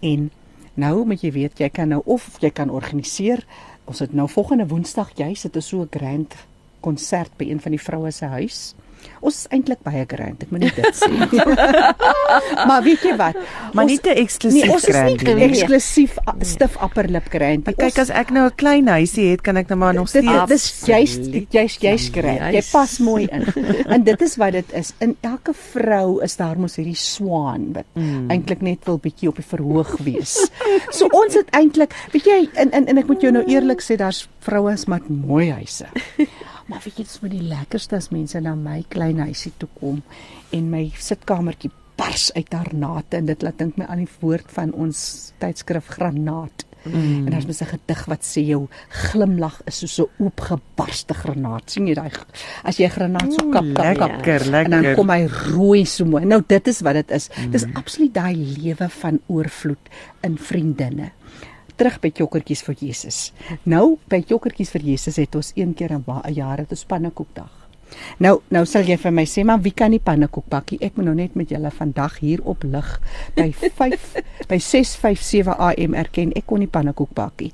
En 0.00 0.30
nou 0.74 1.04
moet 1.06 1.20
jy 1.20 1.32
weet 1.32 1.58
jy 1.58 1.68
kan 1.68 1.88
nou 1.88 2.02
of 2.04 2.40
jy 2.40 2.50
kan 2.50 2.70
organiseer. 2.70 3.46
Ons 3.84 3.98
het 3.98 4.12
nou 4.12 4.28
volgende 4.28 4.66
Woensdag 4.66 5.10
juis 5.14 5.42
dit 5.42 5.56
is 5.56 5.68
so 5.68 5.82
'n 5.82 5.88
grand 5.90 6.34
konsert 6.84 7.32
by 7.40 7.48
een 7.50 7.60
van 7.64 7.72
die 7.76 7.82
vroue 7.82 8.12
se 8.14 8.28
huis. 8.38 8.64
Ons 9.24 9.36
is 9.42 9.46
eintlik 9.52 9.80
baie 9.84 10.04
grand, 10.08 10.40
ek 10.44 10.50
moet 10.52 10.62
net 10.64 10.76
dit 10.80 10.96
sê. 10.96 11.08
maar 12.68 12.82
weet 12.84 13.02
jy 13.04 13.12
wat? 13.20 13.36
Maar 13.76 13.84
Ons- 13.84 13.92
nie 13.92 13.98
te 14.04 14.14
eksklusief 14.20 14.64
Nee, 14.64 14.72
ons 14.72 14.86
is 14.88 14.96
nie 14.96 15.18
grand 15.20 15.38
nie. 15.40 15.44
eksklusief 15.48 16.16
a- 16.28 16.34
stif 16.44 16.76
upper 16.84 17.08
lip 17.12 17.28
grand. 17.32 17.66
Maar 17.68 17.76
kyk 17.78 18.00
as 18.00 18.12
ek 18.12 18.32
nou 18.36 18.46
'n 18.48 18.54
klein 18.60 18.88
huisie 18.88 19.26
het, 19.30 19.42
kan 19.44 19.56
ek 19.60 19.68
nou 19.72 19.78
maar 19.80 19.94
nog 19.96 20.10
dit 20.12 20.24
steeds 20.24 20.48
dis 20.48 20.64
juist 20.88 21.28
juist 21.52 21.80
juist 21.84 22.12
kry. 22.16 22.36
Jy 22.40 22.52
Juist. 22.58 22.72
pas 22.72 22.98
mooi 22.98 23.26
in. 23.28 23.44
En 23.88 24.04
dit 24.04 24.22
is 24.22 24.36
wat 24.40 24.52
dit 24.52 24.72
is. 24.72 24.92
In 25.00 25.16
elke 25.20 25.52
vrou 25.52 26.22
is 26.24 26.36
daar 26.36 26.58
mos 26.58 26.76
hierdie 26.76 26.96
swaan 26.96 27.72
wat 27.76 27.84
mm. 27.94 28.30
eintlik 28.30 28.62
net 28.62 28.84
wil 28.88 28.98
bietjie 28.98 29.28
op 29.28 29.36
die 29.36 29.44
verhoog 29.48 29.96
wees. 30.04 30.36
so 30.96 31.08
ons 31.12 31.34
het 31.34 31.48
eintlik, 31.52 31.92
weet 32.12 32.24
jy, 32.24 32.40
en 32.54 32.70
en 32.72 32.86
en 32.88 32.98
ek 32.98 33.06
moet 33.08 33.20
jou 33.20 33.32
nou 33.32 33.44
eerlik 33.44 33.80
sê, 33.84 33.96
daar's 33.96 34.28
vrouens 34.40 34.84
met 34.88 35.08
mooi 35.08 35.50
huise. 35.52 35.86
Maar 36.66 36.80
weet 36.84 36.96
jy, 36.96 37.04
dit 37.04 37.14
is 37.14 37.20
met 37.20 37.30
die 37.30 37.48
lekkerste 37.48 37.96
as 37.96 38.10
mense 38.10 38.40
na 38.40 38.54
my 38.54 38.84
klein 38.88 39.18
huisie 39.18 39.52
toe 39.58 39.68
kom 39.78 40.02
en 40.50 40.70
my 40.70 40.90
sitkamertjie 40.96 41.70
bars 41.96 42.32
uit 42.34 42.52
haar 42.52 42.72
nate 42.74 43.16
en 43.16 43.26
dit 43.26 43.42
laat 43.42 43.58
dink 43.58 43.76
my 43.76 43.86
aan 43.86 44.04
die 44.04 44.14
woord 44.20 44.50
van 44.50 44.72
ons 44.72 45.32
tydskrif 45.38 45.86
Granaat. 45.96 46.64
Mm. 46.84 47.24
En 47.26 47.30
daar's 47.30 47.44
mens 47.44 47.60
'n 47.60 47.64
gedig 47.64 48.04
wat 48.04 48.22
sê 48.22 48.40
jou 48.44 48.68
glimlag 48.88 49.60
is 49.64 49.78
soos 49.78 49.98
'n 50.00 50.24
oopgebarste 50.24 51.14
granaat. 51.14 51.70
sien 51.70 51.86
jy 51.86 51.94
daai 51.94 52.10
as 52.62 52.76
jy 52.76 52.84
'n 52.84 52.90
granaat 52.90 53.32
so 53.32 53.48
kap 53.48 53.64
kap 53.74 53.96
kap 53.96 54.10
lekker, 54.10 54.54
en 54.54 54.70
dan 54.70 54.80
lekker. 54.80 54.94
kom 54.94 55.08
hy 55.08 55.26
rooi 55.26 55.84
so 55.84 56.04
mooi. 56.04 56.24
Nou 56.24 56.42
dit 56.46 56.68
is 56.68 56.80
wat 56.80 56.92
dit 56.92 57.10
is. 57.10 57.30
Mm. 57.36 57.50
Dis 57.50 57.64
absoluut 57.74 58.14
daai 58.14 58.36
lewe 58.36 58.88
van 58.88 59.20
oorvloed 59.26 59.88
in 60.20 60.38
vriendinne. 60.38 61.10
Terug 61.76 62.00
by 62.00 62.12
jokkertjies 62.14 62.62
vir 62.62 62.74
Jesus. 62.78 63.32
Nou 63.64 63.98
by 64.08 64.22
jokkertjies 64.28 64.70
vir 64.70 64.80
Jesus 64.82 65.16
het 65.16 65.34
ons 65.34 65.52
een 65.56 65.74
keer 65.74 65.92
'n 65.92 66.02
wa- 66.06 66.22
'n 66.24 66.32
jaar 66.34 66.58
het 66.58 66.70
ons 66.70 66.84
pannekoekdag. 66.84 67.50
Nou 68.18 68.40
nou 68.50 68.64
sal 68.66 68.82
jy 68.82 68.96
vir 68.98 69.12
my 69.12 69.24
sê 69.24 69.44
maar 69.44 69.60
wie 69.62 69.72
kan 69.72 69.90
die 69.90 69.98
pannekoek 70.00 70.48
bakkie? 70.48 70.78
Ek 70.80 70.96
moet 70.96 71.04
nou 71.04 71.14
net 71.14 71.34
met 71.34 71.48
julle 71.48 71.70
vandag 71.70 72.18
hier 72.18 72.40
op 72.44 72.62
lig 72.62 73.00
by 73.36 73.52
5 73.76 74.14
by 74.48 74.58
6:57 74.58 75.48
am 75.58 75.94
erken 75.94 76.32
ek 76.32 76.46
kon 76.46 76.58
nie 76.58 76.66
pannekoek 76.68 77.12
bakkie. 77.14 77.52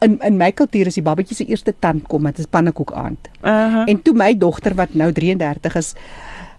In 0.00 0.18
in 0.22 0.36
my 0.36 0.52
kultuur 0.52 0.86
is 0.86 0.94
die 0.94 1.02
babatjie 1.02 1.36
se 1.36 1.44
eerste 1.44 1.74
tand 1.78 2.06
kom, 2.08 2.22
dit 2.24 2.38
is 2.38 2.46
pannekoek 2.46 2.92
aand. 2.92 3.28
Aha. 3.40 3.84
En 3.86 4.02
toe 4.02 4.14
my 4.14 4.34
dogter 4.38 4.74
wat 4.74 4.94
nou 4.94 5.12
33 5.12 5.74
is, 5.76 5.94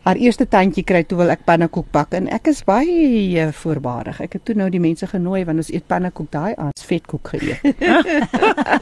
haar 0.07 0.19
eerste 0.23 0.47
tandjie 0.47 0.85
kry, 0.87 1.01
toe 1.03 1.17
wil 1.19 1.31
ek 1.33 1.43
pannekoek 1.47 1.89
bak 1.91 2.15
en 2.15 2.29
ek 2.31 2.47
is 2.53 2.61
baie 2.67 3.35
eh, 3.41 3.49
voorbarig. 3.55 4.21
Ek 4.23 4.37
het 4.37 4.45
toe 4.47 4.55
nou 4.55 4.69
die 4.71 4.81
mense 4.83 5.07
genooi 5.11 5.43
want 5.47 5.59
ons 5.63 5.71
eet 5.73 5.87
pannekoek 5.89 6.29
daai 6.31 6.53
aand, 6.55 6.83
vetkoek 6.87 7.33
geëet. 7.33 7.83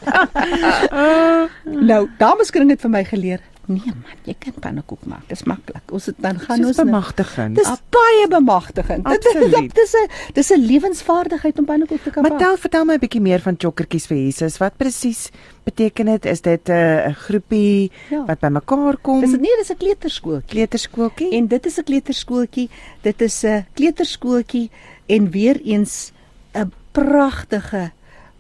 nou, 1.90 2.02
dameskring 2.22 2.70
het 2.76 2.86
vir 2.86 2.94
my 2.94 3.04
geleer, 3.10 3.42
nee 3.68 3.82
man, 3.86 4.18
jy 4.24 4.36
kan 4.40 4.54
pannekoek 4.60 5.06
maak. 5.06 5.28
Dis 5.28 5.44
maklik. 5.44 5.92
Ons 5.92 6.06
het 6.06 6.16
dan 6.20 6.40
gaan 6.40 6.66
ons 6.66 6.76
bemagtigend. 6.78 7.56
Dis 7.56 7.68
baie 7.90 8.28
bemagtigend. 8.30 9.06
Dit 9.06 9.26
is 9.26 9.36
Absoluut. 9.36 9.76
dis 9.76 9.94
'n 9.94 10.08
dis 10.34 10.50
'n 10.52 10.60
lewensvaardigheid 10.66 11.60
om 11.60 11.66
pannekoek 11.66 12.02
te 12.04 12.10
kan 12.10 12.22
Maar 12.22 12.32
bak. 12.32 12.40
tel 12.40 12.58
vertel 12.58 12.86
my 12.86 12.94
'n 12.94 13.00
bietjie 13.00 13.22
meer 13.22 13.40
van 13.40 13.56
chokkertjies 13.58 14.06
vir 14.08 14.18
Jesus. 14.18 14.58
Wat 14.58 14.78
presies 14.78 15.30
beteken 15.64 16.06
dit? 16.06 16.26
Is 16.26 16.42
dit 16.42 16.68
'n 16.70 16.72
uh, 16.72 17.14
groepie 17.16 17.92
Ja. 18.10 18.26
wat 18.26 18.40
bymekaar 18.40 18.98
kom? 19.02 19.20
Dis 19.22 19.32
nee, 19.32 19.56
dis 19.58 19.70
'n 19.72 19.78
kleuterskooltjie. 19.78 20.50
kleuterskooltjie? 20.50 21.32
En 21.32 21.48
dit 21.48 21.66
is 21.66 21.78
'n 21.80 21.84
kleuterskooltjie. 21.84 22.70
Dit 23.02 23.22
is 23.22 23.44
'n 23.44 23.66
kleuterskooltjie 23.74 24.70
en 25.08 25.30
weer 25.32 25.62
eens 25.64 26.12
'n 26.54 26.72
pragtige 26.92 27.92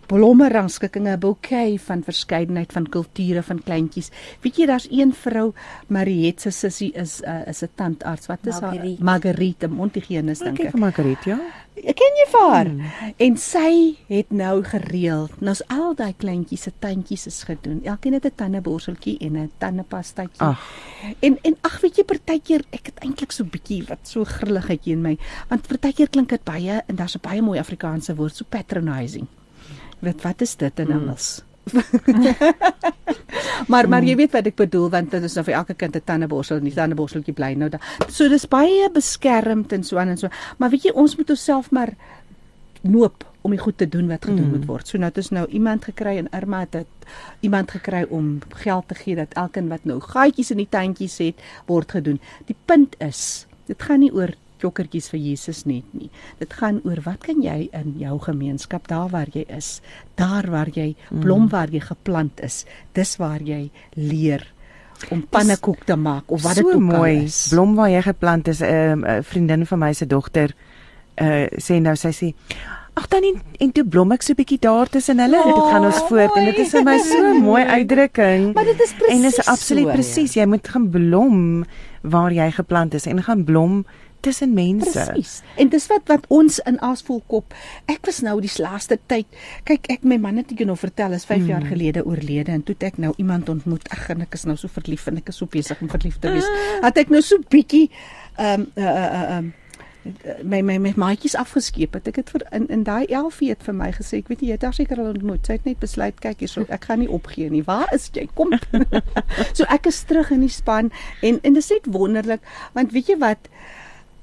blomme 0.07 0.49
rangskikkinge, 0.49 1.15
'n 1.15 1.19
bouquet 1.19 1.81
van 1.81 2.03
verskeidenheid 2.03 2.71
van 2.71 2.89
kulture 2.89 3.43
van 3.43 3.63
kleintjies. 3.63 4.11
Weet 4.41 4.57
jy 4.57 4.65
daar's 4.65 4.87
een 4.91 5.13
vrou, 5.13 5.53
Mariette 5.87 6.41
se 6.41 6.51
sussie 6.51 6.91
is 6.93 7.21
uh, 7.21 7.47
is 7.47 7.63
'n 7.63 7.69
tandarts. 7.75 8.27
Wat 8.27 8.45
is 8.45 8.59
Marguerite. 8.59 9.03
haar 9.03 9.03
Marguerite 9.03 9.67
Montigenis 9.67 10.39
dink 10.39 10.57
Kyk 10.57 10.65
ek. 10.65 10.71
vir 10.71 10.79
Margriet, 10.79 11.23
ja. 11.23 11.39
Ek 11.75 11.95
ken 11.99 12.15
jy 12.15 12.25
haar. 12.31 12.69
Hmm. 12.71 13.13
En 13.17 13.37
sy 13.37 13.97
het 14.07 14.31
nou 14.31 14.63
gereël. 14.63 15.27
Nou 15.39 15.55
al 15.67 15.95
daai 15.95 16.13
kleintjies 16.17 16.61
se 16.61 16.71
tandjies 16.79 17.27
is 17.27 17.43
gedoen. 17.43 17.81
Elkeen 17.83 18.13
het 18.13 18.25
'n 18.25 18.35
tandeborsteltjie 18.35 19.17
en 19.19 19.37
'n 19.37 19.51
tandepastaatjie. 19.57 20.41
Ag. 20.41 20.61
En 21.19 21.37
en 21.41 21.57
ag 21.61 21.81
weet 21.81 21.97
jy 21.97 22.03
partykeer 22.03 22.63
ek 22.71 22.85
het 22.85 22.99
eintlik 22.99 23.31
so 23.31 23.43
bietjie 23.43 23.83
wat 23.87 23.99
so 24.07 24.23
grilligheidjie 24.23 24.93
in 24.93 25.01
my 25.01 25.17
want 25.49 25.67
partykeer 25.67 26.09
klink 26.09 26.29
dit 26.29 26.43
baie 26.43 26.81
en 26.87 26.95
daar's 26.95 27.15
'n 27.15 27.21
baie 27.21 27.41
mooi 27.41 27.59
Afrikaanse 27.59 28.15
woord 28.15 28.35
so 28.35 28.45
patronizing. 28.49 29.27
Weet 30.05 30.21
wat 30.21 30.41
is 30.45 30.53
dit 30.61 30.79
in 30.79 30.91
Engels? 30.93 31.41
maar 33.71 33.87
maar 33.89 34.05
jy 34.05 34.13
weet 34.19 34.35
wat 34.37 34.49
ek 34.51 34.57
bedoel 34.59 34.89
want 34.93 35.13
dit 35.15 35.23
is 35.25 35.37
nou 35.37 35.43
vir 35.47 35.55
elke 35.59 35.73
kind 35.73 35.95
'n 35.97 36.05
tandeborsel 36.05 36.61
en 36.61 36.67
die 36.67 36.75
tandeborsteltjie 36.75 37.33
bly 37.33 37.53
nou 37.57 37.69
daar. 37.73 37.81
So 38.07 38.29
dis 38.29 38.45
baie 38.45 38.89
beskermd 38.93 39.73
en 39.73 39.83
so 39.83 39.97
aan 39.97 40.13
en 40.13 40.21
so. 40.21 40.29
Maar 40.57 40.69
weet 40.69 40.89
jy 40.89 40.93
ons 40.93 41.17
moet 41.17 41.29
onsself 41.29 41.71
maar 41.71 41.95
noop 42.81 43.25
om 43.41 43.53
die 43.53 43.61
goed 43.61 43.77
te 43.77 43.89
doen 43.89 44.07
wat 44.07 44.25
gedoen 44.25 44.45
mm. 44.45 44.53
moet 44.57 44.65
word. 44.65 44.87
So 44.87 44.97
nou 44.97 45.09
het 45.09 45.17
ons 45.17 45.33
nou 45.33 45.45
iemand 45.49 45.85
gekry 45.85 46.17
en 46.17 46.29
Irma 46.33 46.63
het 46.65 46.71
dit 46.71 47.09
iemand 47.45 47.71
gekry 47.71 48.05
om 48.09 48.39
geld 48.61 48.87
te 48.87 48.95
gee 48.95 49.15
dat 49.15 49.33
elkeen 49.33 49.69
wat 49.69 49.85
nou 49.85 49.99
gaatjies 50.01 50.51
in 50.51 50.63
die 50.63 50.69
tandjies 50.69 51.17
het 51.21 51.41
word 51.65 51.97
gedoen. 51.97 52.21
Die 52.45 52.57
punt 52.65 52.97
is, 53.01 53.45
dit 53.65 53.81
gaan 53.81 54.01
nie 54.01 54.13
oor 54.13 54.33
jokkertjies 54.61 55.09
vir 55.09 55.19
Jesus 55.19 55.65
net 55.65 55.83
nie. 55.93 56.09
Dit 56.39 56.53
gaan 56.53 56.81
oor 56.85 57.01
wat 57.05 57.23
kan 57.23 57.41
jy 57.41 57.69
in 57.73 57.95
jou 57.99 58.19
gemeenskap 58.19 58.87
daar 58.87 59.09
waar 59.09 59.27
jy 59.33 59.45
is, 59.49 59.81
daar 60.15 60.49
waar 60.51 60.69
jy 60.73 60.95
blom 61.09 61.47
waar 61.49 61.69
jy 61.69 61.79
geplant 61.79 62.39
is, 62.43 62.65
dis 62.93 63.17
waar 63.17 63.41
jy 63.41 63.71
leer 63.95 64.51
om 65.11 65.25
pannekoek 65.27 65.85
te 65.85 65.95
maak 65.95 66.31
of 66.31 66.43
wat 66.43 66.55
dit 66.55 66.63
so 66.65 66.71
ook 66.73 66.81
mooi. 66.81 67.17
al 67.17 67.25
is. 67.25 67.47
Blom 67.51 67.75
waar 67.75 67.89
jy 67.89 68.01
geplant 68.01 68.47
is, 68.47 68.61
'n 68.61 68.65
um, 68.65 69.05
'n 69.05 69.23
vriendin 69.23 69.65
van 69.65 69.79
my 69.79 69.93
se 69.93 70.05
dogter 70.05 70.55
uh 71.21 71.47
sê 71.57 71.79
nou 71.81 71.95
sy 71.95 72.11
sê 72.11 72.33
Ag 72.95 73.07
dan 73.07 73.23
en, 73.23 73.41
en 73.59 73.71
toe 73.75 73.83
blom 73.83 74.11
ek 74.15 74.23
so 74.23 74.31
'n 74.31 74.39
bietjie 74.39 74.59
daar 74.59 74.87
tussen 74.87 75.19
hulle 75.19 75.35
en 75.35 75.51
dit 75.53 75.67
gaan 75.71 75.85
ons 75.85 75.99
Oh, 75.99 76.07
voort 76.07 76.37
en 76.37 76.45
dit 76.45 76.59
is 76.63 76.69
vir 76.71 76.83
my 76.83 76.97
so 76.99 77.17
'n 77.33 77.41
mooi 77.43 77.63
uitdrukking. 77.63 78.53
Maar 78.53 78.63
dit 78.63 78.79
is 78.81 78.91
En 79.09 79.21
dis 79.21 79.35
presies 79.35 79.47
absoluut 79.47 79.83
so. 79.85 79.91
presies. 79.91 80.33
Jy 80.33 80.45
moet 80.45 80.67
gaan 80.67 80.89
blom 80.89 81.65
waar 82.03 82.31
jy 82.31 82.51
geplant 82.51 82.93
is 82.93 83.05
en 83.05 83.23
gaan 83.23 83.43
blom 83.43 83.85
tussen 84.25 84.53
mense. 84.53 84.91
Presies. 84.91 85.39
En 85.61 85.69
dis 85.73 85.87
wat 85.91 86.07
wat 86.11 86.29
ons 86.33 86.59
in 86.69 86.79
Aasvolkop. 86.81 87.53
Ek 87.91 88.05
was 88.09 88.21
nou 88.25 88.37
die 88.43 88.51
laaste 88.61 88.97
tyd. 89.11 89.27
Kyk, 89.67 89.89
ek 89.97 90.07
my 90.07 90.17
man 90.21 90.41
het 90.41 90.53
ek 90.53 90.63
jou 90.63 90.69
nou 90.69 90.77
vertel 90.79 91.17
is 91.17 91.27
5 91.29 91.43
mm. 91.43 91.51
jaar 91.53 91.67
gelede 91.69 92.05
oorlede 92.05 92.55
en 92.55 92.63
toe 92.65 92.77
ek 92.87 92.97
nou 93.01 93.13
iemand 93.21 93.51
ontmoet. 93.53 93.85
Ag, 93.93 94.07
en 94.15 94.25
ek 94.25 94.37
is 94.37 94.47
nou 94.49 94.57
so 94.59 94.71
verlief 94.71 95.05
en 95.11 95.21
ek 95.21 95.29
is 95.33 95.41
so 95.41 95.49
besig 95.51 95.81
om 95.81 95.91
verlief 95.91 96.17
te 96.23 96.33
wees. 96.33 96.49
Het 96.85 97.05
ek 97.05 97.13
nou 97.13 97.21
so 97.25 97.41
bietjie 97.53 97.87
ehm 98.35 98.65
um, 98.65 98.71
uh, 98.81 98.95
uh, 99.05 99.37
um, 99.37 99.53
my 100.43 100.61
my 100.61 100.77
my 100.77 100.93
maatjies 100.99 101.35
afgeskeep 101.37 101.95
het. 101.97 102.09
Ek 102.11 102.19
het 102.21 102.31
vir 102.33 102.45
in 102.55 102.67
in 102.73 102.83
daai 102.87 103.05
Elfie 103.09 103.49
het 103.53 103.63
vir 103.65 103.77
my 103.77 103.89
gesê, 103.95 104.21
ek 104.21 104.29
weet 104.31 104.43
nie 104.43 104.51
jy 104.51 104.57
het 104.57 104.65
haar 104.67 104.77
seker 104.77 105.01
al 105.01 105.13
ontmoet. 105.13 105.45
Sy 105.47 105.57
het 105.57 105.69
net 105.69 105.79
besluit, 105.81 106.19
kyk 106.21 106.43
hierso, 106.45 106.65
ek 106.69 106.89
gaan 106.89 107.01
nie 107.01 107.09
opgee 107.11 107.49
nie. 107.49 107.63
Waar 107.65 107.89
is 107.95 108.09
jy? 108.13 108.27
Kom. 108.37 108.53
so 109.57 109.65
ek 109.73 109.89
is 109.91 110.03
terug 110.09 110.31
in 110.35 110.45
die 110.45 110.53
span 110.53 110.91
en 111.21 111.41
en 111.41 111.57
dit 111.57 111.63
is 111.63 111.71
net 111.73 111.89
wonderlik 111.91 112.45
want 112.77 112.93
weet 112.95 113.13
jy 113.13 113.17
wat 113.21 113.49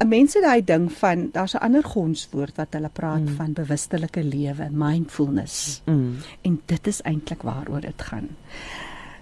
mense 0.07 0.41
daai 0.41 0.65
ding 0.65 0.93
van 0.93 1.29
daar's 1.33 1.55
'n 1.55 1.63
ander 1.63 1.85
gonswoord 1.85 2.57
wat 2.57 2.73
hulle 2.73 2.89
praat 2.89 3.21
mm. 3.29 3.35
van 3.37 3.53
bewustelike 3.53 4.25
lewe, 4.25 4.69
mindfulness. 4.71 5.83
Mm. 5.85 6.17
En 6.41 6.63
dit 6.67 6.87
is 6.87 7.03
eintlik 7.03 7.43
waaroor 7.43 7.81
dit 7.81 8.03
gaan. 8.03 8.29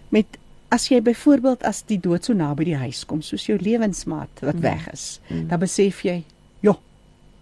Met 0.09 0.27
as 0.69 0.89
jy 0.89 1.03
byvoorbeeld 1.03 1.63
as 1.63 1.83
die 1.83 2.01
dood 2.01 2.25
so 2.25 2.33
naby 2.33 2.65
die 2.65 2.77
huis 2.77 3.05
kom, 3.05 3.23
soos 3.23 3.47
jou 3.47 3.59
lewensmaat 3.59 4.41
wat 4.41 4.55
mm. 4.55 4.61
weg 4.61 4.93
is, 4.93 5.21
mm. 5.29 5.49
dan 5.49 5.59
besef 5.59 6.03
jy, 6.03 6.25
ja, 6.61 6.79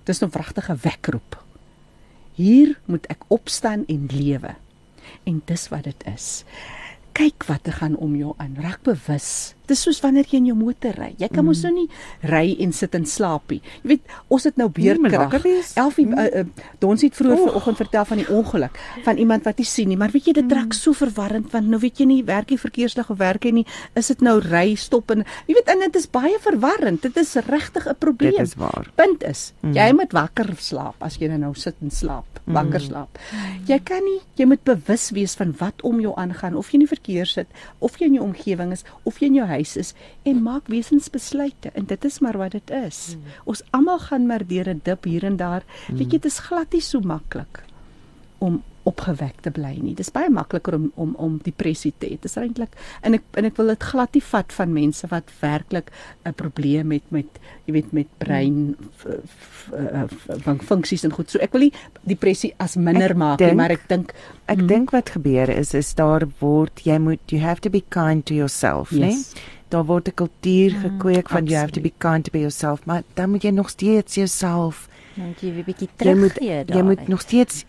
dis 0.04 0.22
'n 0.22 0.32
wragtige 0.32 0.76
wekroep. 0.82 1.44
Hier 2.34 2.78
moet 2.84 3.06
ek 3.06 3.24
opstaan 3.28 3.84
en 3.86 4.06
lewe. 4.06 4.54
En 5.24 5.42
dis 5.44 5.68
wat 5.68 5.84
dit 5.84 6.04
is. 6.06 6.44
Kyk 7.12 7.44
wat 7.44 7.66
er 7.66 7.72
gaan 7.72 7.96
om 7.96 8.16
jou 8.16 8.34
aan. 8.36 8.56
Raak 8.60 8.82
bewus. 8.82 9.54
Dis 9.68 9.82
soos 9.84 10.00
wanneer 10.04 10.26
jy 10.28 10.42
in 10.42 10.50
jou 10.52 10.58
motor 10.58 10.96
ry. 10.96 11.12
Jy 11.18 11.28
kan 11.28 11.44
mos 11.44 11.62
nou 11.66 11.74
nie 11.74 11.88
ry 12.22 12.56
en 12.64 12.72
sit 12.72 12.94
en 12.94 13.06
slaap 13.06 13.50
nie. 13.52 13.60
Jy 13.82 13.94
weet, 13.94 14.16
ons 14.28 14.44
het 14.48 14.56
nou 14.56 14.68
Nee, 14.78 15.18
wakker 15.18 15.42
wees. 15.42 15.72
Elfie 15.78 16.06
uh, 16.06 16.26
uh, 16.40 16.44
Dons 16.82 17.02
het 17.02 17.16
vroeër 17.16 17.40
vanoggend 17.48 17.76
vertel 17.76 18.04
van 18.08 18.20
die 18.22 18.28
ongeluk 18.32 18.78
van 19.04 19.20
iemand 19.20 19.46
wat 19.48 19.58
nie 19.58 19.66
sien 19.66 19.90
nie, 19.90 19.96
maar 19.98 20.12
weet 20.14 20.30
jy 20.30 20.34
dit 20.38 20.52
raak 20.54 20.74
so 20.76 20.94
verwarrend 20.96 21.50
want 21.52 21.70
nou 21.70 21.80
weet 21.82 22.02
jy 22.02 22.06
nie 22.10 22.20
werk 22.26 22.52
jy 22.52 22.58
verkeerslig 22.60 23.10
of 23.10 23.18
werk 23.20 23.44
jy 23.44 23.52
nie, 23.60 23.64
is 23.98 24.10
dit 24.12 24.22
nou 24.24 24.38
ry 24.44 24.74
stop 24.78 25.10
en 25.14 25.24
jy 25.48 25.56
weet 25.58 25.72
en 25.72 25.84
dit 25.86 25.98
is 25.98 26.08
baie 26.10 26.36
verwarrend. 26.44 27.02
Dit 27.02 27.16
is 27.20 27.34
regtig 27.48 27.88
'n 27.88 27.98
probleem. 27.98 28.36
Dit 28.38 28.46
is 28.46 28.54
waar. 28.54 28.90
Punt 28.94 29.24
is, 29.24 29.52
mm. 29.60 29.74
jy 29.74 29.88
moet 29.92 30.12
wakker 30.12 30.54
slaap 30.58 30.96
as 31.02 31.18
jy 31.18 31.28
nou 31.28 31.54
sit 31.54 31.74
en 31.82 31.90
slaap, 31.90 32.40
wakker 32.46 32.80
slaap. 32.80 33.18
Jy 33.66 33.78
kan 33.84 34.04
nie, 34.04 34.20
jy 34.36 34.46
moet 34.46 34.62
bewus 34.64 35.10
wees 35.10 35.34
van 35.34 35.54
wat 35.58 35.82
om 35.82 36.00
jou 36.00 36.14
aangaan 36.16 36.56
of 36.56 36.70
jy 36.70 36.80
in 36.80 36.86
die 36.86 36.94
verkeer 36.94 37.26
sit 37.26 37.48
of 37.78 37.98
jy 37.98 38.06
in 38.06 38.14
jou 38.14 38.24
omgewing 38.24 38.72
is 38.72 38.84
of 39.04 39.18
jy 39.18 39.26
in 39.26 39.34
jou 39.34 39.46
huis 39.46 39.57
is 39.58 39.94
en 40.22 40.42
maak 40.42 40.66
wesensbesluite 40.66 41.70
en 41.74 41.84
dit 41.84 42.04
is 42.04 42.18
maar 42.18 42.38
wat 42.38 42.52
dit 42.52 42.70
is. 42.70 43.16
Mm. 43.16 43.22
Ons 43.44 43.62
almal 43.70 43.98
gaan 43.98 44.26
maar 44.26 44.46
deur 44.46 44.68
'n 44.68 44.80
dip 44.82 45.04
hier 45.04 45.24
en 45.24 45.36
daar. 45.36 45.64
Mm. 45.88 45.96
Weet 45.96 46.12
jy, 46.12 46.18
dit 46.18 46.24
is 46.24 46.38
glad 46.38 46.72
nie 46.72 46.80
so 46.80 47.00
maklik 47.00 47.64
om 48.38 48.62
opgewek 48.88 49.42
te 49.44 49.52
bly 49.54 49.74
nie. 49.82 49.94
Dis 49.98 50.10
baie 50.14 50.30
makliker 50.32 50.76
om 50.78 50.88
om 50.96 51.14
om 51.18 51.36
depressie 51.44 51.92
te 51.98 52.08
hê. 52.08 52.16
Dit 52.16 52.28
is 52.30 52.36
eintlik 52.40 52.76
en 53.06 53.18
ek 53.18 53.26
en 53.40 53.48
ek 53.48 53.58
wil 53.60 53.72
dit 53.74 53.86
glad 53.90 54.16
nie 54.16 54.24
vat 54.30 54.54
van 54.58 54.72
mense 54.72 55.10
wat 55.12 55.32
werklik 55.42 55.92
'n 56.24 56.34
probleem 56.38 56.92
het 56.96 57.10
met 57.14 57.40
jy 57.66 57.72
weet 57.76 57.92
met 57.92 58.08
brein 58.18 58.76
uh, 59.04 60.04
van 60.46 60.60
funksies 60.60 61.04
en 61.04 61.12
goed. 61.12 61.30
So 61.30 61.38
ek 61.44 61.52
wil 61.52 61.68
nie 61.68 61.72
depressie 62.02 62.54
as 62.58 62.76
minder 62.76 63.10
Ek 63.10 63.16
maak 63.16 63.38
nie, 63.40 63.46
dink- 63.46 63.60
maar 63.60 63.70
ek 63.70 63.88
dink 63.88 64.14
Ek 64.48 64.58
mm. 64.62 64.66
dink 64.66 64.90
wat 64.96 65.10
gebeur 65.10 65.48
is 65.52 65.74
is 65.74 65.94
daar 65.94 66.24
word 66.40 66.80
jy 66.84 66.98
moet 66.98 67.20
you 67.28 67.42
have 67.42 67.60
to 67.60 67.70
be 67.70 67.82
kind 67.88 68.24
to 68.26 68.34
yourself, 68.34 68.90
né? 68.90 69.12
Yes. 69.12 69.34
Daar 69.68 69.84
word 69.84 70.08
'n 70.08 70.14
kultuur 70.14 70.70
gekweek 70.80 71.28
van 71.28 71.46
you 71.46 71.56
have 71.56 71.72
to 71.72 71.80
be 71.80 71.92
kind 71.98 72.24
to 72.24 72.30
be 72.30 72.40
yourself, 72.40 72.86
maar 72.86 73.02
dan 73.14 73.30
moet 73.30 73.42
jy 73.42 73.50
nog 73.50 73.68
steeds 73.68 74.14
jouself 74.14 74.88
Dan 75.18 75.26
moet 75.26 75.40
jy 75.40 75.52
weer 75.54 75.64
bietjie 75.66 75.88
jy 75.98 76.14
moet 76.14 76.36
jy 76.74 76.82
moet 76.82 77.08
nog 77.08 77.20
steeds 77.20 77.64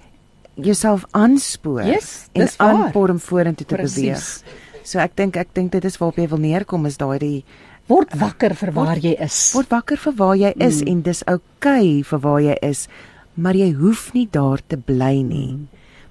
jouself 0.65 1.05
aanspoor 1.11 1.83
Yes, 1.85 2.29
en 2.33 2.49
om 2.93 3.19
vorentoe 3.19 3.65
te 3.65 3.75
Presies. 3.75 4.03
beweeg. 4.43 4.83
So 4.83 4.99
ek 4.99 5.15
dink 5.15 5.37
ek 5.37 5.53
dink 5.53 5.71
dit 5.71 5.85
is 5.85 5.97
waarop 5.97 6.17
jy 6.17 6.27
wil 6.27 6.41
neerkom 6.41 6.85
is 6.85 6.97
daai 6.97 7.43
word 7.89 8.13
wakker 8.17 8.55
vir 8.55 8.71
waar 8.73 8.97
jy 8.97 9.15
is. 9.19 9.51
word 9.53 9.69
wakker 9.69 9.97
vir 9.97 10.13
waar 10.13 10.37
jy 10.37 10.53
is 10.57 10.81
mm. 10.81 10.87
en 10.87 11.01
dis 11.01 11.23
oukei 11.25 11.41
okay 11.57 12.03
vir 12.03 12.19
waar 12.19 12.41
jy 12.41 12.55
is, 12.61 12.87
maar 13.35 13.57
jy 13.57 13.71
hoef 13.73 14.13
nie 14.13 14.27
daar 14.31 14.61
te 14.67 14.77
bly 14.77 15.21
nie. 15.21 15.51
Mm. 15.57 15.67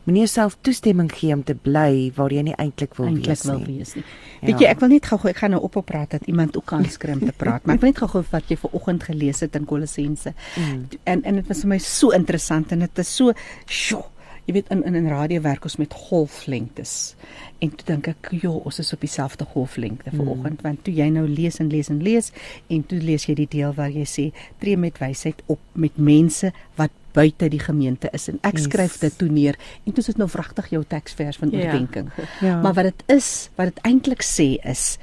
Moenie 0.09 0.23
jouself 0.25 0.55
toestemming 0.65 1.11
gee 1.13 1.35
om 1.35 1.43
te 1.45 1.53
bly 1.53 2.09
waar 2.17 2.33
jy 2.33 2.41
nie 2.47 2.55
eintlik 2.57 2.95
wil 2.97 3.11
eintlik 3.11 3.29
wees 3.29 3.43
wil 3.45 3.59
nie. 3.61 3.75
wees 3.77 3.91
nie. 3.99 4.05
Ja. 4.39 4.47
Weet 4.47 4.63
jy, 4.63 4.69
ek 4.71 4.81
wil 4.81 4.93
net 4.95 5.09
gou-gou 5.11 5.29
ek 5.29 5.43
gaan 5.43 5.53
nou 5.53 5.61
ophou 5.67 5.83
praat 5.85 6.15
dat 6.17 6.25
iemand 6.33 6.57
ook 6.57 6.65
kan 6.71 6.87
skry 6.89 7.13
om 7.19 7.21
te 7.27 7.35
praat, 7.37 7.67
maar 7.67 7.77
ek 7.77 7.85
wil 7.85 7.93
net 7.93 8.01
gou-gou 8.01 8.23
wat 8.31 8.49
jy 8.49 8.57
ver 8.63 8.79
oggend 8.79 9.05
gelees 9.05 9.45
het 9.45 9.59
in 9.61 9.67
Kolossense. 9.69 10.33
Mm. 10.57 10.87
En 11.13 11.25
en 11.29 11.43
dit 11.43 11.53
was 11.53 11.61
vir 11.67 11.73
my 11.75 11.79
so 11.85 12.17
interessant 12.17 12.73
en 12.73 12.87
dit 12.87 13.03
is 13.05 13.11
so, 13.21 13.37
sjoe, 13.69 14.01
jy 14.49 14.55
weet 14.57 14.71
in 14.73 14.81
in 14.89 14.95
in 14.97 15.09
radio 15.13 15.43
werk 15.45 15.67
ons 15.69 15.77
met 15.77 15.93
golflengtes. 15.93 17.15
En 17.61 17.69
toe 17.75 17.85
dink 17.91 18.07
ek, 18.09 18.31
joh, 18.41 18.63
ons 18.67 18.79
is 18.81 18.93
op 18.95 19.03
dieselfde 19.05 19.45
golflengte 19.53 20.11
ver 20.15 20.31
oggend 20.33 20.63
want 20.65 20.81
toe 20.87 20.95
jy 20.97 21.09
nou 21.13 21.27
lees 21.29 21.59
en 21.61 21.69
lees 21.69 21.91
en 21.93 22.01
lees 22.03 22.31
en 22.73 22.85
toe 22.89 22.99
lees 23.03 23.27
jy 23.29 23.35
die 23.43 23.49
deel 23.59 23.75
waar 23.77 23.93
jy 23.93 24.07
sê 24.09 24.25
tree 24.63 24.79
met 24.81 24.97
wysheid 25.03 25.43
op 25.53 25.61
met 25.75 25.99
mense 26.01 26.51
wat 26.81 26.95
buite 27.13 27.49
die 27.51 27.61
gemeente 27.61 28.09
is 28.15 28.29
en 28.31 28.39
ek 28.47 28.57
Yes. 28.57 28.65
skryf 28.69 28.99
dit 29.03 29.19
toe 29.19 29.29
neer 29.29 29.57
en 29.85 29.93
toe 29.93 30.01
is 30.05 30.07
dit 30.13 30.19
nou 30.21 30.29
wragtig 30.33 30.71
jou 30.71 30.85
teksvers 30.85 31.37
van 31.37 31.51
Ja. 31.53 31.59
oordeenking. 31.67 32.09
Ja. 32.41 32.61
Maar 32.63 32.75
wat 32.75 32.85
dit 32.93 33.05
is, 33.19 33.51
wat 33.57 33.75
dit 33.75 33.85
eintlik 33.85 34.23
sê 34.23 34.57
is 34.65 34.99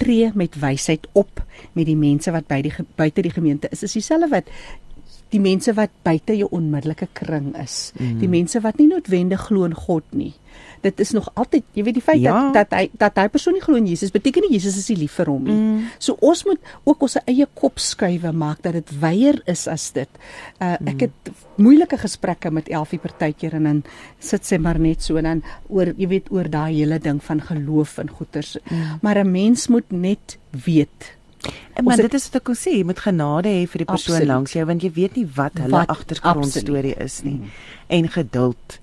tree 0.00 0.30
met 0.34 0.56
wysheid 0.60 1.06
op 1.12 1.42
met 1.74 1.86
die 1.86 1.96
mense 1.96 2.30
wat 2.32 2.46
by 2.48 2.60
die 2.62 2.72
buite 2.96 3.22
die 3.22 3.30
gemeente 3.32 3.68
is. 3.70 3.82
Is 3.82 3.92
dieselfde 3.92 4.28
wat 4.32 4.48
die 5.30 5.40
mense 5.40 5.72
wat 5.74 5.90
buite 6.02 6.34
jou 6.36 6.48
onmiddellike 6.50 7.08
kring 7.12 7.52
is. 7.62 7.92
Mm. 7.98 8.18
Die 8.18 8.28
mense 8.28 8.60
wat 8.60 8.78
nie 8.78 8.88
noodwendig 8.90 9.46
glo 9.46 9.64
in 9.64 9.74
God 9.74 10.04
nie. 10.10 10.32
Dit 10.82 11.00
is 11.00 11.12
nog 11.12 11.28
altyd, 11.38 11.64
jy 11.76 11.84
weet 11.84 11.94
die 11.94 12.02
feit 12.02 12.20
Ja. 12.20 12.50
dat 12.52 12.70
dat 12.70 12.78
hy 12.78 12.90
dat 12.98 13.16
hy 13.16 13.28
persoon 13.28 13.54
nie 13.54 13.62
glo 13.62 13.76
in 13.76 13.86
Jesus 13.86 14.10
beteken 14.10 14.42
nie 14.42 14.56
Jesus 14.56 14.76
is 14.76 14.88
nie 14.88 14.96
lief 15.04 15.12
vir 15.12 15.26
hom 15.26 15.44
nie. 15.44 15.54
Mm. 15.54 15.84
So 15.98 16.16
ons 16.20 16.44
moet 16.44 16.58
ook 16.84 17.02
ons 17.02 17.16
eie 17.26 17.46
kop 17.54 17.78
skuwe 17.78 18.32
maak 18.32 18.62
dat 18.62 18.72
dit 18.72 18.90
weier 19.00 19.42
is 19.46 19.66
as 19.68 19.90
dit. 19.92 20.08
Uh, 20.60 20.76
ek 20.86 21.00
het 21.00 21.30
moeilike 21.56 21.98
gesprekke 22.00 22.50
met 22.50 22.68
Elfie 22.68 22.98
partykeer 22.98 23.54
en 23.54 23.64
dan 23.64 23.82
sit 24.18 24.44
sy 24.46 24.58
maar 24.58 24.78
net 24.78 25.02
so 25.02 25.16
en 25.16 25.24
dan 25.24 25.42
oor 25.68 25.94
jy 25.96 26.08
weet 26.08 26.32
oor 26.32 26.48
daai 26.48 26.74
hele 26.74 26.98
ding 26.98 27.22
van 27.22 27.40
geloof 27.40 27.98
en 27.98 28.10
goeters. 28.10 28.56
Mm. 28.70 28.98
Maar 29.02 29.24
'n 29.24 29.30
mens 29.30 29.68
moet 29.68 29.92
net 29.92 30.38
weet 30.50 31.19
maar 31.84 31.94
Ons 31.94 32.02
dit 32.02 32.14
is 32.14 32.24
wat 32.30 32.34
ek 32.42 32.46
wil 32.46 32.56
sê, 32.56 32.72
jy 32.78 32.84
moet 32.84 32.98
genade 32.98 33.48
hê 33.48 33.66
vir 33.68 33.78
die 33.78 33.84
persoon 33.84 34.14
Absoluut. 34.16 34.28
langs 34.28 34.52
jou 34.52 34.64
want 34.66 34.82
jy 34.82 34.90
weet 34.92 35.16
nie 35.16 35.26
wat 35.36 35.52
hulle 35.58 35.70
Wat- 35.70 35.88
agtergrondstorie 35.88 36.94
is 36.98 37.22
nie. 37.22 37.40
En 37.88 38.08
geduld. 38.08 38.78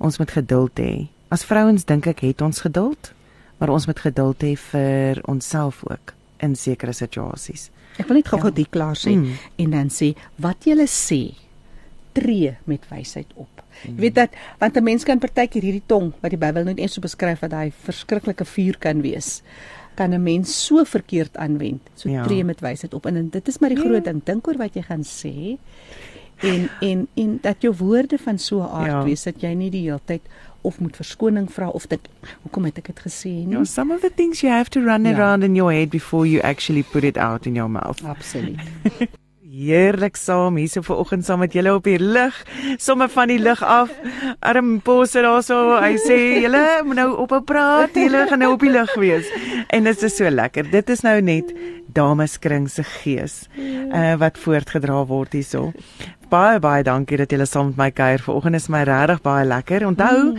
ons 0.00 0.18
moet 0.18 0.30
geduld 0.30 0.76
hê. 0.78 1.06
As 1.30 1.44
vrouens 1.44 1.84
dink 1.84 2.06
ek 2.06 2.20
het 2.20 2.42
ons 2.42 2.60
geduld, 2.60 3.12
maar 3.58 3.68
ons 3.70 3.86
moet 3.86 3.98
geduld 3.98 4.42
hê 4.42 4.56
vir 4.58 5.20
onsself 5.24 5.82
ook 5.90 6.12
in 6.40 6.54
sekere 6.56 6.92
situasies. 6.92 7.70
Ek 7.98 8.06
wil 8.08 8.16
net 8.16 8.26
gou-gou 8.28 8.50
Ja. 8.50 8.54
dit 8.54 8.68
klaar 8.70 8.96
sê 8.96 9.14
Mm. 9.14 9.38
en 9.58 9.70
dan 9.70 9.88
sê 9.88 10.14
wat 10.38 10.64
jy 10.66 10.74
sê 10.86 11.34
tree 12.12 12.56
met 12.66 12.80
wysheid 12.90 13.26
op. 13.34 13.62
Jy 13.84 13.94
weet 13.96 14.14
dat 14.14 14.30
want 14.60 14.76
'n 14.76 14.84
mens 14.84 15.04
kan 15.04 15.18
partykeer 15.18 15.62
hierdie 15.62 15.82
tong 15.86 16.12
wat 16.22 16.30
die 16.30 16.38
Bybel 16.38 16.64
net 16.64 16.78
eens 16.78 16.92
so 16.94 17.00
beskryf 17.00 17.40
dat 17.40 17.52
hy 17.52 17.72
verskriklike 17.84 18.44
vuur 18.44 18.76
kan 18.78 19.00
wees 19.02 19.42
kan 19.94 20.10
'n 20.14 20.22
mens 20.22 20.64
so 20.66 20.84
verkeerd 20.84 21.36
aanwend. 21.36 21.80
So 21.94 22.08
Ja. 22.08 22.22
tree 22.22 22.44
met 22.44 22.60
wysheid 22.60 22.94
op 22.94 23.06
en, 23.06 23.16
en 23.16 23.28
dit 23.28 23.48
is 23.48 23.58
maar 23.58 23.68
die 23.68 23.78
Ja. 23.78 23.84
groot 23.84 24.04
ding. 24.04 24.20
Dink 24.24 24.48
oor 24.48 24.56
wat 24.56 24.74
jy 24.74 24.82
gaan 24.82 25.02
sê 25.04 25.56
en 26.40 26.68
en 26.80 27.08
en 27.14 27.38
dat 27.40 27.56
jou 27.62 27.74
woorde 27.78 28.18
van 28.18 28.38
so 28.38 28.58
'n 28.60 28.68
aard 28.68 28.86
Ja. 28.90 29.04
wees 29.04 29.22
dat 29.22 29.40
jy 29.40 29.54
nie 29.54 29.70
die 29.70 29.82
hele 29.82 30.00
tyd 30.04 30.20
of 30.60 30.80
moet 30.80 30.96
verskoning 30.96 31.52
vra 31.52 31.68
of 31.68 31.86
dink 31.86 32.00
hoekom 32.42 32.64
het 32.64 32.78
ek 32.78 32.86
dit 32.86 33.00
gesê 33.00 33.28
nie. 33.28 33.40
You 33.42 33.50
know, 33.50 33.64
some 33.64 33.94
of 33.94 34.00
the 34.00 34.10
things 34.14 34.40
you 34.40 34.52
have 34.52 34.70
to 34.70 34.80
run 34.80 35.04
Ja. 35.04 35.12
around 35.14 35.42
in 35.42 35.54
your 35.54 35.72
head 35.72 35.88
before 35.90 36.26
you 36.28 36.40
actually 36.42 36.82
put 36.82 37.04
it 37.04 37.16
out 37.18 37.46
in 37.46 37.54
your 37.54 37.70
mouth. 37.70 38.02
Absoluut. 38.04 38.58
Heerlik 39.54 40.16
saam 40.18 40.56
hierso 40.58 40.80
vanoggend 40.82 41.22
saam 41.22 41.38
met 41.44 41.52
julle 41.54 41.70
op 41.76 41.84
die 41.86 41.98
lig, 42.00 42.34
sommer 42.82 43.10
van 43.12 43.30
die 43.30 43.38
lig 43.38 43.60
af. 43.62 43.92
Arm 44.42 44.80
Posse 44.82 45.22
daarso, 45.22 45.76
hy 45.78 45.92
sê 46.02 46.16
julle 46.42 46.62
moet 46.88 46.98
nou 46.98 47.10
ophou 47.22 47.38
praat, 47.46 47.94
julle 47.94 48.24
gaan 48.30 48.42
nou 48.42 48.50
op 48.56 48.64
die 48.64 48.72
lig 48.74 48.96
wees. 48.98 49.30
En 49.70 49.86
dit 49.86 50.02
is 50.08 50.18
so 50.18 50.30
lekker. 50.30 50.66
Dit 50.72 50.90
is 50.90 51.04
nou 51.06 51.14
net 51.22 51.54
dameskring 51.94 52.66
se 52.72 52.82
gees 52.96 53.44
uh, 53.54 54.16
wat 54.18 54.40
voortgedra 54.42 55.04
word 55.06 55.38
hierso. 55.38 55.68
Baie 56.30 56.56
baie 56.58 56.82
dankie 56.84 57.18
dat 57.20 57.32
julle 57.32 57.44
saam 57.46 57.66
met 57.72 57.76
my 57.76 57.86
kuier. 57.92 58.22
Vanoggend 58.24 58.56
is 58.56 58.68
my 58.72 58.80
regtig 58.88 59.20
baie 59.24 59.44
lekker. 59.44 59.84
Onthou, 59.84 60.32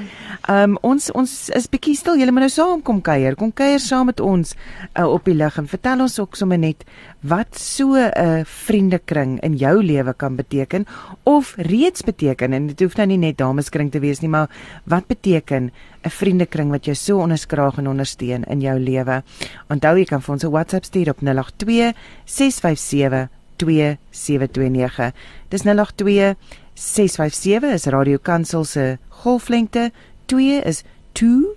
um, 0.50 0.78
ons 0.82 1.12
ons 1.14 1.34
is 1.54 1.68
bietjie 1.70 1.94
stil. 1.98 2.18
Julle 2.18 2.34
moet 2.34 2.48
nou 2.48 2.50
saam 2.54 2.82
kom 2.86 3.04
kuier. 3.06 3.38
Kom 3.38 3.52
kuier 3.54 3.80
saam 3.80 4.10
met 4.10 4.24
ons 4.24 4.56
uh, 4.56 5.06
op 5.06 5.30
die 5.30 5.36
lig 5.38 5.60
en 5.62 5.70
vertel 5.70 6.02
ons 6.08 6.18
ook 6.20 6.40
sommer 6.40 6.58
net 6.62 6.84
wat 7.22 7.54
so 7.60 7.94
'n 7.94 8.12
uh, 8.18 8.42
vriendekring 8.46 9.40
in 9.46 9.58
jou 9.58 9.84
lewe 9.84 10.14
kan 10.14 10.36
beteken 10.36 10.86
of 11.24 11.54
reeds 11.58 12.02
beteken 12.02 12.54
en 12.54 12.68
dit 12.68 12.80
hoef 12.80 12.98
nou 12.98 13.08
nie 13.08 13.18
net 13.18 13.38
dameskring 13.38 13.92
te 13.92 14.00
wees 14.00 14.22
nie, 14.22 14.30
maar 14.30 14.50
wat 14.86 15.08
beteken 15.08 15.72
'n 16.06 16.10
vriendekring 16.10 16.72
wat 16.72 16.86
jou 16.86 16.96
so 16.96 17.20
onderskraag 17.20 17.78
en 17.78 17.88
ondersteun 17.88 18.44
in 18.44 18.62
jou 18.62 18.80
lewe? 18.80 19.24
Onthou 19.70 19.98
jy 19.98 20.06
kan 20.06 20.22
vir 20.22 20.34
ons 20.34 20.44
'n 20.44 20.52
WhatsApp 20.52 20.86
stuur 20.86 21.10
op 21.10 21.22
082 21.22 21.94
657 22.26 23.30
2729. 23.56 25.12
Dis 25.50 25.64
082 25.64 26.36
657 26.74 27.74
is 27.74 27.86
Radio 27.86 28.18
Kansel 28.18 28.64
se 28.64 28.98
golflengte. 29.24 29.92
2 30.26 30.62
is 30.66 30.84
2 31.14 31.56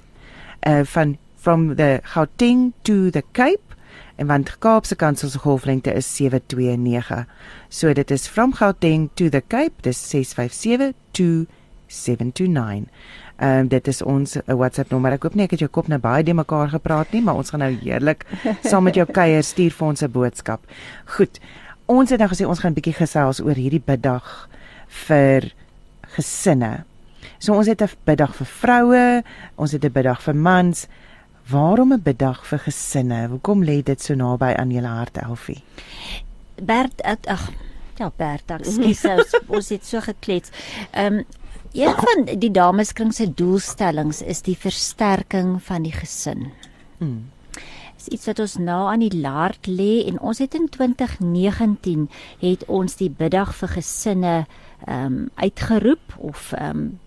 uh 0.66 0.84
van 0.84 1.18
from 1.36 1.76
the 1.76 2.00
Gauteng 2.02 2.72
to 2.82 3.10
the 3.10 3.22
Cape 3.32 3.68
en 4.18 4.26
want 4.26 4.58
Kaapse 4.58 4.96
Kansel 4.96 5.28
se 5.28 5.38
golflengte 5.38 5.94
is 5.94 6.16
729. 6.16 7.26
So 7.68 7.92
dit 7.92 8.10
is 8.10 8.26
from 8.26 8.54
Gauteng 8.54 9.08
to 9.14 9.28
the 9.28 9.42
Cape, 9.46 9.82
dis 9.82 10.08
657 10.10 10.94
to 11.12 11.46
729. 11.86 12.88
Ehm 13.38 13.58
um, 13.58 13.68
dit 13.68 13.86
is 13.86 14.02
ons 14.02 14.36
uh, 14.36 14.42
WhatsApp 14.58 14.90
nommer. 14.90 15.14
Ek 15.14 15.22
hoop 15.22 15.36
nie 15.38 15.44
ek 15.46 15.54
het 15.54 15.62
jou 15.62 15.70
kop 15.70 15.86
nou 15.86 16.00
baie 16.02 16.24
de 16.26 16.34
mekaar 16.34 16.72
gepraat 16.72 17.12
nie, 17.14 17.22
maar 17.22 17.38
ons 17.38 17.54
gaan 17.54 17.62
nou 17.62 17.70
heerlik 17.70 18.24
saam 18.66 18.88
met 18.88 18.98
jou 18.98 19.06
kuier 19.06 19.46
stuur 19.46 19.76
vir 19.76 19.86
ons 19.86 20.02
'n 20.02 20.10
boodskap. 20.10 20.66
Goed. 21.14 21.38
Ons 21.88 22.10
het 22.12 22.20
nou 22.20 22.28
gesê 22.28 22.44
ons 22.44 22.58
gaan 22.60 22.72
'n 22.72 22.76
bietjie 22.76 22.92
gesels 22.92 23.40
oor 23.40 23.56
hierdie 23.56 23.80
biddag 23.80 24.48
vir 25.06 25.52
gesinne. 26.16 26.84
So 27.38 27.54
ons 27.54 27.66
het 27.66 27.82
'n 27.82 27.88
biddag 28.04 28.34
vir 28.34 28.46
vroue, 28.46 29.22
ons 29.56 29.72
het 29.72 29.84
'n 29.84 29.92
biddag 29.92 30.22
vir 30.22 30.34
mans. 30.34 30.86
Waarom 31.48 31.92
'n 31.92 32.02
biddag 32.02 32.46
vir 32.46 32.58
gesinne? 32.58 33.28
Hoekom 33.28 33.64
lê 33.64 33.82
dit 33.82 34.02
so 34.02 34.14
naby 34.14 34.54
aan 34.58 34.70
julle 34.70 34.88
hart, 34.88 35.16
Elfie? 35.16 35.62
Bert 36.62 37.02
ag 37.02 37.50
ja 37.96 38.12
Bert, 38.16 38.50
ekskuus 38.50 39.04
ons, 39.04 39.34
ons 39.48 39.68
het 39.68 39.86
so 39.86 40.00
geklets. 40.00 40.50
Ehm 40.92 41.14
um, 41.14 41.24
een 41.72 41.94
van 41.94 42.38
die 42.38 42.50
dameskring 42.50 43.14
se 43.14 43.34
doelstellings 43.34 44.22
is 44.22 44.42
die 44.42 44.56
versterking 44.56 45.62
van 45.62 45.82
die 45.82 45.92
gesin. 45.92 46.52
Hmm. 46.98 47.30
Dis 48.08 48.16
iets 48.16 48.28
wat 48.30 48.38
ons 48.40 48.54
na 48.56 48.76
aan 48.88 49.02
die 49.04 49.20
laart 49.20 49.66
lê 49.68 50.06
en 50.08 50.16
ons 50.24 50.38
het 50.40 50.54
in 50.56 50.68
2019 50.72 52.06
het 52.40 52.62
ons 52.72 52.94
die 52.96 53.10
biddag 53.12 53.52
vir 53.58 53.68
gesinne 53.68 54.36
ehm 54.86 55.04
um, 55.04 55.18
uitgeroep 55.36 56.16
of 56.16 56.52
ehm 56.56 56.70
um, 56.70 56.98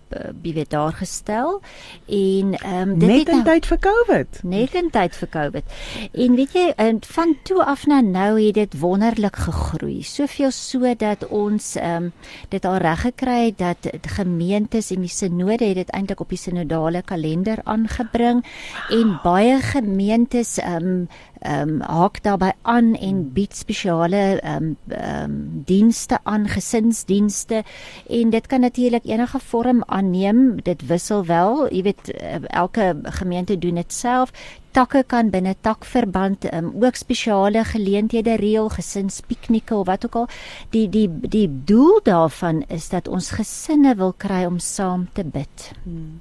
wie 0.42 0.54
weet 0.54 0.70
daar 0.70 0.92
gestel 0.92 1.60
en 2.06 2.54
ehm 2.54 2.88
um, 2.88 2.98
dit 2.98 3.08
Net 3.08 3.28
in 3.28 3.34
nou- 3.34 3.44
tyd 3.44 3.66
vir 3.66 3.78
COVID. 3.78 4.40
Net 4.42 4.74
in 4.74 4.90
tyd 4.90 5.16
vir 5.16 5.28
Covid. 5.28 5.64
En 6.12 6.34
weet 6.34 6.52
jy, 6.52 6.74
van 7.00 7.36
toe 7.42 7.64
af 7.64 7.86
na 7.86 8.00
nou 8.00 8.40
het 8.40 8.54
dit 8.54 8.78
wonderlik 8.78 9.36
gegroei. 9.36 10.02
Soveel 10.02 10.50
so 10.50 10.94
dat 10.96 11.26
ons 11.28 11.76
ehm 11.76 12.02
um, 12.02 12.12
dit 12.48 12.64
al 12.64 12.76
reg 12.76 13.00
gekry 13.00 13.46
het 13.46 13.58
dat 13.58 13.90
gemeentes 14.16 14.90
en 14.90 15.00
die 15.00 15.10
sinode 15.10 15.64
het 15.64 15.74
dit 15.74 15.90
eintlik 15.90 16.20
op 16.20 16.28
die 16.28 16.38
sinodale 16.38 17.02
kalender 17.02 17.58
aangebring 17.64 18.44
en 18.90 19.18
baie 19.22 19.60
gemeentes 19.60 20.58
ehm 20.58 20.86
um, 20.86 21.08
ehm 21.42 21.68
um, 21.68 21.80
haak 21.80 22.22
daarbey 22.22 22.52
aan 22.62 22.94
en 22.94 23.32
bied 23.32 23.56
spesiale 23.56 24.40
ehm 24.40 24.62
um, 24.62 24.76
ehm 24.88 25.24
um, 25.24 25.62
dienste 25.66 26.18
aan, 26.22 26.48
gesinsdienste 26.48 27.62
en 28.08 28.30
dit 28.30 28.46
kan 28.46 28.60
natuurlik 28.60 29.04
enige 29.04 29.38
vorm 29.38 29.82
aanneem. 29.86 30.62
Dit 30.62 30.86
wissel 30.86 31.24
wel, 31.26 31.66
jy 31.74 31.82
weet 31.82 32.10
eh, 32.10 32.38
elke 32.46 32.94
gemeente 33.02 33.58
doen 33.58 33.74
dit 33.74 33.92
self. 33.92 34.32
Takke 34.70 35.04
kan 35.06 35.30
binne 35.30 35.54
takverband 35.60 36.46
um, 36.54 36.72
ook 36.80 36.94
spesiale 36.96 37.64
geleenthede 37.64 38.36
reël, 38.36 38.68
gesinspiknieke 38.68 39.74
of 39.74 39.86
wat 39.86 40.04
ook 40.04 40.14
al. 40.14 40.28
Die 40.70 40.88
die 40.88 41.08
die 41.28 41.48
doel 41.64 42.00
daarvan 42.02 42.64
is 42.68 42.88
dat 42.88 43.08
ons 43.08 43.30
gesinne 43.30 43.94
wil 43.94 44.14
kry 44.16 44.44
om 44.44 44.58
saam 44.58 45.08
te 45.12 45.24
bid. 45.24 45.72
Hmm. 45.82 46.20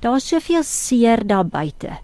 Daar's 0.00 0.28
soveel 0.28 0.62
seer 0.62 1.26
daar 1.26 1.46
buite. 1.46 1.98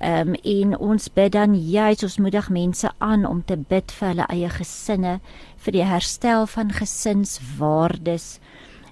Ehm 0.00 0.28
um, 0.28 0.34
en 0.42 0.76
ons 0.78 1.08
bid 1.14 1.32
dan 1.32 1.54
juis 1.54 2.02
ons 2.02 2.18
moedig 2.18 2.50
mense 2.50 2.90
aan 2.98 3.26
om 3.26 3.42
te 3.44 3.56
bid 3.56 3.92
vir 3.92 4.08
hulle 4.08 4.26
eie 4.28 4.50
gesinne, 4.50 5.18
vir 5.56 5.72
die 5.72 5.84
herstel 5.84 6.46
van 6.46 6.70
gesinswaardes, 6.72 8.38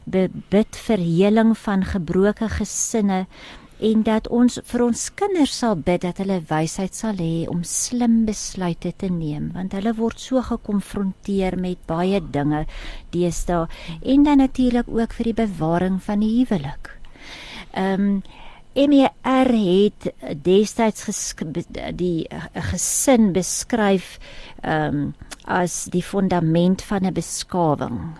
bid 0.07 0.77
vir 0.87 0.99
heling 1.03 1.55
van 1.59 1.85
gebroke 1.85 2.49
gesinne 2.49 3.27
en 3.79 4.03
dat 4.07 4.29
ons 4.33 4.57
vir 4.71 4.83
ons 4.87 5.03
kinders 5.19 5.53
sal 5.61 5.77
bid 5.77 6.01
dat 6.07 6.21
hulle 6.23 6.39
wysheid 6.49 6.97
sal 6.97 7.19
hê 7.21 7.45
om 7.53 7.61
slim 7.67 8.25
besluite 8.29 8.93
te 8.97 9.11
neem 9.13 9.51
want 9.57 9.77
hulle 9.77 9.93
word 9.99 10.23
so 10.23 10.41
gekonfronteer 10.41 11.59
met 11.61 11.83
baie 11.91 12.23
dinge 12.39 12.65
deesdae 13.13 13.67
en 14.03 14.25
dan 14.25 14.41
natuurlik 14.41 14.89
ook 14.89 15.13
vir 15.19 15.33
die 15.33 15.41
bewaring 15.45 16.01
van 16.09 16.25
die 16.25 16.33
huwelik. 16.39 16.96
Ehm 17.77 18.01
um, 18.01 18.23
MER 18.77 19.53
het 19.53 20.13
destyds 20.45 21.35
die 21.97 22.29
uh, 22.29 22.43
gesin 22.73 23.33
beskryf 23.33 24.19
ehm 24.61 24.95
um, 24.95 25.15
as 25.47 25.85
die 25.95 26.03
fundament 26.03 26.83
van 26.83 27.07
'n 27.07 27.13
beskawing. 27.13 28.17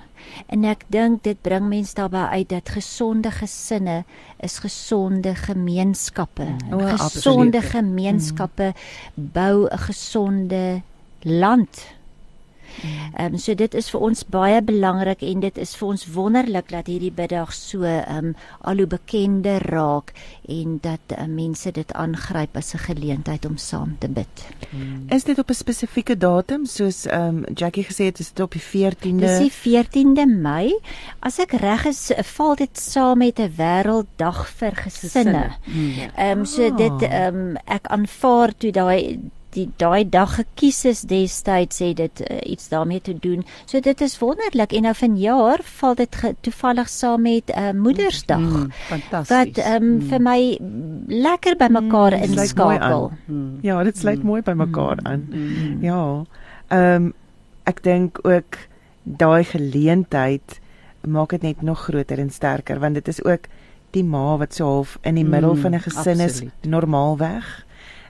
En 0.47 0.65
ek 0.65 0.85
dink 0.93 1.23
dit 1.23 1.39
bring 1.43 1.69
mense 1.69 1.95
daarby 1.95 2.23
uit 2.39 2.49
dat 2.49 2.69
gesonde 2.69 3.31
gesinne 3.31 4.05
is 4.41 4.59
gesonde 4.59 5.35
gemeenskappe. 5.35 6.47
O, 6.71 6.79
gesonde 6.79 7.59
absoluut. 7.59 7.71
gemeenskappe 7.71 8.73
bou 9.15 9.67
'n 9.67 9.79
gesonde 9.79 10.83
land. 11.23 11.96
Ehm 13.17 13.33
um, 13.33 13.39
so 13.39 13.55
dit 13.55 13.75
is 13.75 13.91
vir 13.91 14.01
ons 14.01 14.25
baie 14.29 14.63
belangrik 14.63 15.23
en 15.23 15.41
dit 15.41 15.59
is 15.59 15.75
vir 15.77 15.89
ons 15.89 16.07
wonderlik 16.15 16.69
dat 16.69 16.87
hierdie 16.87 17.13
biddag 17.13 17.53
so 17.53 17.83
ehm 17.83 18.17
um, 18.17 18.35
al 18.61 18.77
hoe 18.77 18.87
bekender 18.87 19.63
raak 19.73 20.13
en 20.49 20.79
dat 20.83 21.17
uh, 21.19 21.27
mense 21.27 21.73
dit 21.73 21.93
aangryp 21.93 22.57
as 22.57 22.75
'n 22.75 22.79
geleentheid 22.79 23.47
om 23.47 23.57
saam 23.57 23.97
te 23.99 24.09
bid. 24.09 24.47
Is 25.09 25.25
dit 25.25 25.39
op 25.39 25.51
'n 25.51 25.55
spesifieke 25.55 26.17
datum 26.17 26.67
soos 26.67 27.07
ehm 27.07 27.45
um, 27.45 27.45
Jackie 27.55 27.85
gesê 27.85 28.05
het 28.05 28.19
is 28.19 28.33
dit 28.33 28.41
op 28.41 28.53
die 28.53 28.63
14de? 28.63 29.27
Dis 29.27 29.39
die 29.39 29.53
14de 29.53 30.27
Mei. 30.27 30.79
As 31.21 31.39
ek 31.39 31.53
reg 31.53 31.85
is, 31.87 32.13
val 32.37 32.55
dit 32.55 32.79
saam 32.79 33.19
met 33.19 33.39
'n 33.39 33.53
wêrelddag 33.57 34.47
vir 34.59 34.75
gesinne. 34.75 35.57
Ehm 36.17 36.39
um, 36.39 36.45
so 36.45 36.67
Ah. 36.67 36.77
dit 36.77 37.03
ehm 37.03 37.37
um, 37.37 37.57
ek 37.65 37.87
aanvaar 37.87 38.53
toe 38.59 38.73
daai 38.73 39.19
die 39.57 39.67
daai 39.81 40.05
dag 40.13 40.35
gekies 40.37 40.83
is 40.89 41.01
destyds 41.09 41.79
het 41.83 41.97
dit 41.97 42.21
uh, 42.27 42.37
iets 42.53 42.69
daarmee 42.69 43.01
te 43.01 43.15
doen. 43.19 43.43
So 43.65 43.81
dit 43.81 44.01
is 44.05 44.19
wonderlik 44.21 44.73
en 44.77 44.83
nou 44.87 44.95
vanjaar 44.95 45.63
val 45.81 45.95
dit 45.99 46.17
toevallig 46.45 46.89
saam 46.93 47.23
met 47.27 47.51
uh, 47.51 47.71
Moedersdag. 47.73 48.39
Mm, 48.45 48.71
fantasties. 48.91 49.33
Wat 49.37 49.61
um, 49.83 49.91
vir 50.11 50.21
my 50.21 50.39
lekker 51.09 51.57
by 51.57 51.69
mekaar 51.73 52.13
Mm, 52.17 52.33
sluit 52.33 52.57
mooi 52.57 52.77
inskakel. 52.77 53.11
Mm. 53.27 53.59
Ja, 53.63 53.83
dit 53.85 53.99
sluit 53.99 54.19
Mm. 54.23 54.27
mooi 54.27 54.43
by 54.43 54.53
mekaar 54.53 54.99
aan. 55.03 55.27
Mm. 55.31 55.79
Ja. 55.83 56.25
Ehm 56.69 56.95
um, 57.03 57.13
ek 57.67 57.83
dink 57.83 58.19
ook 58.23 58.59
daai 59.03 59.45
geleentheid 59.45 60.61
maak 61.07 61.31
dit 61.31 61.43
net 61.43 61.63
nog 61.63 61.81
groter 61.89 62.19
en 62.19 62.31
sterker 62.31 62.79
want 62.81 62.95
dit 62.95 63.09
is 63.09 63.25
ook 63.25 63.47
die 63.91 64.05
ma 64.05 64.37
wat 64.37 64.55
so 64.55 64.65
half 64.65 64.99
in 65.03 65.15
die 65.15 65.25
middel 65.25 65.55
Mm, 65.55 65.61
van 65.61 65.75
'n 65.75 65.81
gesin 65.81 66.21
is 66.21 66.33
absoluut. 66.33 66.53
normaalweg 66.67 67.66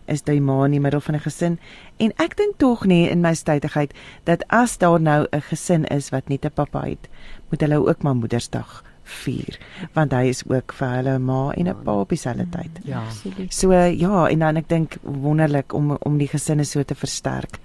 is 0.06 0.22
die 0.22 0.40
ma 0.40 0.64
in 0.64 0.76
die 0.76 0.80
middel 0.80 1.00
van 1.00 1.14
'n 1.14 1.26
gesin 1.26 1.58
en 1.98 2.12
ek 2.18 2.36
dink 2.36 2.58
tog 2.58 2.84
nie 2.86 3.08
in 3.08 3.20
my 3.20 3.34
stydigheid 3.34 3.92
dat 4.24 4.44
as 4.48 4.78
daar 4.78 5.00
nou 5.00 5.26
'n 5.32 5.40
gesin 5.40 5.84
is 5.84 6.10
wat 6.10 6.28
net 6.28 6.44
'n 6.44 6.50
pappa 6.50 6.80
het 6.80 7.08
moet 7.50 7.60
hulle 7.60 7.86
ook 7.86 8.02
maar 8.02 8.14
Moedersdag 8.14 8.82
vier 9.06 9.58
want 9.94 10.12
hy 10.12 10.28
is 10.30 10.42
ook 10.48 10.72
vir 10.72 10.88
hulle 10.98 11.18
ma 11.18 11.52
en 11.56 11.68
'n 11.68 11.82
pa 11.84 11.92
op 12.00 12.08
dieselfde 12.08 12.46
tyd. 12.50 12.80
Ja. 12.84 13.02
So 13.48 13.72
ja, 13.72 14.28
en 14.28 14.38
dan 14.38 14.56
ek 14.56 14.68
dink 14.68 14.96
wonderlik 15.02 15.72
om 15.72 15.96
om 16.00 16.18
die 16.18 16.28
gesinne 16.28 16.64
so 16.64 16.82
te 16.82 16.94
versterk. 16.94 17.58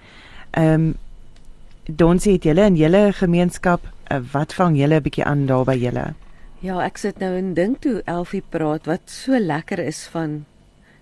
Ehm 0.51 0.73
um, 0.73 0.95
Donsie 1.85 2.33
het 2.33 2.43
julle 2.43 2.65
in 2.65 2.75
julle 2.75 3.13
gemeenskap 3.13 3.81
uh, 4.11 4.19
wat 4.31 4.53
vang 4.53 4.77
julle 4.77 4.95
'n 4.95 5.01
bietjie 5.01 5.25
aan 5.25 5.45
daar 5.45 5.65
by 5.65 5.75
julle? 5.75 6.13
Ja, 6.59 6.79
ek 6.85 6.97
sit 6.97 7.19
nou 7.19 7.37
en 7.37 7.53
dink 7.53 7.81
toe 7.81 8.01
Elfie 8.05 8.43
praat 8.49 8.85
wat 8.85 9.01
so 9.05 9.39
lekker 9.39 9.79
is 9.79 10.07
van 10.11 10.45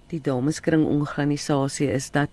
die 0.10 0.22
dameskring 0.22 0.86
organisasie 0.86 1.91
is 1.91 2.12
dat 2.12 2.30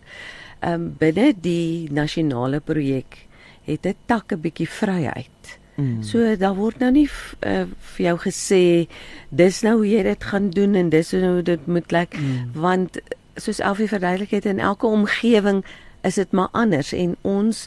ehm 0.61 0.73
um, 0.73 0.95
binne 0.99 1.35
die 1.41 1.89
nasionale 1.93 2.61
projek 2.61 3.27
het 3.67 3.87
'n 3.87 3.95
tak 4.07 4.33
'n 4.33 4.41
bietjie 4.41 4.69
vryheid. 4.69 5.59
Mm. 5.77 6.03
So 6.03 6.37
daar 6.37 6.55
word 6.55 6.79
nou 6.79 6.91
nie 6.91 7.09
uh, 7.47 7.67
vir 7.97 8.05
jou 8.07 8.17
gesê 8.19 8.89
dis 9.29 9.63
nou 9.63 9.77
hoe 9.77 9.89
jy 9.89 10.03
dit 10.03 10.25
gaan 10.25 10.51
doen 10.51 10.75
en 10.75 10.89
dis 10.89 11.11
hoe 11.13 11.43
dit 11.43 11.67
moet 11.67 11.93
lyk 11.93 12.17
mm. 12.17 12.53
want 12.55 12.97
soos 13.37 13.61
Elfie 13.61 13.89
verduidelik 13.89 14.31
het 14.31 14.45
in 14.45 14.59
elke 14.59 14.87
omgewing 14.87 15.65
is 16.07 16.19
dit 16.21 16.35
maar 16.37 16.49
anders 16.55 16.93
en 16.95 17.17
ons 17.27 17.63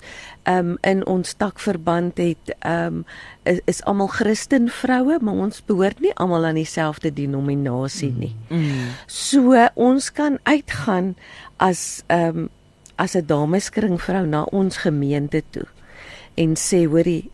um, 0.48 0.76
in 0.88 1.04
ons 1.06 1.34
takverband 1.38 2.18
het 2.18 2.54
um, 2.66 3.04
is, 3.44 3.60
is 3.70 3.82
almal 3.84 4.12
Christen 4.16 4.70
vroue 4.72 5.20
maar 5.22 5.42
ons 5.48 5.64
behoort 5.68 6.00
nie 6.04 6.14
almal 6.16 6.48
aan 6.50 6.60
dieselfde 6.60 7.12
denominasie 7.14 8.14
nie. 8.16 8.36
Mm. 8.48 8.96
So 9.06 9.68
ons 9.76 10.12
kan 10.16 10.40
uitgaan 10.48 11.16
as 11.58 12.04
um, 12.08 12.48
as 12.96 13.16
'n 13.16 13.26
dameskring 13.26 14.00
vrou 14.02 14.26
na 14.26 14.44
ons 14.44 14.78
gemeente 14.78 15.44
toe 15.50 15.68
en 16.36 16.56
sê 16.56 16.86
hoorie 16.88 17.30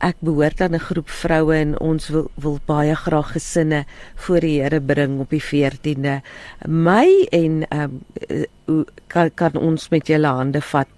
ek 0.00 0.16
behoort 0.20 0.60
aan 0.60 0.74
'n 0.74 0.86
groep 0.88 1.08
vroue 1.08 1.54
en 1.54 1.78
ons 1.78 2.08
wil 2.08 2.30
wil 2.34 2.58
baie 2.66 2.94
graag 2.94 3.32
gesinne 3.32 3.84
voor 4.14 4.40
die 4.40 4.62
Here 4.62 4.80
bring 4.80 5.20
op 5.20 5.30
die 5.30 5.42
14de 5.42 6.20
Mei 6.66 7.26
en 7.30 7.66
ehm 7.68 8.00
um, 8.66 8.84
kan 9.06 9.30
kan 9.34 9.54
ons 9.54 9.88
met 9.88 10.06
julle 10.06 10.26
hande 10.26 10.60
vat 10.60 10.88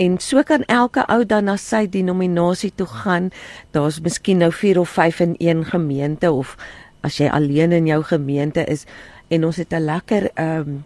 En 0.00 0.16
so 0.18 0.40
kan 0.42 0.64
elke 0.64 1.02
ou 1.12 1.26
dan 1.28 1.44
na 1.44 1.58
sy 1.60 1.84
denominasie 1.92 2.70
toe 2.74 2.86
gaan. 2.88 3.28
Daar's 3.76 4.00
miskien 4.00 4.40
nou 4.40 4.48
4 4.52 4.78
of 4.80 4.88
5 4.88 5.20
in 5.20 5.34
een 5.38 5.64
gemeente 5.64 6.32
of 6.32 6.56
as 7.04 7.18
jy 7.20 7.28
alleen 7.28 7.72
in 7.72 7.86
jou 7.86 8.00
gemeente 8.04 8.64
is 8.64 8.86
en 9.28 9.44
ons 9.44 9.56
het 9.56 9.72
'n 9.72 9.84
lekker 9.84 10.30
ehm 10.34 10.58
um, 10.58 10.84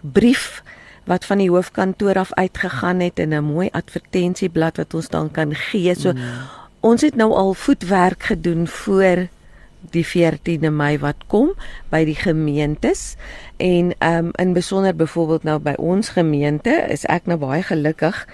brief 0.00 0.62
wat 1.04 1.24
van 1.24 1.38
die 1.38 1.50
hoofkantoor 1.50 2.18
af 2.18 2.32
uitgegaan 2.32 3.00
het 3.00 3.18
in 3.18 3.32
'n 3.32 3.44
mooi 3.44 3.68
advertensieblad 3.72 4.76
wat 4.76 4.94
ons 4.94 5.08
dan 5.08 5.30
kan 5.30 5.54
gee. 5.54 5.94
So 5.94 6.12
mm. 6.12 6.20
Ons 6.84 7.00
het 7.00 7.16
nou 7.16 7.30
al 7.32 7.54
voetwerk 7.56 8.28
gedoen 8.28 8.66
voor 8.68 9.26
die 9.92 10.04
14de 10.04 10.70
Mei 10.72 10.98
wat 11.00 11.24
kom 11.32 11.52
by 11.92 12.02
die 12.04 12.16
gemeentes. 12.16 13.14
En 13.56 13.92
um, 14.00 14.30
in 14.40 14.52
besonder 14.56 14.96
byvoorbeeld 14.96 15.44
nou 15.48 15.58
by 15.64 15.74
ons 15.80 16.12
gemeente 16.16 16.72
is 16.88 17.06
ek 17.12 17.28
nou 17.30 17.38
baie 17.40 17.62
gelukkig 17.62 18.24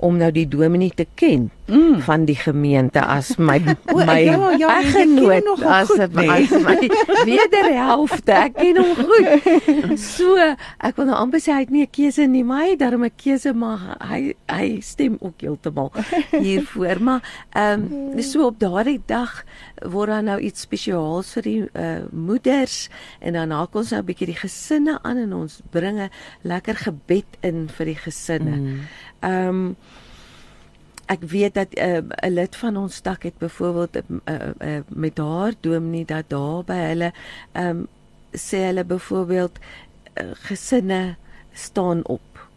om 0.00 0.16
nou 0.20 0.30
die 0.32 0.46
dominee 0.48 0.92
te 0.96 1.06
ken 1.14 1.50
mm. 1.70 2.00
van 2.06 2.24
die 2.28 2.36
gemeente 2.38 3.02
as 3.04 3.34
my 3.38 3.58
O, 3.92 3.98
my 3.98 4.18
ja, 4.24 4.50
ja, 4.58 4.70
eggenoot 4.80 5.44
nogal 5.44 5.72
as 5.72 5.90
goed, 5.90 5.98
dit 5.98 6.16
nee. 6.18 6.30
as 6.30 6.50
my 6.64 6.76
wederhelfte 7.30 8.36
ek 8.36 8.56
ken 8.58 8.80
hom 8.80 8.94
goed 9.00 9.98
so 10.16 10.36
ek 10.40 10.98
wil 10.98 11.10
nou 11.10 11.18
amper 11.18 11.42
sê 11.42 11.54
hy 11.54 11.64
het 11.66 11.74
nie 11.74 11.84
'n 11.86 11.92
keuse 11.92 12.26
nie 12.30 12.44
maar 12.46 12.64
hy 12.64 12.70
het 12.74 12.82
darm 12.84 13.04
'n 13.04 13.14
keuse 13.16 13.54
maar 13.54 13.96
hy 14.10 14.34
hy 14.50 14.66
stem 14.84 15.18
ook 15.20 15.44
heeltemal 15.44 15.92
hiervoor 16.32 17.02
maar 17.02 17.20
ehm 17.54 17.88
um, 17.92 18.22
so 18.30 18.46
op 18.46 18.60
daardie 18.60 19.00
dag 19.06 19.44
word 19.82 20.10
daar 20.10 20.22
nou 20.22 20.38
iets 20.40 20.60
spesiaals 20.60 21.32
vir 21.38 21.42
die 21.42 21.62
uh, 21.72 22.04
moeders 22.12 22.88
en 23.20 23.36
dan 23.38 23.50
haak 23.50 23.74
ons 23.74 23.90
nou 23.90 24.00
'n 24.00 24.06
bietjie 24.06 24.30
die 24.32 24.40
gesinne 24.40 24.98
aan 25.02 25.16
en 25.16 25.32
ons 25.34 25.60
bring 25.70 26.00
'n 26.00 26.10
lekker 26.42 26.76
gebed 26.76 27.38
in 27.40 27.68
vir 27.68 27.86
die 27.86 27.96
gesinne. 27.96 28.56
Mm. 28.56 28.80
Ehm 29.20 29.48
um, 29.48 29.76
ek 31.10 31.22
weet 31.26 31.54
dat 31.54 31.74
'n 31.74 32.12
uh, 32.24 32.30
lid 32.30 32.56
van 32.56 32.76
ons 32.76 32.94
stak 32.94 33.22
het 33.22 33.38
byvoorbeeld 33.38 33.96
uh, 33.96 34.02
uh, 34.24 34.34
uh, 34.58 34.80
met 34.88 35.18
haar 35.18 35.52
dominee 35.60 36.04
dat 36.04 36.24
daar 36.28 36.64
by 36.64 36.76
hulle 36.76 37.12
ehm 37.52 37.66
um, 37.66 37.86
sê 38.32 38.56
hulle 38.56 38.84
byvoorbeeld 38.84 39.58
uh, 39.58 40.30
gesinne 40.32 41.16
staan 41.52 42.06
op 42.06 42.48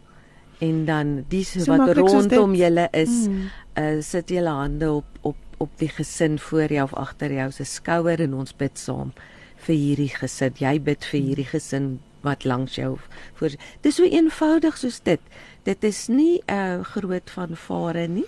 en 0.58 0.84
dan 0.84 1.24
die 1.28 1.44
So 1.44 1.76
wat 1.76 1.96
rondom 1.96 2.54
julle 2.54 2.88
is 2.90 3.26
Mm. 3.28 3.50
uh, 3.78 4.02
sit 4.02 4.28
julle 4.28 4.48
hande 4.48 4.92
op 4.92 5.04
op 5.20 5.36
op 5.58 5.70
die 5.78 5.88
gesin 5.88 6.38
voor 6.38 6.72
jou 6.72 6.82
of 6.82 6.94
agter 6.94 7.32
jou 7.32 7.50
se 7.50 7.64
skouer 7.64 8.20
en 8.20 8.34
ons 8.34 8.56
bid 8.56 8.78
saam 8.78 9.12
vir 9.56 9.74
hierdie 9.74 10.10
gesin. 10.12 10.52
Jy 10.58 10.80
bid 10.82 11.04
vir 11.04 11.20
hierdie 11.20 11.46
gesin 11.48 12.00
wat 12.24 12.44
langs 12.44 12.74
jou 12.74 12.96
voor. 13.38 13.54
Dis 13.80 13.94
so 13.94 14.04
eenvoudig 14.04 14.76
soos 14.76 15.00
dit. 15.02 15.20
Dit 15.64 15.84
is 15.84 16.08
nie 16.08 16.42
'n 16.46 16.52
uh, 16.54 16.84
groot 16.84 17.30
vanvare 17.30 18.06
nie. 18.08 18.26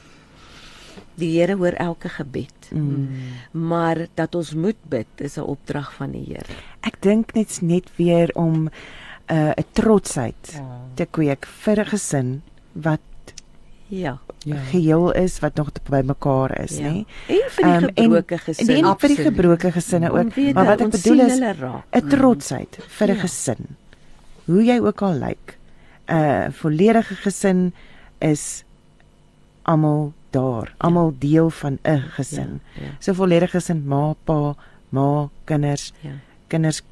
Die 1.14 1.38
Here 1.40 1.56
hoor 1.56 1.72
elke 1.72 2.08
gebed. 2.08 2.70
Mm. 2.72 3.08
Maar 3.50 4.06
dat 4.14 4.34
ons 4.34 4.54
moet 4.54 4.76
bid 4.88 5.06
is 5.16 5.36
'n 5.36 5.40
opdrag 5.40 5.92
van 5.94 6.10
die 6.12 6.24
Here. 6.26 6.52
Ek 6.80 6.96
dink 7.02 7.34
net 7.34 7.58
net 7.62 7.88
weer 7.96 8.30
om 8.34 8.64
'n 8.64 8.70
uh, 9.32 9.50
'n 9.56 9.64
trotsheid 9.72 10.52
Ja. 10.52 10.80
te 10.94 11.06
kweek 11.10 11.46
vir 11.46 11.78
'n 11.80 11.86
gesin 11.86 12.42
wat 12.72 13.00
Ja. 13.88 14.18
Ja. 14.44 14.56
geheel 14.56 15.12
is 15.12 15.38
wat 15.40 15.54
nog 15.54 15.70
by 15.90 16.02
mekaar 16.04 16.60
is, 16.60 16.78
ja. 16.78 16.84
nê? 16.90 17.04
En 17.28 17.50
vir 17.50 17.64
die 17.64 17.72
Ehm, 17.72 17.84
en- 17.84 17.94
gebroke 18.04 18.34
En 18.34 18.38
gesin. 18.40 18.66
die 18.66 18.84
vir 18.98 19.08
die 19.08 19.16
gebroke 19.16 19.72
gesinne 19.72 20.10
ook. 20.10 20.34
weet 20.34 20.54
Maar 20.54 20.64
wat 20.66 20.80
ek 20.80 20.90
bedoel 20.90 21.20
is. 21.20 21.38
'n 21.92 22.08
trotsheid 22.08 22.78
vir 22.88 23.08
'n 23.08 23.14
Ja. 23.14 23.20
gesin. 23.20 23.76
Hoe 24.46 24.64
jy 24.64 24.78
ook 24.80 25.02
al 25.02 25.12
lyk. 25.14 25.55
'n 26.08 26.52
Volledige 26.52 27.14
gesin 27.14 27.72
is 28.18 28.64
almal 29.62 30.12
daar, 30.30 30.74
almal 30.76 31.14
deel 31.18 31.50
van 31.50 31.78
'n 31.82 31.98
gesin. 31.98 32.60
Ja, 32.74 32.82
ja, 32.82 32.90
So 32.98 33.12
volledige 33.12 33.50
gesin, 33.50 33.82
ma, 33.86 34.14
pa, 34.24 34.54
ma, 34.88 35.28
kinders, 35.44 35.92
ja. 36.00 36.10
kinders 36.46 36.82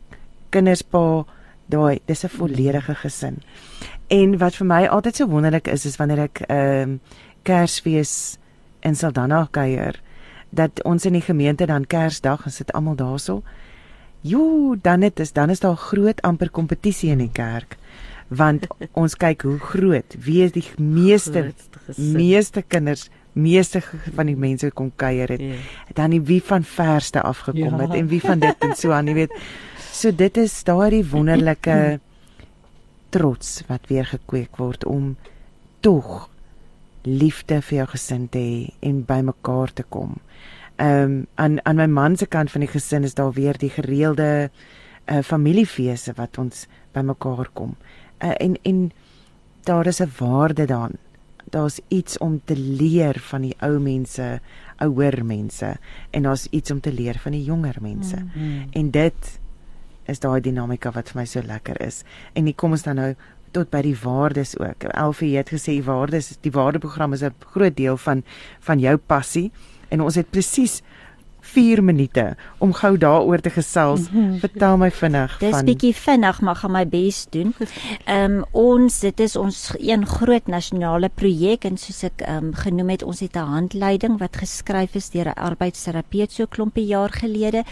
kinders 0.49 0.83
pa 0.83 1.25
daai 1.67 1.99
dis 2.05 2.25
'n 2.25 2.29
volledige 2.29 2.95
gesin. 2.95 3.43
En 4.07 4.39
wat 4.39 4.55
vir 4.55 4.67
my 4.67 4.87
altyd 4.87 5.17
so 5.17 5.27
wonderlik 5.27 5.69
is 5.69 5.85
is 5.85 5.97
wanneer 5.97 6.19
ek 6.19 6.41
ehm 6.41 6.81
um, 6.83 7.01
Kersfees 7.43 8.39
in 8.81 8.97
Saldanha 8.97 9.49
kuier 9.51 10.01
dat 10.51 10.83
ons 10.85 11.05
in 11.05 11.12
die 11.12 11.23
gemeente 11.23 11.67
dan 11.67 11.87
Kersdag 11.87 12.45
en 12.45 12.53
sit 12.53 12.73
almal 12.73 12.95
daarso. 12.95 13.43
Jo, 14.21 14.77
dan 14.83 15.03
het 15.03 15.21
is 15.21 15.33
dan 15.33 15.51
is 15.51 15.61
daar 15.61 15.77
groot 15.77 16.23
amper 16.23 16.51
kompetisie 16.51 17.11
in 17.11 17.19
die 17.19 17.33
kerk 17.33 17.77
want 18.29 18.66
ons 18.93 19.14
kyk 19.16 19.43
hoe 19.43 19.59
groot 19.59 20.16
wie 20.25 20.43
is 20.45 20.53
die 20.53 20.64
meeste 20.79 21.53
meeste 21.97 22.62
kinders 22.62 23.09
meeste 23.33 23.83
van 24.14 24.27
die 24.27 24.37
mense 24.37 24.70
kom 24.70 24.93
kuier 24.97 25.29
het 25.29 25.41
Ja. 25.41 25.55
dan 25.95 26.11
die 26.11 26.20
wie 26.20 26.43
van 26.43 26.62
verste 26.64 27.22
afgekom 27.22 27.79
Ja. 27.79 27.87
het 27.87 27.95
en 27.95 28.07
wie 28.09 28.20
van 28.20 28.39
dit 28.39 28.57
en 28.61 28.75
so 28.77 28.91
aan, 28.93 29.07
jy 29.07 29.14
weet. 29.14 29.33
So 29.93 30.11
dit 30.12 30.37
is 30.37 30.64
daardie 30.64 31.05
wonderlike 31.11 32.01
trots 33.11 33.62
wat 33.68 33.87
weer 33.89 34.07
gekweek 34.07 34.57
word 34.57 34.85
om 34.85 35.16
tog 35.81 36.29
liefde 37.05 37.61
vir 37.62 37.77
jou 37.79 37.87
gesin 37.93 38.29
te 38.33 38.39
hê 38.39 38.89
en 38.89 39.03
bymekaar 39.07 39.72
te 39.72 39.83
kom. 39.89 40.16
Ehm 40.77 41.03
um, 41.03 41.27
aan 41.35 41.59
aan 41.64 41.77
my 41.77 41.87
man 41.87 42.16
se 42.16 42.27
kant 42.27 42.51
van 42.51 42.61
die 42.61 42.70
gesin 42.70 43.05
is 43.05 43.14
daar 43.14 43.33
weer 43.33 43.59
die 43.59 43.70
gereelde 43.70 44.51
uh, 45.07 45.18
familiefeeste 45.22 46.12
wat 46.16 46.39
ons 46.39 46.66
bymekaar 46.93 47.51
kom. 47.53 47.77
Uh, 48.19 48.35
en 48.37 48.59
en 48.62 48.93
daar 49.65 49.87
is 49.87 50.01
'n 50.01 50.12
waarde 50.19 50.65
daarin. 50.65 50.99
Daar's 51.45 51.81
iets 51.89 52.19
om 52.19 52.41
te 52.45 52.57
leer 52.57 53.21
van 53.21 53.41
die 53.41 53.57
ou 53.59 53.79
mense, 53.79 54.41
ouer 54.77 55.25
mense 55.25 55.77
en 56.11 56.23
daar's 56.23 56.47
iets 56.51 56.71
om 56.71 56.81
te 56.81 56.93
leer 56.93 57.19
van 57.19 57.33
die 57.33 57.45
jonger 57.45 57.77
mense. 57.81 58.17
Mm. 58.17 58.31
Mm. 58.35 58.67
En 58.71 58.91
dit 58.91 59.41
is 60.05 60.19
daai 60.19 60.41
dinamika 60.41 60.91
wat 60.91 61.11
vir 61.11 61.21
my 61.21 61.27
so 61.27 61.43
lekker 61.43 61.81
is. 61.81 62.03
En 62.33 62.45
hier 62.45 62.55
kom 62.55 62.71
ons 62.71 62.83
dan 62.83 62.97
nou 62.97 63.15
tot 63.55 63.71
by 63.71 63.83
die 63.83 63.97
waardes 64.03 64.59
ook. 64.59 64.83
Elfie 64.83 65.37
het 65.37 65.53
gesê 65.55 65.79
waardes, 65.85 66.33
die 66.41 66.53
waardeprogram 66.53 67.12
is 67.12 67.23
'n 67.23 67.35
groot 67.55 67.77
deel 67.77 67.97
van 67.97 68.25
van 68.61 68.79
jou 68.79 68.97
passie 68.97 69.53
en 69.89 70.01
ons 70.01 70.15
het 70.15 70.31
presies 70.31 70.83
4 71.45 71.82
minute 71.84 72.24
om 72.59 72.72
gou 72.72 72.97
daaroor 72.99 73.40
te 73.40 73.51
gesels. 73.51 74.09
Vertel 74.45 74.78
my 74.80 74.90
vinnig 74.90 75.36
Dis 75.38 75.53
van 75.55 75.66
bietjie 75.68 75.95
vinnig, 75.97 76.40
maar 76.40 76.57
gaan 76.57 76.74
my 76.74 76.84
bes 76.88 77.24
doen. 77.30 77.55
Ehm 78.05 78.38
um, 78.38 78.42
ons 78.53 79.01
dit 79.01 79.20
is 79.20 79.36
ons 79.36 79.59
een 79.78 80.07
groot 80.07 80.47
nasionale 80.51 81.09
projek 81.09 81.64
en 81.68 81.76
soos 81.80 82.03
ek 82.09 82.24
ehm 82.24 82.51
um, 82.51 82.55
genoem 82.55 82.95
het, 82.95 83.03
ons 83.03 83.20
het 83.20 83.36
'n 83.36 83.51
handleiding 83.55 84.18
wat 84.18 84.36
geskryf 84.36 84.95
is 84.95 85.11
deur 85.11 85.28
'n 85.28 85.38
arbeidsterapeut 85.38 86.32
so 86.32 86.47
klompie 86.47 86.86
jaar 86.86 87.11
gelede. 87.11 87.64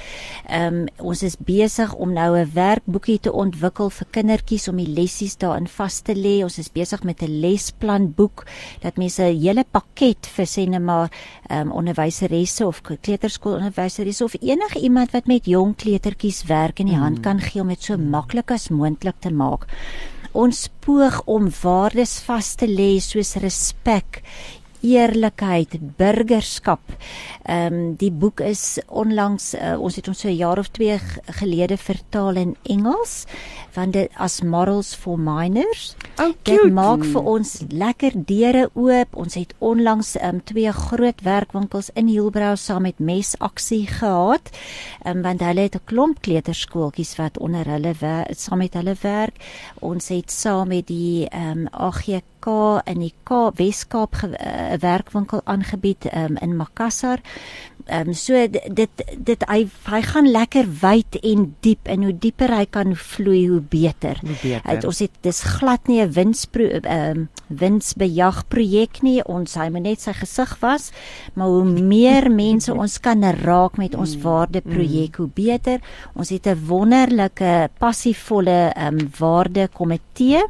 Ehm 0.48 0.74
um, 0.74 0.88
ons 0.98 1.22
is 1.22 1.36
besig 1.38 1.94
om 1.94 2.12
nou 2.12 2.38
'n 2.38 2.50
werkboekie 2.54 3.20
te 3.20 3.32
ontwikkel 3.32 3.90
vir 3.90 4.06
kindertjies 4.10 4.68
om 4.68 4.76
die 4.76 4.92
lessies 4.94 5.36
daarin 5.36 5.68
vas 5.68 6.00
te 6.00 6.14
lê. 6.14 6.42
Ons 6.42 6.58
is 6.58 6.72
besig 6.72 7.02
met 7.02 7.22
'n 7.22 7.40
lesplanboek 7.40 8.46
dat 8.80 8.96
mense 8.96 9.22
'n 9.22 9.40
hele 9.40 9.64
pakket 9.70 10.26
vir 10.26 10.46
sê 10.46 10.68
net 10.68 10.82
maar 10.82 11.10
ehm 11.48 11.60
um, 11.60 11.72
onderwyseresse 11.72 12.66
of 12.66 12.82
kleuterskoolonderwyseresse 13.62 14.24
of 14.24 14.34
enige 14.40 14.80
iemand 14.80 15.12
wat 15.12 15.26
met 15.26 15.46
jong 15.46 15.76
kleutertjies 15.76 16.44
werk 16.48 16.80
in 16.80 16.86
die 16.86 16.98
hand 16.98 17.20
kan 17.22 17.40
gee 17.40 17.60
om 17.60 17.68
dit 17.68 17.82
so 17.82 17.96
maklik 17.96 18.50
as 18.50 18.70
moontlik 18.70 19.20
te 19.20 19.30
maak. 19.30 19.66
Ons 20.32 20.68
poog 20.80 21.22
om 21.26 21.50
waardes 21.62 22.22
vas 22.26 22.54
te 22.56 22.66
lê 22.66 22.98
soos 23.00 23.36
respek, 23.36 24.22
eerlikheid, 24.82 25.78
burgerskap. 25.96 26.80
Ehm 27.42 27.72
um, 27.72 27.94
die 27.96 28.10
boek 28.10 28.40
is 28.40 28.78
onlangs 28.88 29.54
uh, 29.54 29.80
ons 29.80 29.96
het 29.96 30.08
ons 30.08 30.18
so 30.18 30.28
'n 30.28 30.36
jaar 30.36 30.58
of 30.58 30.68
2 30.68 30.98
gelede 31.38 31.76
vertaal 31.76 32.36
in 32.36 32.56
Engels 32.62 33.26
want 33.74 33.92
dit 33.92 34.10
as 34.20 34.40
Morals 34.42 34.94
for 34.94 35.18
Minors. 35.18 35.94
Oh, 36.20 36.32
Dit 36.42 36.60
cute. 36.60 36.72
maak 36.72 37.04
vir 37.04 37.22
ons 37.22 37.52
lekker 37.68 38.12
deure 38.28 38.68
oop. 38.74 39.16
Ons 39.16 39.34
het 39.34 39.54
onlangs 39.58 40.14
um, 40.20 40.42
twee 40.44 40.72
groot 40.72 41.22
werkwinkels 41.24 41.90
in 41.94 42.10
Hielbrau 42.12 42.56
saam 42.56 42.82
met 42.82 43.00
mesaksie 43.00 43.86
gehad. 43.86 44.52
Um, 45.06 45.22
want 45.22 45.40
hulle 45.40 45.60
het 45.68 45.76
'n 45.76 45.84
klomp 45.84 46.20
kleuterskooltjies 46.20 47.16
wat 47.16 47.38
onder 47.38 47.64
hulle 47.66 47.94
saam 48.36 48.58
met 48.58 48.74
hulle 48.74 48.96
werk. 49.00 49.36
Ons 49.80 50.08
het 50.08 50.30
saam 50.30 50.68
met 50.68 50.86
die 50.86 51.28
um, 51.32 51.68
AGK 52.42 52.82
in 52.90 53.02
die 53.02 53.14
K 53.24 53.50
Weskaap 53.56 54.16
'n 54.22 54.78
werkwinkel 54.80 55.40
aangebied 55.44 56.06
um, 56.12 56.36
in 56.40 56.56
Makassar. 56.56 57.20
Ehm 57.86 58.08
um, 58.08 58.14
so 58.14 58.34
dit 58.50 58.90
dit 59.18 59.44
hy 59.48 59.66
hy 59.90 60.02
gaan 60.02 60.30
lekker 60.30 60.66
wyd 60.80 61.18
en 61.22 61.56
diep 61.60 61.88
en 61.88 62.02
hoe 62.02 62.18
dieper 62.18 62.54
hy 62.54 62.66
kan 62.70 62.94
vloei 62.96 63.48
hoe 63.48 63.60
beter. 63.60 64.18
Hoe 64.20 64.36
beter. 64.42 64.62
Uit, 64.70 64.84
ons 64.84 64.98
het 64.98 65.10
dis 65.20 65.42
glad 65.42 65.88
nie 65.88 66.00
'n 66.02 66.12
winspro 66.12 66.64
ehm 66.64 67.10
um, 67.10 67.28
winsbejag 67.48 68.48
projek 68.48 69.02
nie. 69.02 69.22
Ons 69.24 69.54
hy 69.54 69.68
moet 69.70 69.82
net 69.82 70.00
sy 70.00 70.12
gesig 70.12 70.56
was, 70.60 70.90
maar 71.34 71.48
hoe 71.48 71.64
meer 71.64 72.30
mense 72.44 72.74
ons 72.74 72.98
kan 73.00 73.22
raak 73.22 73.76
met 73.76 73.94
ons 73.94 74.16
waardeprojek, 74.16 75.16
hoe 75.16 75.30
beter. 75.34 75.80
Ons 76.14 76.30
het 76.30 76.46
'n 76.46 76.66
wonderlike 76.66 77.70
passievolle 77.78 78.72
ehm 78.74 78.98
um, 78.98 79.10
waardekomitee 79.18 80.42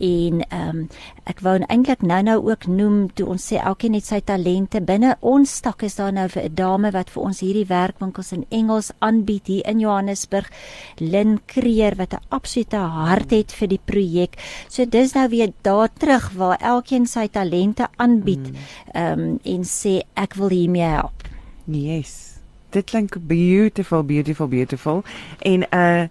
en 0.00 0.40
ehm 0.48 0.68
um, 0.68 0.88
ek 1.26 1.40
wou 1.42 1.56
eintlik 1.58 2.02
nou-nou 2.06 2.36
ook 2.50 2.66
noem 2.66 3.08
toe 3.14 3.26
ons 3.32 3.46
sê 3.52 3.58
elkeen 3.58 3.96
het 3.96 4.06
sy 4.06 4.20
talente 4.20 4.80
binne 4.80 5.16
ons 5.20 5.56
stak 5.60 5.82
is 5.82 5.96
daar 5.96 6.12
nou 6.12 6.28
vir 6.28 6.42
'n 6.42 6.54
dame 6.54 6.90
wat 6.92 7.10
vir 7.10 7.22
ons 7.22 7.40
hierdie 7.40 7.66
werkwinkels 7.66 8.32
in 8.32 8.44
Engels 8.50 8.92
aanbied 8.98 9.46
hier 9.46 9.66
in 9.66 9.80
Johannesburg 9.80 10.50
Lin 10.98 11.40
Creer 11.46 11.96
wat 11.96 12.14
'n 12.14 12.24
absolute 12.28 12.76
hart 12.76 13.30
het 13.30 13.52
vir 13.52 13.68
die 13.68 13.80
projek. 13.84 14.36
So 14.68 14.84
dis 14.84 15.14
nou 15.14 15.28
weer 15.28 15.52
daar 15.62 15.88
terug 15.92 16.32
waar 16.32 16.58
elkeen 16.60 17.06
sy 17.06 17.28
talente 17.28 17.88
aanbied 17.96 18.52
ehm 18.94 19.20
um, 19.20 19.38
en 19.44 19.64
sê 19.64 20.02
ek 20.14 20.34
wil 20.34 20.48
hiermee 20.48 20.82
help. 20.82 21.22
Yes. 21.64 22.40
Dit 22.70 22.84
klink 22.84 23.16
beautiful, 23.26 24.02
beautiful, 24.02 24.48
beautiful. 24.48 25.02
En 25.38 25.66
uh 25.72 26.08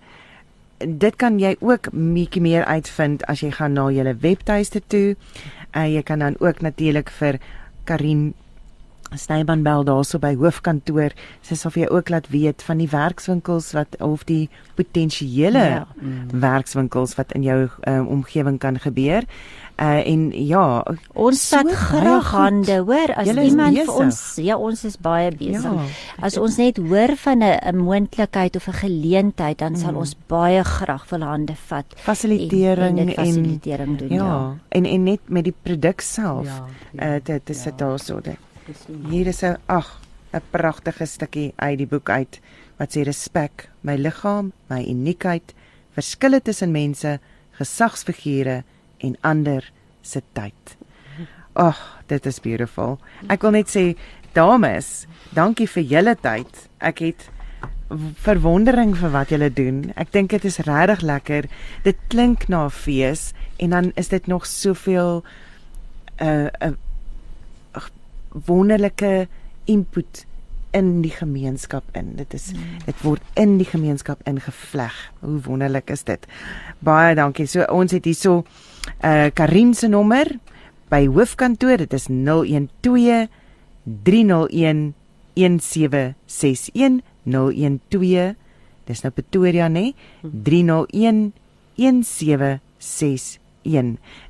dit 0.85 1.15
kan 1.15 1.39
jy 1.39 1.55
ook 1.59 1.89
bietjie 1.91 2.41
meer 2.41 2.65
uitvind 2.65 3.25
as 3.31 3.41
jy 3.41 3.51
gaan 3.51 3.73
na 3.73 3.89
julle 3.93 4.15
webtuiste 4.21 4.81
toe. 4.87 5.15
Uh 5.75 5.87
jy 5.89 6.03
kan 6.03 6.19
dan 6.19 6.35
ook 6.39 6.61
natuurlik 6.61 7.09
vir 7.09 7.39
Karin 7.85 8.33
Snyman 9.13 9.61
bel 9.63 9.83
daarso 9.83 10.19
by 10.19 10.35
hoofkantoor. 10.35 11.11
Sy 11.41 11.55
sal 11.55 11.71
vir 11.71 11.83
jou 11.85 11.97
ook 11.97 12.09
laat 12.09 12.27
weet 12.29 12.63
van 12.63 12.77
die 12.77 12.89
werkswinkels 12.89 13.71
wat 13.73 13.95
of 14.01 14.23
die 14.25 14.49
potensiële 14.75 15.59
Ja. 15.59 15.85
ja. 16.01 16.39
werkswinkels 16.39 17.15
wat 17.15 17.31
in 17.33 17.43
jou 17.43 17.69
uh, 17.87 18.07
omgewing 18.07 18.59
kan 18.59 18.79
gebeur. 18.79 19.23
Uh 19.75 20.07
en 20.07 20.31
ja, 20.31 20.83
Ons 21.13 21.41
So 21.49 21.57
vat 21.57 21.65
baie 21.65 21.75
graag 21.75 22.29
hande, 22.31 22.77
hoor, 22.87 23.11
as 23.15 23.27
Julle 23.27 23.41
is 23.43 23.49
iemand 23.51 23.77
vir 23.77 23.93
ons, 23.93 24.35
ja, 24.39 24.55
ons 24.57 24.83
is 24.87 24.95
baie 24.97 25.31
besig. 25.35 25.63
Ja. 25.63 25.83
As 26.23 26.37
ons 26.37 26.55
net 26.57 26.77
hoor 26.77 27.15
van 27.17 27.43
'n 27.43 27.59
'n 27.73 27.75
moontlikheid 27.83 28.55
of 28.55 28.67
'n 28.67 28.73
geleentheid, 28.73 29.57
dan 29.57 29.71
Mm. 29.71 29.77
sal 29.77 29.95
ons 29.95 30.15
baie 30.27 30.63
graag 30.63 31.09
wil 31.09 31.21
hande 31.21 31.55
vat 31.67 31.85
fasilitering 31.97 32.97
en, 32.99 32.99
en 32.99 33.05
dit 33.07 33.17
en 33.17 33.25
fasilitering 33.25 33.97
doen. 33.97 34.09
ja, 34.09 34.25
ja. 34.25 34.55
en 34.69 34.85
en 34.85 35.03
net 35.03 35.19
met 35.27 35.43
die 35.43 35.55
produk 35.63 36.01
self. 36.01 36.47
Ja, 36.93 37.15
uh 37.15 37.19
te 37.23 37.41
te 37.43 37.53
sit 37.53 37.77
daarso. 37.77 38.19
Hier 38.65 39.27
is 39.27 39.43
'n 39.43 39.57
ag, 39.65 40.01
'n 40.33 40.41
pragtige 40.49 41.05
stukkie 41.05 41.53
uit 41.55 41.77
die 41.77 41.87
boek 41.87 42.09
uit 42.09 42.39
wat 42.77 42.95
sê 42.95 43.03
respek, 43.03 43.69
my 43.81 43.95
liggaam, 43.95 44.53
my 44.69 44.81
uniekheid, 44.81 45.53
verskille 45.93 46.41
tussen 46.41 46.71
mense, 46.71 47.19
gesagsfigure 47.51 48.63
en 48.97 49.17
ander 49.21 49.71
se 50.01 50.21
tyd. 50.33 50.77
Ag, 51.53 52.01
dit 52.07 52.25
is 52.25 52.39
beautiful. 52.39 52.99
Ek 53.29 53.41
wil 53.41 53.51
net 53.51 53.69
sê 53.69 53.95
dames, 54.33 55.05
dankie 55.33 55.67
vir 55.67 55.83
julle 55.83 56.15
tyd. 56.15 56.69
Ek 56.79 56.99
het 56.99 57.29
verwondering 58.25 58.97
vir 58.97 59.11
wat 59.11 59.29
julle 59.29 59.53
doen. 59.53 59.93
Ek 59.95 60.11
dink 60.11 60.29
dit 60.29 60.45
is 60.45 60.57
regtig 60.57 61.01
lekker. 61.01 61.45
Dit 61.83 61.97
klink 62.07 62.49
na 62.49 62.65
'n 62.65 62.71
fees 62.71 63.33
en 63.57 63.69
dan 63.69 63.91
is 63.95 64.07
dit 64.07 64.27
nog 64.27 64.45
soveel 64.45 65.23
'n 66.19 66.25
uh, 66.25 66.49
'n 66.61 66.69
uh, 66.69 66.84
wonderlike 68.47 69.27
input 69.71 70.25
in 70.75 71.01
die 71.01 71.13
gemeenskap 71.15 71.83
in. 71.95 72.15
Dit 72.19 72.33
is 72.35 72.51
dit 72.85 73.01
word 73.05 73.23
in 73.39 73.57
die 73.61 73.67
gemeenskap 73.67 74.19
ingevleg. 74.27 74.95
Hoe 75.23 75.39
wonderlik 75.47 75.89
is 75.93 76.03
dit? 76.03 76.27
Baie 76.83 77.15
dankie. 77.15 77.47
So 77.47 77.63
ons 77.71 77.95
het 77.95 78.05
hierso 78.05 78.43
uh 78.99 79.31
Karin 79.33 79.73
se 79.73 79.87
nommer 79.87 80.27
by 80.91 81.05
hoofkantoor. 81.07 81.77
Dit 81.85 81.93
is 81.93 82.09
012 82.11 83.27
301 84.03 84.93
1761 85.35 87.01
012 87.25 88.35
Dis 88.85 89.01
nou 89.01 89.11
Pretoria 89.13 89.69
nê? 89.71 89.93
301 90.21 91.31
1761 91.79 93.44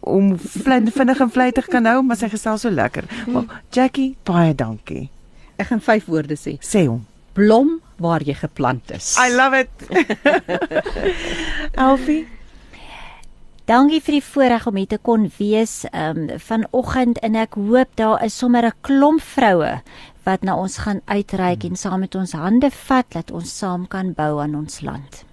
om 0.00 0.38
vlin- 0.38 0.90
vinnig 0.90 1.20
en 1.20 1.30
vlytig 1.30 1.66
kan 1.66 1.84
hou, 1.84 2.02
maar 2.02 2.16
sy 2.16 2.28
gesels 2.28 2.60
so 2.60 2.70
lekker. 2.70 3.04
Maar 3.26 3.62
Jackie, 3.70 4.16
baie 4.22 4.54
dankie. 4.54 5.10
Ek 5.58 5.70
gaan 5.72 5.82
vyf 5.82 6.06
woorde 6.06 6.38
sê. 6.38 6.56
Sê 6.62 6.86
hom. 6.86 7.04
Blom 7.34 7.78
waar 7.98 8.22
jy 8.22 8.34
geplant 8.34 8.90
is. 8.94 9.16
I 9.18 9.30
love 9.34 9.58
it. 9.58 9.70
Alfie, 11.88 12.26
Dankie 13.68 13.98
vir 14.00 14.14
die 14.16 14.24
voorreg 14.24 14.64
om 14.70 14.78
hier 14.80 14.88
te 14.88 14.96
kon 15.04 15.26
wees 15.36 15.82
um, 15.92 16.22
vanoggend 16.40 17.18
en 17.20 17.34
ek 17.36 17.58
hoop 17.60 17.90
daar 18.00 18.22
is 18.24 18.38
sommer 18.40 18.64
'n 18.64 18.72
klomp 18.80 19.20
vroue 19.20 19.82
wat 20.24 20.40
na 20.42 20.54
ons 20.56 20.78
gaan 20.84 21.02
uitreik 21.04 21.64
en 21.68 21.76
saam 21.76 22.00
met 22.00 22.14
ons 22.14 22.32
hande 22.32 22.70
vat 22.70 23.04
dat 23.12 23.30
ons 23.30 23.58
saam 23.58 23.84
kan 23.86 24.14
bou 24.16 24.40
aan 24.40 24.54
ons 24.54 24.80
land. 24.80 25.24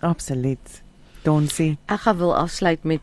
absoluut. 0.00 0.82
Donsie. 1.22 1.78
Ek 1.86 2.00
gaan 2.00 2.16
wil 2.16 2.34
afsluit 2.36 2.84
met 2.84 3.00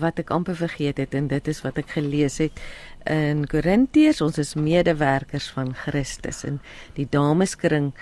wat 0.00 0.18
ek 0.18 0.30
amper 0.30 0.56
vergeet 0.56 0.96
het 0.98 1.14
en 1.14 1.28
dit 1.28 1.48
is 1.48 1.62
wat 1.62 1.78
ek 1.78 1.90
gelees 1.96 2.38
het 2.38 2.52
in 3.10 3.46
Korintiërs 3.46 4.20
ons 4.24 4.38
is 4.38 4.54
medewerkers 4.54 5.48
van 5.54 5.74
Christus 5.74 6.44
en 6.44 6.60
die 6.94 7.06
dameskring 7.10 7.92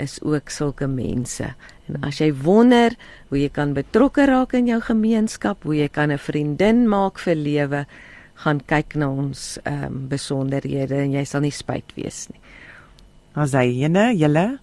is 0.00 0.18
ook 0.22 0.50
sulke 0.50 0.88
mense. 0.88 1.52
En 1.88 2.00
as 2.06 2.20
jy 2.22 2.30
wonder 2.32 2.96
hoe 3.28 3.40
jy 3.40 3.50
kan 3.52 3.74
betrokke 3.76 4.24
raak 4.30 4.54
in 4.56 4.70
jou 4.70 4.80
gemeenskap, 4.80 5.62
hoe 5.64 5.76
jy 5.76 5.88
kan 5.88 6.10
'n 6.12 6.18
vriendin 6.18 6.88
maak 6.88 7.18
vir 7.18 7.34
lewe, 7.34 7.86
gaan 8.34 8.60
kyk 8.60 8.96
na 8.96 9.10
ons 9.10 9.58
ehm 9.64 9.84
um, 9.84 10.08
besonderhede 10.08 10.96
en 10.96 11.12
jy 11.12 11.24
sal 11.24 11.40
nie 11.40 11.52
spyt 11.52 11.92
wees 11.96 12.28
nie. 12.32 12.40
As 13.34 13.52
hy 13.52 13.84
ene, 13.84 14.14
julle 14.16 14.58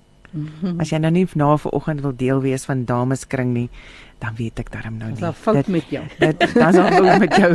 As 0.81 0.91
jy 0.91 0.99
nou 0.99 1.11
nie 1.15 1.25
na 1.39 1.53
vanoggend 1.57 2.03
wil 2.03 2.13
deel 2.19 2.41
wees 2.43 2.65
van 2.67 2.83
dameskring 2.85 3.53
nie, 3.55 3.69
dan 4.19 4.35
weet 4.35 4.59
ek 4.59 4.71
darm 4.73 4.97
nou 4.97 5.11
nie. 5.11 5.23
al 5.29 5.33
fout 5.33 5.67
met 5.67 5.89
jou. 5.93 6.03
Dit 6.19 6.39
dit 6.39 6.55
is 6.57 6.77
fout 6.77 7.19
met 7.19 7.35
jou. 7.35 7.51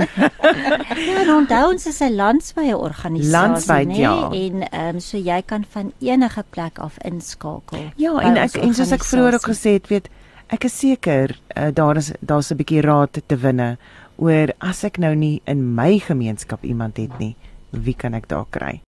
Ja, 1.02 1.16
en 1.22 1.30
onthou 1.34 1.62
ons 1.72 1.86
is 1.86 2.00
'n 2.00 2.14
landwyse 2.14 2.76
organisasie, 2.76 3.32
Landwyd, 3.32 3.88
nê? 3.88 3.96
ja. 3.96 4.30
En 4.30 4.68
ehm 4.68 4.94
um, 4.94 5.00
so 5.00 5.18
jy 5.18 5.42
kan 5.46 5.64
van 5.70 5.92
enige 5.98 6.44
plek 6.50 6.78
af 6.78 6.98
inskakel. 7.04 7.90
Ja, 7.96 8.18
en 8.20 8.36
ek 8.36 8.54
en 8.54 8.74
soos 8.74 8.92
ek 8.92 9.04
vroeër 9.04 9.34
ook 9.34 9.48
gesê 9.50 9.76
het, 9.78 9.88
weet 9.88 10.08
ek 10.52 10.64
is 10.64 10.78
seker 10.78 11.38
uh, 11.56 11.68
daar 11.72 11.96
is 11.96 12.12
daar's 12.20 12.50
'n 12.52 12.56
bietjie 12.56 12.80
raad 12.80 13.20
te 13.26 13.36
winne 13.36 13.76
oor 14.16 14.52
as 14.58 14.84
ek 14.84 14.98
nou 14.98 15.14
nie 15.14 15.40
in 15.44 15.74
my 15.74 15.98
gemeenskap 15.98 16.62
iemand 16.64 16.96
het 16.96 17.18
nie, 17.18 17.36
wie 17.70 17.94
kan 17.94 18.14
ek 18.14 18.28
daar 18.28 18.46
kry? 18.50 18.80